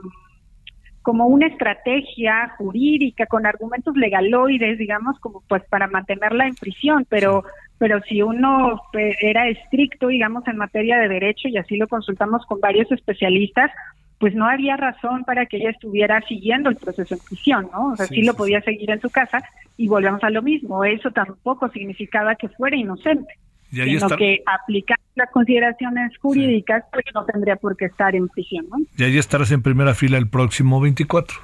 como 1.03 1.27
una 1.27 1.47
estrategia 1.47 2.53
jurídica 2.57 3.27
con 3.27 3.45
argumentos 3.45 3.95
legaloides, 3.95 4.77
digamos, 4.77 5.17
como 5.21 5.41
pues 5.47 5.63
para 5.69 5.87
mantenerla 5.87 6.47
en 6.47 6.55
prisión, 6.55 7.05
pero 7.07 7.45
pero 7.77 8.01
si 8.03 8.21
uno 8.21 8.81
eh, 8.93 9.15
era 9.21 9.47
estricto, 9.47 10.07
digamos, 10.07 10.47
en 10.47 10.57
materia 10.57 10.97
de 10.97 11.07
derecho, 11.07 11.47
y 11.47 11.57
así 11.57 11.77
lo 11.77 11.87
consultamos 11.87 12.45
con 12.45 12.59
varios 12.59 12.91
especialistas, 12.91 13.71
pues 14.19 14.33
no 14.33 14.47
había 14.47 14.75
razón 14.77 15.23
para 15.25 15.45
que 15.45 15.57
ella 15.57 15.69
estuviera 15.69 16.21
siguiendo 16.27 16.69
el 16.69 16.75
proceso 16.75 17.13
en 17.13 17.19
prisión, 17.19 17.69
¿no? 17.71 17.91
O 17.91 17.95
sea, 17.95 18.07
sí, 18.07 18.23
lo 18.23 18.33
podía 18.33 18.61
seguir 18.61 18.89
en 18.89 18.99
su 18.99 19.09
casa 19.09 19.43
y 19.77 19.87
volvemos 19.87 20.23
a 20.23 20.31
lo 20.31 20.41
mismo. 20.41 20.83
Eso 20.83 21.11
tampoco 21.11 21.69
significaba 21.69 22.35
que 22.35 22.49
fuera 22.49 22.75
inocente, 22.75 23.35
sino 23.69 24.09
que 24.09 24.41
aplicar 24.45 24.97
las 25.13 25.29
consideraciones 25.29 26.17
jurídicas, 26.17 26.83
pues 26.91 27.05
no 27.13 27.25
tendría 27.25 27.57
por 27.57 27.77
qué 27.77 27.85
estar 27.85 28.15
en 28.15 28.27
prisión, 28.27 28.65
¿no? 28.69 28.77
Y 28.97 29.03
ahí 29.03 29.17
estarás 29.19 29.51
en 29.51 29.61
primera 29.61 29.93
fila 29.93 30.17
el 30.17 30.27
próximo 30.27 30.81
24. 30.81 31.37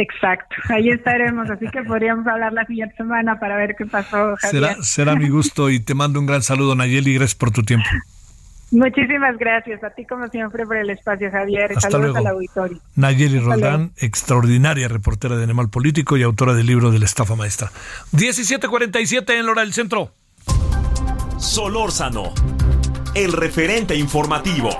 Exacto, 0.00 0.56
ahí 0.70 0.88
estaremos, 0.88 1.50
así 1.50 1.66
que 1.66 1.82
podríamos 1.82 2.26
hablar 2.26 2.54
la 2.54 2.64
siguiente 2.64 2.96
semana 2.96 3.38
para 3.38 3.56
ver 3.56 3.76
qué 3.76 3.84
pasó. 3.84 4.34
Será, 4.38 4.76
será 4.82 5.14
mi 5.14 5.28
gusto 5.28 5.68
y 5.68 5.78
te 5.78 5.94
mando 5.94 6.18
un 6.18 6.24
gran 6.24 6.42
saludo, 6.42 6.74
Nayeli, 6.74 7.12
gracias 7.12 7.34
por 7.34 7.50
tu 7.50 7.62
tiempo. 7.62 7.86
Muchísimas 8.70 9.36
gracias 9.36 9.84
a 9.84 9.90
ti 9.90 10.06
como 10.06 10.26
siempre 10.28 10.64
por 10.64 10.78
el 10.78 10.88
espacio, 10.88 11.30
Javier. 11.30 11.72
Hasta 11.76 11.90
Saludos 11.90 12.16
al 12.16 12.28
auditorio. 12.28 12.78
Nayeli 12.96 13.40
Roldán, 13.40 13.92
extraordinaria 13.98 14.88
reportera 14.88 15.36
de 15.36 15.44
Animal 15.44 15.68
Político 15.68 16.16
y 16.16 16.22
autora 16.22 16.54
del 16.54 16.66
libro 16.66 16.90
de 16.90 16.98
la 16.98 17.04
estafa 17.04 17.34
maestra. 17.34 17.70
1747 18.12 19.38
en 19.38 19.44
Lora 19.44 19.60
del 19.60 19.74
Centro. 19.74 20.14
Solórzano, 21.36 22.32
el 23.14 23.32
referente 23.32 23.96
informativo. 23.96 24.70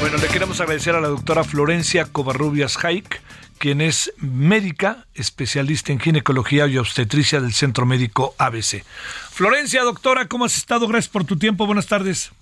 Bueno, 0.00 0.16
le 0.16 0.28
queremos 0.28 0.58
agradecer 0.62 0.94
a 0.94 1.00
la 1.02 1.08
doctora 1.08 1.44
Florencia 1.44 2.06
Covarrubias 2.06 2.82
Haik, 2.82 3.20
quien 3.58 3.82
es 3.82 4.10
médica, 4.16 5.04
especialista 5.14 5.92
en 5.92 6.00
ginecología 6.00 6.66
y 6.66 6.78
obstetricia 6.78 7.38
del 7.38 7.52
Centro 7.52 7.84
Médico 7.84 8.34
ABC. 8.38 8.82
Florencia, 9.30 9.82
doctora, 9.82 10.26
¿cómo 10.26 10.46
has 10.46 10.56
estado? 10.56 10.88
Gracias 10.88 11.12
por 11.12 11.26
tu 11.26 11.38
tiempo. 11.38 11.66
Buenas 11.66 11.86
tardes. 11.86 12.32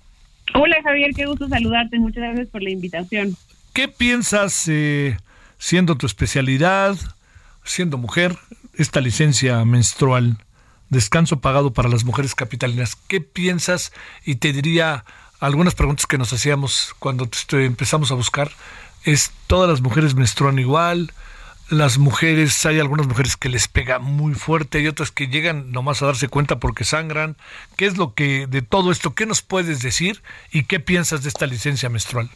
Hola 0.54 0.76
Javier, 0.84 1.10
qué 1.16 1.26
gusto 1.26 1.48
saludarte. 1.48 1.98
Muchas 1.98 2.22
gracias 2.22 2.46
por 2.46 2.62
la 2.62 2.70
invitación. 2.70 3.36
¿Qué 3.72 3.88
piensas, 3.88 4.68
eh, 4.68 5.16
siendo 5.58 5.98
tu 5.98 6.06
especialidad, 6.06 6.96
siendo 7.64 7.98
mujer, 7.98 8.36
esta 8.74 9.00
licencia 9.00 9.64
menstrual, 9.64 10.38
descanso 10.90 11.40
pagado 11.40 11.72
para 11.72 11.88
las 11.88 12.04
mujeres 12.04 12.36
capitalinas? 12.36 12.94
¿Qué 12.94 13.20
piensas? 13.20 13.92
Y 14.24 14.36
te 14.36 14.52
diría 14.52 15.04
algunas 15.40 15.74
preguntas 15.74 16.06
que 16.06 16.18
nos 16.18 16.32
hacíamos 16.32 16.94
cuando 16.98 17.28
empezamos 17.52 18.10
a 18.10 18.14
buscar 18.14 18.50
es 19.04 19.32
todas 19.46 19.70
las 19.70 19.80
mujeres 19.80 20.14
menstruan 20.14 20.58
igual, 20.58 21.12
las 21.70 21.98
mujeres, 21.98 22.64
hay 22.64 22.80
algunas 22.80 23.06
mujeres 23.06 23.36
que 23.36 23.48
les 23.48 23.68
pega 23.68 23.98
muy 23.98 24.34
fuerte, 24.34 24.80
y 24.80 24.88
otras 24.88 25.10
que 25.10 25.26
llegan 25.26 25.70
nomás 25.70 26.02
a 26.02 26.06
darse 26.06 26.28
cuenta 26.28 26.58
porque 26.58 26.84
sangran. 26.84 27.36
¿Qué 27.76 27.86
es 27.86 27.98
lo 27.98 28.14
que 28.14 28.46
de 28.46 28.62
todo 28.62 28.90
esto, 28.90 29.14
qué 29.14 29.26
nos 29.26 29.42
puedes 29.42 29.82
decir 29.82 30.22
y 30.50 30.64
qué 30.64 30.80
piensas 30.80 31.22
de 31.22 31.28
esta 31.28 31.46
licencia 31.46 31.90
menstrual? 31.90 32.30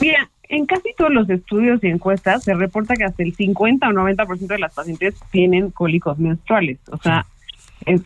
Mira, 0.00 0.28
en 0.50 0.66
casi 0.66 0.92
todos 0.96 1.10
los 1.10 1.28
estudios 1.30 1.82
y 1.82 1.88
encuestas 1.88 2.44
se 2.44 2.54
reporta 2.54 2.94
que 2.96 3.04
hasta 3.04 3.22
el 3.22 3.34
50 3.34 3.88
o 3.88 3.92
90% 3.92 4.46
de 4.46 4.58
las 4.58 4.74
pacientes 4.74 5.14
tienen 5.30 5.70
cólicos 5.70 6.18
menstruales. 6.18 6.78
O 6.90 6.98
sea, 6.98 7.26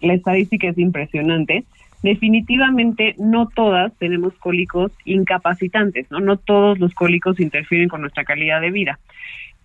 la 0.01 0.15
estadística 0.15 0.69
es 0.69 0.79
impresionante 0.79 1.65
definitivamente 2.03 3.15
no 3.19 3.49
todas 3.49 3.93
tenemos 3.99 4.35
cólicos 4.35 4.93
incapacitantes, 5.05 6.11
¿no? 6.11 6.21
No 6.21 6.37
todos 6.37 6.79
los 6.79 6.95
cólicos 6.95 7.41
interfieren 7.41 7.89
con 7.89 8.01
nuestra 8.01 8.25
calidad 8.25 8.61
de 8.61 8.71
vida. 8.71 8.99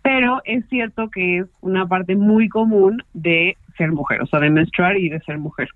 Pero 0.01 0.41
es 0.45 0.65
cierto 0.69 1.09
que 1.09 1.39
es 1.39 1.47
una 1.61 1.87
parte 1.87 2.15
muy 2.15 2.47
común 2.47 3.03
de 3.13 3.57
ser 3.77 3.91
mujer, 3.91 4.21
o 4.21 4.27
sea, 4.27 4.39
de 4.39 4.49
menstruar 4.49 4.97
y 4.97 5.09
de 5.09 5.19
ser 5.21 5.37
mujer. 5.37 5.69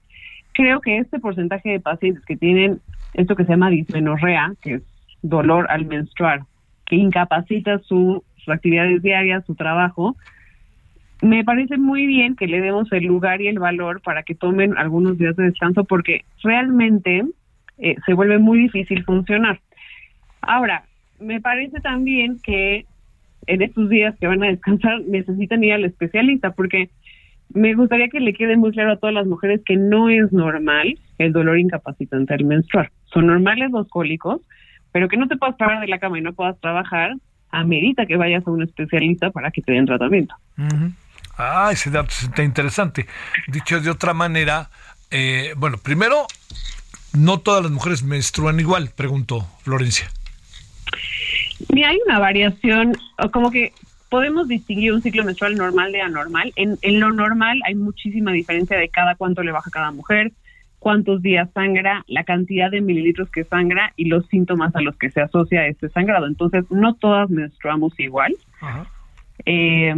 Creo 0.54 0.82
que 0.82 0.98
este 0.98 1.20
porcentaje 1.20 1.70
de 1.70 1.80
pacientes 1.80 2.24
que 2.26 2.38
tienen 2.38 2.80
esto 3.14 3.36
que 3.36 3.44
se 3.44 3.52
llama 3.52 3.70
dismenorrea, 3.70 4.54
que 4.62 4.76
es 4.76 4.84
dolor 5.22 5.68
al 5.70 5.86
menstruar, 5.86 6.44
que 6.86 6.96
incapacita 6.96 7.80
su, 7.80 8.24
sus 8.38 8.50
actividades 8.54 9.02
diarias, 9.02 9.46
su 9.46 9.56
trabajo, 9.56 10.16
me 11.22 11.44
parece 11.44 11.78
muy 11.78 12.08
bien 12.08 12.36
que 12.36 12.48
le 12.48 12.62
demos 12.62 12.92
el 12.92 13.06
lugar 13.06 13.42
y 13.42 13.48
el 13.48 13.60
valor 13.60 14.02
para 14.02 14.24
que 14.24 14.36
tomen 14.36 14.78
algunos 14.78 15.18
días 15.18 15.36
de 15.36 15.46
descanso 15.46 15.84
porque 15.84 16.26
realmente 16.44 17.24
eh, 17.78 17.96
se 18.06 18.14
vuelve 18.14 18.40
muy 18.40 18.60
difícil 18.60 19.04
funcionar. 19.04 19.60
Ahora, 20.42 20.84
me 21.20 21.40
parece 21.40 21.80
también 21.80 22.40
que 22.44 22.86
en 23.48 23.62
estos 23.62 23.90
días 23.90 24.16
que 24.20 24.28
van 24.28 24.44
a 24.44 24.48
descansar 24.48 25.02
necesitan 25.02 25.64
ir 25.64 25.74
al 25.74 25.86
especialista 25.86 26.52
porque 26.52 26.90
me 27.54 27.74
gustaría 27.76 28.08
que 28.08 28.20
le 28.20 28.34
quede 28.34 28.58
muy 28.58 28.72
claro 28.72 28.94
a 28.94 28.98
todas 28.98 29.14
las 29.14 29.28
mujeres 29.28 29.62
que 29.66 29.78
no 29.78 30.10
es 30.10 30.32
normal 30.32 30.98
el 31.18 31.34
dolor 31.34 31.60
incapacitante 31.60 32.34
al 32.34 32.46
menstruar. 32.46 32.92
Son 33.06 33.28
normales 33.28 33.72
los 33.72 33.88
cólicos, 33.90 34.42
pero 34.92 35.08
que 35.08 35.18
no 35.18 35.28
te 35.28 35.38
puedas 35.38 35.56
parar 35.56 35.82
de 35.82 35.88
la 35.88 36.00
cama 36.00 36.18
y 36.18 36.22
no 36.22 36.34
puedas 36.34 36.60
trabajar, 36.60 37.14
amerita 37.52 38.06
que 38.06 38.16
vayas 38.16 38.48
a 38.48 38.52
un 38.52 38.64
especialista 38.64 39.32
para 39.32 39.52
que 39.52 39.62
te 39.62 39.74
den 39.74 39.86
tratamiento. 39.86 40.34
Ah, 41.38 41.70
ese 41.72 41.90
dato 41.90 42.14
está 42.22 42.44
interesante. 42.44 43.08
Dicho 43.48 43.80
de 43.80 43.90
otra 43.90 44.14
manera, 44.14 44.70
eh, 45.10 45.54
bueno, 45.58 45.78
primero, 45.78 46.28
no 47.14 47.40
todas 47.40 47.64
las 47.64 47.72
mujeres 47.72 48.04
menstruan 48.04 48.60
igual, 48.60 48.92
preguntó 48.96 49.48
Florencia. 49.64 50.10
Mira, 51.70 51.90
hay 51.90 52.00
una 52.06 52.20
variación, 52.20 52.98
como 53.32 53.52
que 53.52 53.74
podemos 54.10 54.48
distinguir 54.48 54.94
un 54.94 55.02
ciclo 55.02 55.24
menstrual 55.24 55.56
normal 55.56 55.92
de 55.92 56.02
anormal. 56.02 56.52
En, 56.56 56.78
en 56.82 57.00
lo 57.00 57.12
normal 57.12 57.60
hay 57.66 57.76
muchísima 57.76 58.32
diferencia 58.32 58.78
de 58.78 58.90
cada 58.90 59.16
cuánto 59.16 59.44
le 59.44 59.52
baja 59.52 59.70
cada 59.72 59.92
mujer, 59.92 60.32
cuántos 60.80 61.22
días 61.22 61.50
sangra, 61.54 62.04
la 62.08 62.24
cantidad 62.24 62.72
de 62.72 62.82
mililitros 62.82 63.30
que 63.30 63.44
sangra 63.44 63.94
y 63.96 64.06
los 64.06 64.26
síntomas 64.28 64.76
a 64.76 64.82
los 64.82 64.98
que 64.98 65.12
se 65.12 65.22
asocia 65.22 65.68
este 65.68 65.90
sangrado. 65.90 66.26
Entonces, 66.28 66.66
no 66.72 66.96
todas 66.96 67.30
menstruamos 67.30 67.98
igual. 68.00 68.36
Eh, 69.46 69.96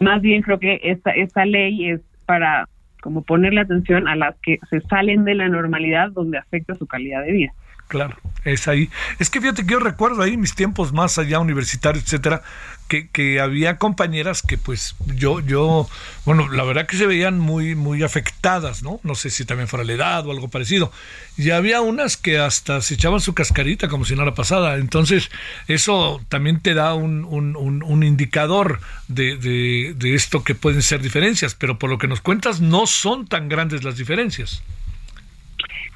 más 0.00 0.20
bien 0.22 0.42
creo 0.42 0.58
que 0.58 0.80
esta, 0.82 1.10
esta 1.10 1.44
ley 1.44 1.90
es 1.90 2.00
para 2.26 2.68
como 3.00 3.22
ponerle 3.22 3.60
atención 3.60 4.08
a 4.08 4.16
las 4.16 4.34
que 4.42 4.58
se 4.70 4.80
salen 4.82 5.24
de 5.24 5.34
la 5.34 5.48
normalidad 5.48 6.10
donde 6.10 6.38
afecta 6.38 6.74
su 6.74 6.86
calidad 6.86 7.22
de 7.22 7.32
vida. 7.32 7.52
Claro, 7.86 8.16
es 8.44 8.68
ahí. 8.68 8.90
Es 9.18 9.30
que 9.30 9.40
fíjate 9.40 9.64
que 9.64 9.72
yo 9.72 9.78
recuerdo 9.78 10.22
ahí 10.22 10.36
mis 10.36 10.54
tiempos 10.54 10.92
más 10.92 11.18
allá 11.18 11.40
universitarios, 11.40 12.04
etcétera, 12.04 12.42
que, 12.88 13.08
que 13.08 13.40
había 13.40 13.76
compañeras 13.78 14.42
que 14.42 14.58
pues 14.58 14.96
yo, 15.14 15.40
yo, 15.40 15.88
bueno, 16.24 16.48
la 16.48 16.64
verdad 16.64 16.86
que 16.86 16.96
se 16.96 17.06
veían 17.06 17.38
muy, 17.38 17.74
muy 17.74 18.02
afectadas, 18.02 18.82
¿no? 18.82 19.00
No 19.04 19.14
sé 19.14 19.30
si 19.30 19.44
también 19.44 19.68
fuera 19.68 19.84
la 19.84 19.92
edad 19.92 20.26
o 20.26 20.32
algo 20.32 20.48
parecido. 20.48 20.90
Y 21.36 21.50
había 21.50 21.80
unas 21.82 22.16
que 22.16 22.38
hasta 22.38 22.80
se 22.80 22.94
echaban 22.94 23.20
su 23.20 23.34
cascarita 23.34 23.88
como 23.88 24.04
si 24.04 24.16
no 24.16 24.22
era 24.22 24.34
pasada. 24.34 24.76
Entonces, 24.76 25.30
eso 25.68 26.20
también 26.28 26.60
te 26.60 26.74
da 26.74 26.94
un, 26.94 27.24
un, 27.24 27.54
un, 27.56 28.02
indicador 28.02 28.80
de, 29.06 29.36
de, 29.36 29.94
de 29.94 30.14
esto 30.14 30.42
que 30.42 30.54
pueden 30.54 30.82
ser 30.82 31.00
diferencias, 31.00 31.54
pero 31.54 31.78
por 31.78 31.90
lo 31.90 31.98
que 31.98 32.08
nos 32.08 32.20
cuentas, 32.20 32.60
no 32.60 32.86
son 32.86 33.26
tan 33.28 33.48
grandes 33.48 33.84
las 33.84 33.96
diferencias. 33.96 34.62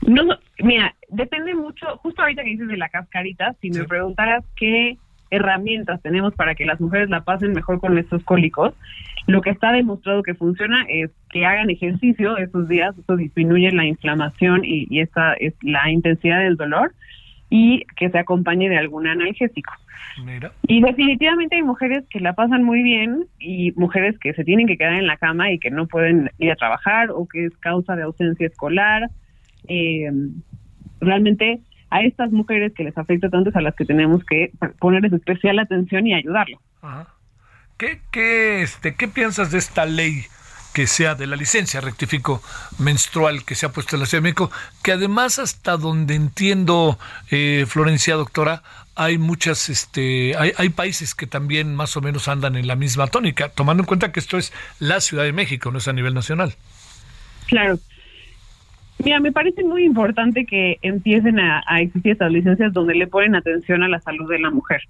No, 0.03 0.25
mira, 0.59 0.95
depende 1.09 1.55
mucho, 1.55 1.97
justo 1.99 2.23
ahorita 2.23 2.43
que 2.43 2.51
dices 2.51 2.69
de 2.69 2.77
la 2.77 2.89
cascarita, 2.89 3.55
si 3.61 3.71
me 3.71 3.85
preguntaras 3.85 4.45
qué 4.57 4.97
herramientas 5.33 6.01
tenemos 6.03 6.35
para 6.35 6.55
que 6.55 6.65
las 6.65 6.81
mujeres 6.81 7.11
la 7.11 7.23
pasen 7.25 7.53
mejor 7.53 7.81
con 7.81 7.99
estos 7.99 8.23
cólicos, 8.23 8.75
lo 9.27 9.41
que 9.41 9.51
está 9.51 9.73
demostrado 9.73 10.23
que 10.23 10.35
funciona 10.35 10.85
es 10.89 11.11
que 11.31 11.47
hagan 11.47 11.71
ejercicio 11.71 12.37
esos 12.37 12.69
días, 12.69 12.97
eso 12.99 13.17
disminuye 13.17 13.71
la 13.73 13.87
inflamación 13.87 14.65
y, 14.65 14.87
y 14.91 15.01
esta 15.01 15.35
es 15.35 15.55
la 15.63 15.91
intensidad 15.91 16.41
del 16.41 16.57
dolor 16.57 16.93
y 17.51 17.85
que 17.97 18.11
se 18.11 18.19
acompañe 18.19 18.69
de 18.69 18.79
algún 18.79 19.07
analgésico. 19.07 19.73
Y 20.67 20.83
definitivamente 20.83 21.57
hay 21.57 21.63
mujeres 21.63 22.05
que 22.11 22.21
la 22.21 22.35
pasan 22.35 22.63
muy 22.65 22.83
bien 22.83 23.27
y 23.39 23.73
mujeres 23.73 24.19
que 24.19 24.35
se 24.35 24.45
tienen 24.45 24.67
que 24.67 24.77
quedar 24.77 24.95
en 24.95 25.07
la 25.07 25.17
cama 25.17 25.51
y 25.51 25.59
que 25.59 25.71
no 25.71 25.87
pueden 25.87 26.31
ir 26.39 26.51
a 26.51 26.57
trabajar 26.57 27.11
o 27.11 27.27
que 27.27 27.47
es 27.47 27.57
causa 27.59 27.97
de 27.97 28.03
ausencia 28.03 28.47
escolar. 28.47 29.09
Eh, 29.69 30.11
realmente 31.01 31.61
a 31.93 32.01
estas 32.01 32.33
mujeres 32.33 32.73
que 32.75 32.85
les 32.85 32.97
afecta 32.97 33.29
tanto 33.29 33.51
es 33.51 33.57
a 33.57 33.61
las 33.61 33.75
que 33.75 33.85
tenemos 33.85 34.25
que 34.25 34.51
ponerles 34.79 35.13
especial 35.13 35.59
atención 35.59 36.07
y 36.07 36.15
ayudarlo. 36.15 36.59
¿Qué, 37.77 38.01
qué, 38.11 38.63
este, 38.63 38.95
¿Qué 38.95 39.09
piensas 39.09 39.51
de 39.51 39.59
esta 39.59 39.85
ley 39.85 40.25
que 40.73 40.87
sea 40.87 41.15
de 41.15 41.27
la 41.27 41.37
licencia, 41.37 41.83
rectifico, 41.83 42.43
menstrual 42.79 43.45
que 43.45 43.55
se 43.55 43.67
ha 43.67 43.73
puesto 43.73 43.97
en 43.97 44.01
la 44.01 44.07
Ciudad 44.07 44.23
de 44.23 44.29
México, 44.31 44.51
que 44.83 44.93
además 44.93 45.39
hasta 45.39 45.77
donde 45.77 46.15
entiendo, 46.15 46.99
eh, 47.31 47.67
Florencia, 47.69 48.15
doctora, 48.15 48.63
hay 48.95 49.19
muchas, 49.19 49.69
este, 49.69 50.35
hay, 50.39 50.53
hay, 50.57 50.71
países 50.71 51.15
que 51.15 51.27
también 51.27 51.75
más 51.75 51.95
o 51.99 52.01
menos 52.01 52.27
andan 52.27 52.57
en 52.57 52.67
la 52.67 52.75
misma 52.75 53.07
tónica, 53.07 53.51
tomando 53.51 53.83
en 53.83 53.87
cuenta 53.87 54.13
que 54.13 54.21
esto 54.21 54.39
es 54.39 54.51
la 54.79 55.03
Ciudad 55.03 55.25
de 55.25 55.33
México, 55.33 55.71
no 55.71 55.77
es 55.77 55.89
a 55.89 55.93
nivel 55.93 56.15
nacional. 56.15 56.55
Claro, 57.49 57.79
Mira, 59.05 59.19
me 59.19 59.33
parece 59.33 59.65
muy 59.65 59.85
importante 59.85 60.47
que 60.47 60.79
empiecen 60.83 61.41
a, 61.41 61.63
existir 61.81 62.13
estas 62.13 62.31
licencias 62.31 62.73
donde 62.73 62.95
le 62.95 63.09
ponen 63.09 63.35
atención 63.35 63.83
a 63.83 63.89
la 63.89 64.01
salud 64.01 64.31
de 64.31 64.39
la 64.39 64.51
mujer, 64.51 64.83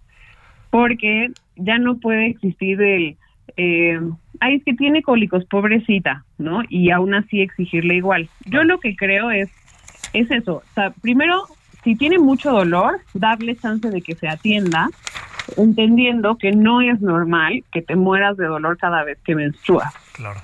porque 0.71 1.31
ya 1.57 1.79
no 1.79 1.99
puede 1.99 2.27
existir 2.27 2.81
el, 2.83 3.17
eh, 3.57 4.01
ay, 4.41 4.57
es 4.57 4.65
que 4.65 4.75
tiene 4.75 5.03
cólicos, 5.03 5.47
pobrecita, 5.47 6.25
¿no? 6.37 6.63
Y 6.69 6.91
aún 6.91 7.15
así 7.15 7.41
exigirle 7.41 7.95
igual. 7.95 8.29
Yo 8.45 8.65
lo 8.65 8.81
que 8.81 8.97
creo 8.97 9.31
es, 9.31 9.51
es 10.13 10.31
eso, 10.31 10.57
o 10.57 10.75
sea, 10.75 10.91
primero, 10.91 11.45
si 11.83 11.97
tiene 11.97 12.19
mucho 12.19 12.53
dolor, 12.53 13.01
darle 13.15 13.57
chance 13.57 13.89
de 13.89 14.03
que 14.03 14.15
se 14.15 14.29
atienda, 14.29 14.89
entendiendo 15.57 16.37
que 16.37 16.53
no 16.53 16.83
es 16.83 17.01
normal 17.01 17.65
que 17.73 17.81
te 17.81 17.97
mueras 17.97 18.37
de 18.37 18.47
dolor 18.47 18.77
cada 18.77 19.05
vez 19.05 19.19
que 19.25 19.35
menstruas. 19.35 19.93
Claro. 20.13 20.41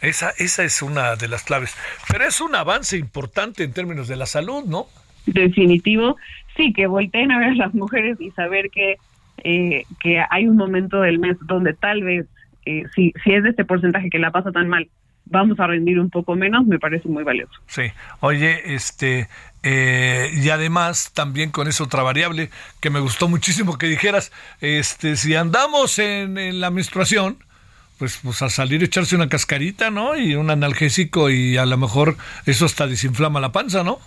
Esa, 0.00 0.30
esa 0.38 0.64
es 0.64 0.82
una 0.82 1.16
de 1.16 1.28
las 1.28 1.42
claves. 1.42 1.76
Pero 2.08 2.24
es 2.24 2.40
un 2.40 2.54
avance 2.54 2.96
importante 2.96 3.64
en 3.64 3.72
términos 3.72 4.08
de 4.08 4.16
la 4.16 4.26
salud, 4.26 4.64
¿no? 4.64 4.86
Definitivo. 5.26 6.16
Sí, 6.56 6.72
que 6.72 6.86
volteen 6.86 7.30
a 7.32 7.38
ver 7.38 7.50
a 7.50 7.54
las 7.54 7.74
mujeres 7.74 8.20
y 8.20 8.30
saber 8.32 8.70
que, 8.70 8.96
eh, 9.44 9.84
que 10.00 10.22
hay 10.30 10.46
un 10.46 10.56
momento 10.56 11.00
del 11.00 11.18
mes 11.18 11.36
donde 11.42 11.74
tal 11.74 12.02
vez, 12.02 12.26
eh, 12.66 12.84
si, 12.94 13.12
si 13.22 13.32
es 13.32 13.42
de 13.42 13.50
este 13.50 13.64
porcentaje 13.64 14.10
que 14.10 14.18
la 14.18 14.30
pasa 14.30 14.52
tan 14.52 14.68
mal, 14.68 14.88
vamos 15.26 15.60
a 15.60 15.66
rendir 15.66 16.00
un 16.00 16.10
poco 16.10 16.34
menos, 16.34 16.66
me 16.66 16.78
parece 16.78 17.08
muy 17.08 17.22
valioso. 17.22 17.52
Sí. 17.66 17.82
Oye, 18.20 18.74
este, 18.74 19.28
eh, 19.62 20.30
y 20.34 20.48
además 20.50 21.12
también 21.14 21.50
con 21.50 21.68
esa 21.68 21.84
otra 21.84 22.02
variable 22.02 22.50
que 22.80 22.90
me 22.90 23.00
gustó 23.00 23.28
muchísimo 23.28 23.78
que 23.78 23.86
dijeras, 23.86 24.32
este, 24.60 25.16
si 25.16 25.34
andamos 25.34 25.98
en, 25.98 26.36
en 26.36 26.60
la 26.60 26.70
menstruación, 26.70 27.38
pues, 28.00 28.18
pues 28.24 28.40
a 28.40 28.48
salir 28.48 28.82
echarse 28.82 29.14
una 29.14 29.28
cascarita, 29.28 29.90
¿no? 29.90 30.16
Y 30.16 30.34
un 30.34 30.48
analgésico 30.48 31.28
y 31.28 31.58
a 31.58 31.66
lo 31.66 31.76
mejor 31.76 32.16
eso 32.46 32.64
hasta 32.64 32.86
desinflama 32.86 33.40
la 33.40 33.52
panza, 33.52 33.84
¿no? 33.84 33.98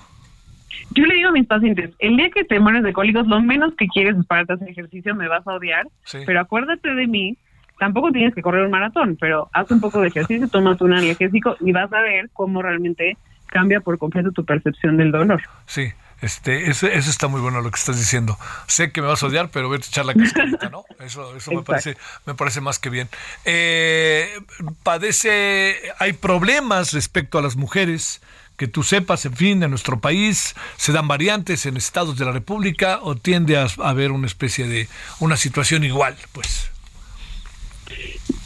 Yo 0.95 1.05
le 1.05 1.13
digo 1.13 1.29
a 1.29 1.31
mis 1.31 1.45
pacientes, 1.45 1.91
el 1.99 2.17
día 2.17 2.31
que 2.31 2.43
te 2.43 2.59
mueres 2.59 2.81
de 2.81 2.91
cólicos, 2.91 3.27
lo 3.27 3.39
menos 3.39 3.75
que 3.75 3.85
quieres 3.85 4.17
es 4.17 4.25
pararte 4.25 4.53
a 4.53 4.55
hacer 4.55 4.69
ejercicio, 4.69 5.13
me 5.13 5.27
vas 5.27 5.47
a 5.47 5.53
odiar, 5.53 5.85
pero 6.25 6.39
acuérdate 6.39 6.91
de 6.93 7.05
mí, 7.05 7.37
tampoco 7.77 8.11
tienes 8.11 8.33
que 8.33 8.41
correr 8.41 8.65
un 8.65 8.71
maratón, 8.71 9.15
pero 9.21 9.47
haz 9.53 9.69
un 9.69 9.79
poco 9.79 10.01
de 10.01 10.07
ejercicio, 10.07 10.47
tomas 10.47 10.81
un 10.81 10.93
analgésico 10.93 11.55
y 11.59 11.71
vas 11.71 11.93
a 11.93 12.01
ver 12.01 12.31
cómo 12.33 12.63
realmente 12.63 13.15
cambia 13.45 13.79
por 13.79 13.99
completo 13.99 14.31
tu 14.31 14.43
percepción 14.43 14.97
del 14.97 15.11
dolor. 15.11 15.43
Sí, 15.67 15.91
este, 16.23 16.69
eso, 16.69 16.87
eso, 16.87 17.09
está 17.09 17.27
muy 17.27 17.41
bueno 17.41 17.61
lo 17.61 17.69
que 17.69 17.77
estás 17.77 17.97
diciendo. 17.97 18.37
Sé 18.67 18.91
que 18.91 19.01
me 19.01 19.07
vas 19.07 19.21
a 19.23 19.27
odiar, 19.27 19.49
pero 19.49 19.67
voy 19.67 19.75
a 19.75 19.79
echar 19.79 20.05
la 20.05 20.13
cascarita, 20.13 20.69
¿no? 20.69 20.85
Eso, 20.99 21.35
eso 21.35 21.51
me 21.51 21.63
parece, 21.63 21.97
me 22.25 22.33
parece 22.33 22.61
más 22.61 22.79
que 22.79 22.89
bien. 22.89 23.09
Eh, 23.43 24.39
padece, 24.83 25.75
hay 25.99 26.13
problemas 26.13 26.93
respecto 26.93 27.37
a 27.37 27.41
las 27.41 27.57
mujeres 27.57 28.21
que 28.55 28.67
tú 28.69 28.83
sepas, 28.83 29.25
en 29.25 29.35
fin, 29.35 29.63
en 29.63 29.69
nuestro 29.69 29.99
país, 29.99 30.55
se 30.77 30.93
dan 30.93 31.09
variantes 31.09 31.65
en 31.65 31.75
estados 31.75 32.17
de 32.17 32.23
la 32.23 32.31
República 32.31 32.99
o 33.01 33.15
tiende 33.15 33.57
a 33.57 33.67
haber 33.79 34.11
una 34.11 34.27
especie 34.27 34.67
de 34.67 34.87
una 35.19 35.35
situación 35.35 35.83
igual, 35.83 36.15
pues. 36.31 36.69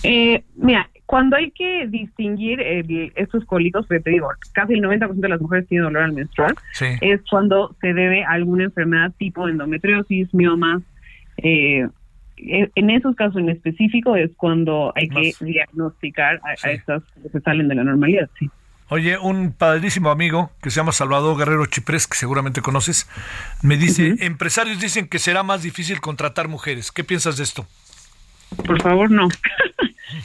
Eh, 0.02 0.44
mira, 0.56 0.90
cuando 1.08 1.38
hay 1.38 1.52
que 1.52 1.88
distinguir 1.88 2.62
estos 3.16 3.46
cólicos, 3.46 3.88
te 3.88 4.02
digo, 4.06 4.28
casi 4.52 4.74
el 4.74 4.82
90% 4.82 5.16
de 5.16 5.30
las 5.30 5.40
mujeres 5.40 5.66
tienen 5.68 5.86
dolor 5.86 6.04
al 6.04 6.12
menstrual, 6.12 6.54
es 7.02 7.22
cuando 7.30 7.74
se 7.80 7.94
debe 7.94 8.26
a 8.26 8.32
alguna 8.32 8.66
enfermedad 8.66 9.14
tipo 9.18 9.48
endometriosis, 9.48 10.34
miomas. 10.34 10.84
Eh, 11.38 11.88
en 12.36 12.90
esos 12.90 13.16
casos 13.16 13.38
en 13.38 13.50
específico 13.50 14.18
es 14.18 14.32
cuando 14.36 14.92
hay 14.96 15.08
que 15.08 15.34
diagnosticar 15.40 16.42
a, 16.44 16.54
estas 16.70 17.04
que 17.24 17.30
se 17.30 17.40
salen 17.40 17.70
de 17.70 17.76
la 17.76 17.86
normalidad, 17.86 18.30
sí. 18.38 18.50
Oye, 18.90 19.18
un 19.18 19.54
padrísimo 19.54 20.12
amigo 20.12 20.52
que 20.62 20.70
se 20.70 20.78
llama 20.78 20.92
Salvador 20.92 21.38
Guerrero 21.38 21.66
Chiprés, 21.66 22.06
que 22.08 22.18
seguramente 22.18 22.62
conoces, 22.62 23.10
me 23.62 23.78
dice, 23.78 24.16
empresarios 24.20 24.80
dicen 24.80 25.08
que 25.08 25.20
será 25.20 25.44
más 25.44 25.64
difícil 25.64 26.00
contratar 26.02 26.48
mujeres. 26.48 26.92
¿Qué 26.92 27.04
piensas 27.04 27.38
de 27.38 27.44
esto? 27.44 27.66
Por 28.66 28.82
favor, 28.82 29.10
no. 29.12 29.28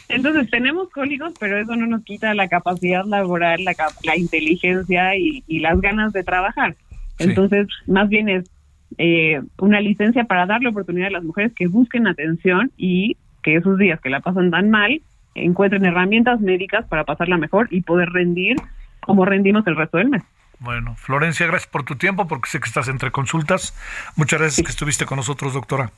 Entonces 0.09 0.51
tenemos 0.51 0.89
cólicos, 0.91 1.35
pero 1.39 1.59
eso 1.59 1.77
no 1.77 1.87
nos 1.87 2.05
quita 2.05 2.35
la 2.35 2.49
capacidad 2.49 3.05
laboral, 3.05 3.65
la, 3.65 3.75
la 4.05 4.17
inteligencia 4.17 5.17
y, 5.17 5.43
las 5.61 5.81
ganas 5.81 6.13
de 6.13 6.25
trabajar. 6.25 6.77
Entonces, 7.19 7.69
más 7.87 8.09
bien 8.09 8.29
es 8.29 8.51
eh, 8.99 9.41
una 9.59 9.81
licencia 9.81 10.25
para 10.25 10.47
darle 10.47 10.69
oportunidad 10.69 11.09
a 11.09 11.13
las 11.13 11.25
mujeres 11.25 11.53
que 11.55 11.67
busquen 11.67 12.07
atención 12.07 12.71
y 12.77 13.17
que 13.43 13.57
esos 13.57 13.79
días 13.79 14.01
que 14.01 14.11
la 14.11 14.21
pasan 14.21 14.51
tan 14.51 14.71
mal 14.71 15.01
encuentren 15.35 15.85
herramientas 15.85 16.41
médicas 16.41 16.87
para 16.87 17.05
pasarla 17.05 17.39
mejor 17.39 17.69
y 17.71 17.83
poder 17.83 18.11
rendir 18.11 18.57
como 19.01 19.25
rendimos 19.25 19.67
el 19.67 19.77
resto 19.77 19.99
del 19.99 20.11
mes. 20.11 20.23
Bueno, 20.59 20.95
Florencia, 20.95 21.47
gracias 21.47 21.71
por 21.71 21.83
tu 21.83 21.97
tiempo, 21.97 22.29
porque 22.29 22.49
sé 22.49 22.61
que 22.61 22.67
estás 22.67 22.87
entre 22.87 23.11
consultas. 23.11 23.75
Muchas 24.15 24.41
gracias 24.41 24.65
que 24.65 24.71
estuviste 24.71 25.07
con 25.07 25.17
nosotros, 25.17 25.55
doctora. 25.55 25.91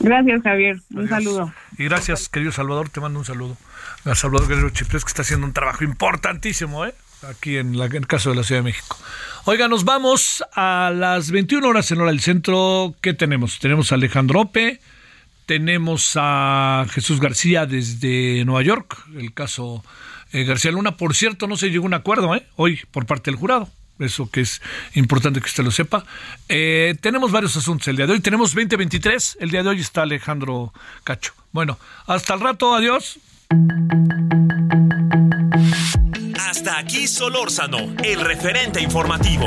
Gracias, 0.00 0.42
Javier. 0.42 0.80
Un 0.90 1.08
saludo. 1.08 1.52
Y 1.78 1.84
gracias, 1.84 2.28
querido 2.28 2.52
Salvador. 2.52 2.88
Te 2.88 3.00
mando 3.00 3.18
un 3.18 3.24
saludo. 3.24 3.56
A 4.04 4.14
Salvador 4.14 4.48
Guerrero 4.48 4.70
Chiprés, 4.70 5.04
que 5.04 5.08
está 5.08 5.22
haciendo 5.22 5.46
un 5.46 5.52
trabajo 5.52 5.84
importantísimo, 5.84 6.84
¿eh? 6.84 6.94
Aquí 7.28 7.56
en, 7.56 7.78
la, 7.78 7.86
en, 7.86 7.96
el 7.96 8.06
caso 8.06 8.30
de 8.30 8.36
la 8.36 8.42
Ciudad 8.42 8.60
de 8.60 8.64
México. 8.64 8.98
Oiga, 9.46 9.66
nos 9.66 9.84
vamos 9.84 10.44
a 10.54 10.92
las 10.94 11.30
21 11.30 11.66
horas 11.66 11.90
en 11.90 12.00
hora 12.00 12.10
del 12.10 12.20
centro. 12.20 12.94
¿Qué 13.00 13.14
tenemos? 13.14 13.58
Tenemos 13.60 13.92
a 13.92 13.94
Alejandro 13.94 14.40
Ope, 14.42 14.80
tenemos 15.46 16.12
a 16.16 16.84
Jesús 16.90 17.20
García 17.20 17.64
desde 17.64 18.44
Nueva 18.44 18.62
York, 18.62 19.06
el 19.16 19.32
caso 19.32 19.82
eh, 20.32 20.44
García 20.44 20.72
Luna. 20.72 20.96
Por 20.96 21.14
cierto, 21.14 21.46
no 21.46 21.56
se 21.56 21.70
llegó 21.70 21.84
a 21.84 21.86
un 21.86 21.94
acuerdo 21.94 22.34
¿eh? 22.34 22.46
hoy 22.56 22.80
por 22.90 23.06
parte 23.06 23.30
del 23.30 23.38
jurado. 23.38 23.68
Eso 23.98 24.28
que 24.28 24.40
es 24.40 24.60
importante 24.94 25.40
que 25.40 25.46
usted 25.46 25.62
lo 25.64 25.70
sepa. 25.70 26.04
Eh, 26.48 26.96
tenemos 27.00 27.30
varios 27.30 27.56
asuntos 27.56 27.86
el 27.88 27.96
día 27.96 28.06
de 28.06 28.14
hoy. 28.14 28.20
Tenemos 28.20 28.50
2023. 28.50 29.38
El 29.40 29.50
día 29.50 29.62
de 29.62 29.68
hoy 29.68 29.80
está 29.80 30.02
Alejandro 30.02 30.72
Cacho. 31.04 31.32
Bueno, 31.52 31.78
hasta 32.06 32.34
el 32.34 32.40
rato. 32.40 32.74
Adiós. 32.74 33.18
Hasta 36.38 36.78
aquí 36.78 37.06
Solórzano, 37.06 37.94
el 38.02 38.20
referente 38.20 38.80
informativo. 38.80 39.46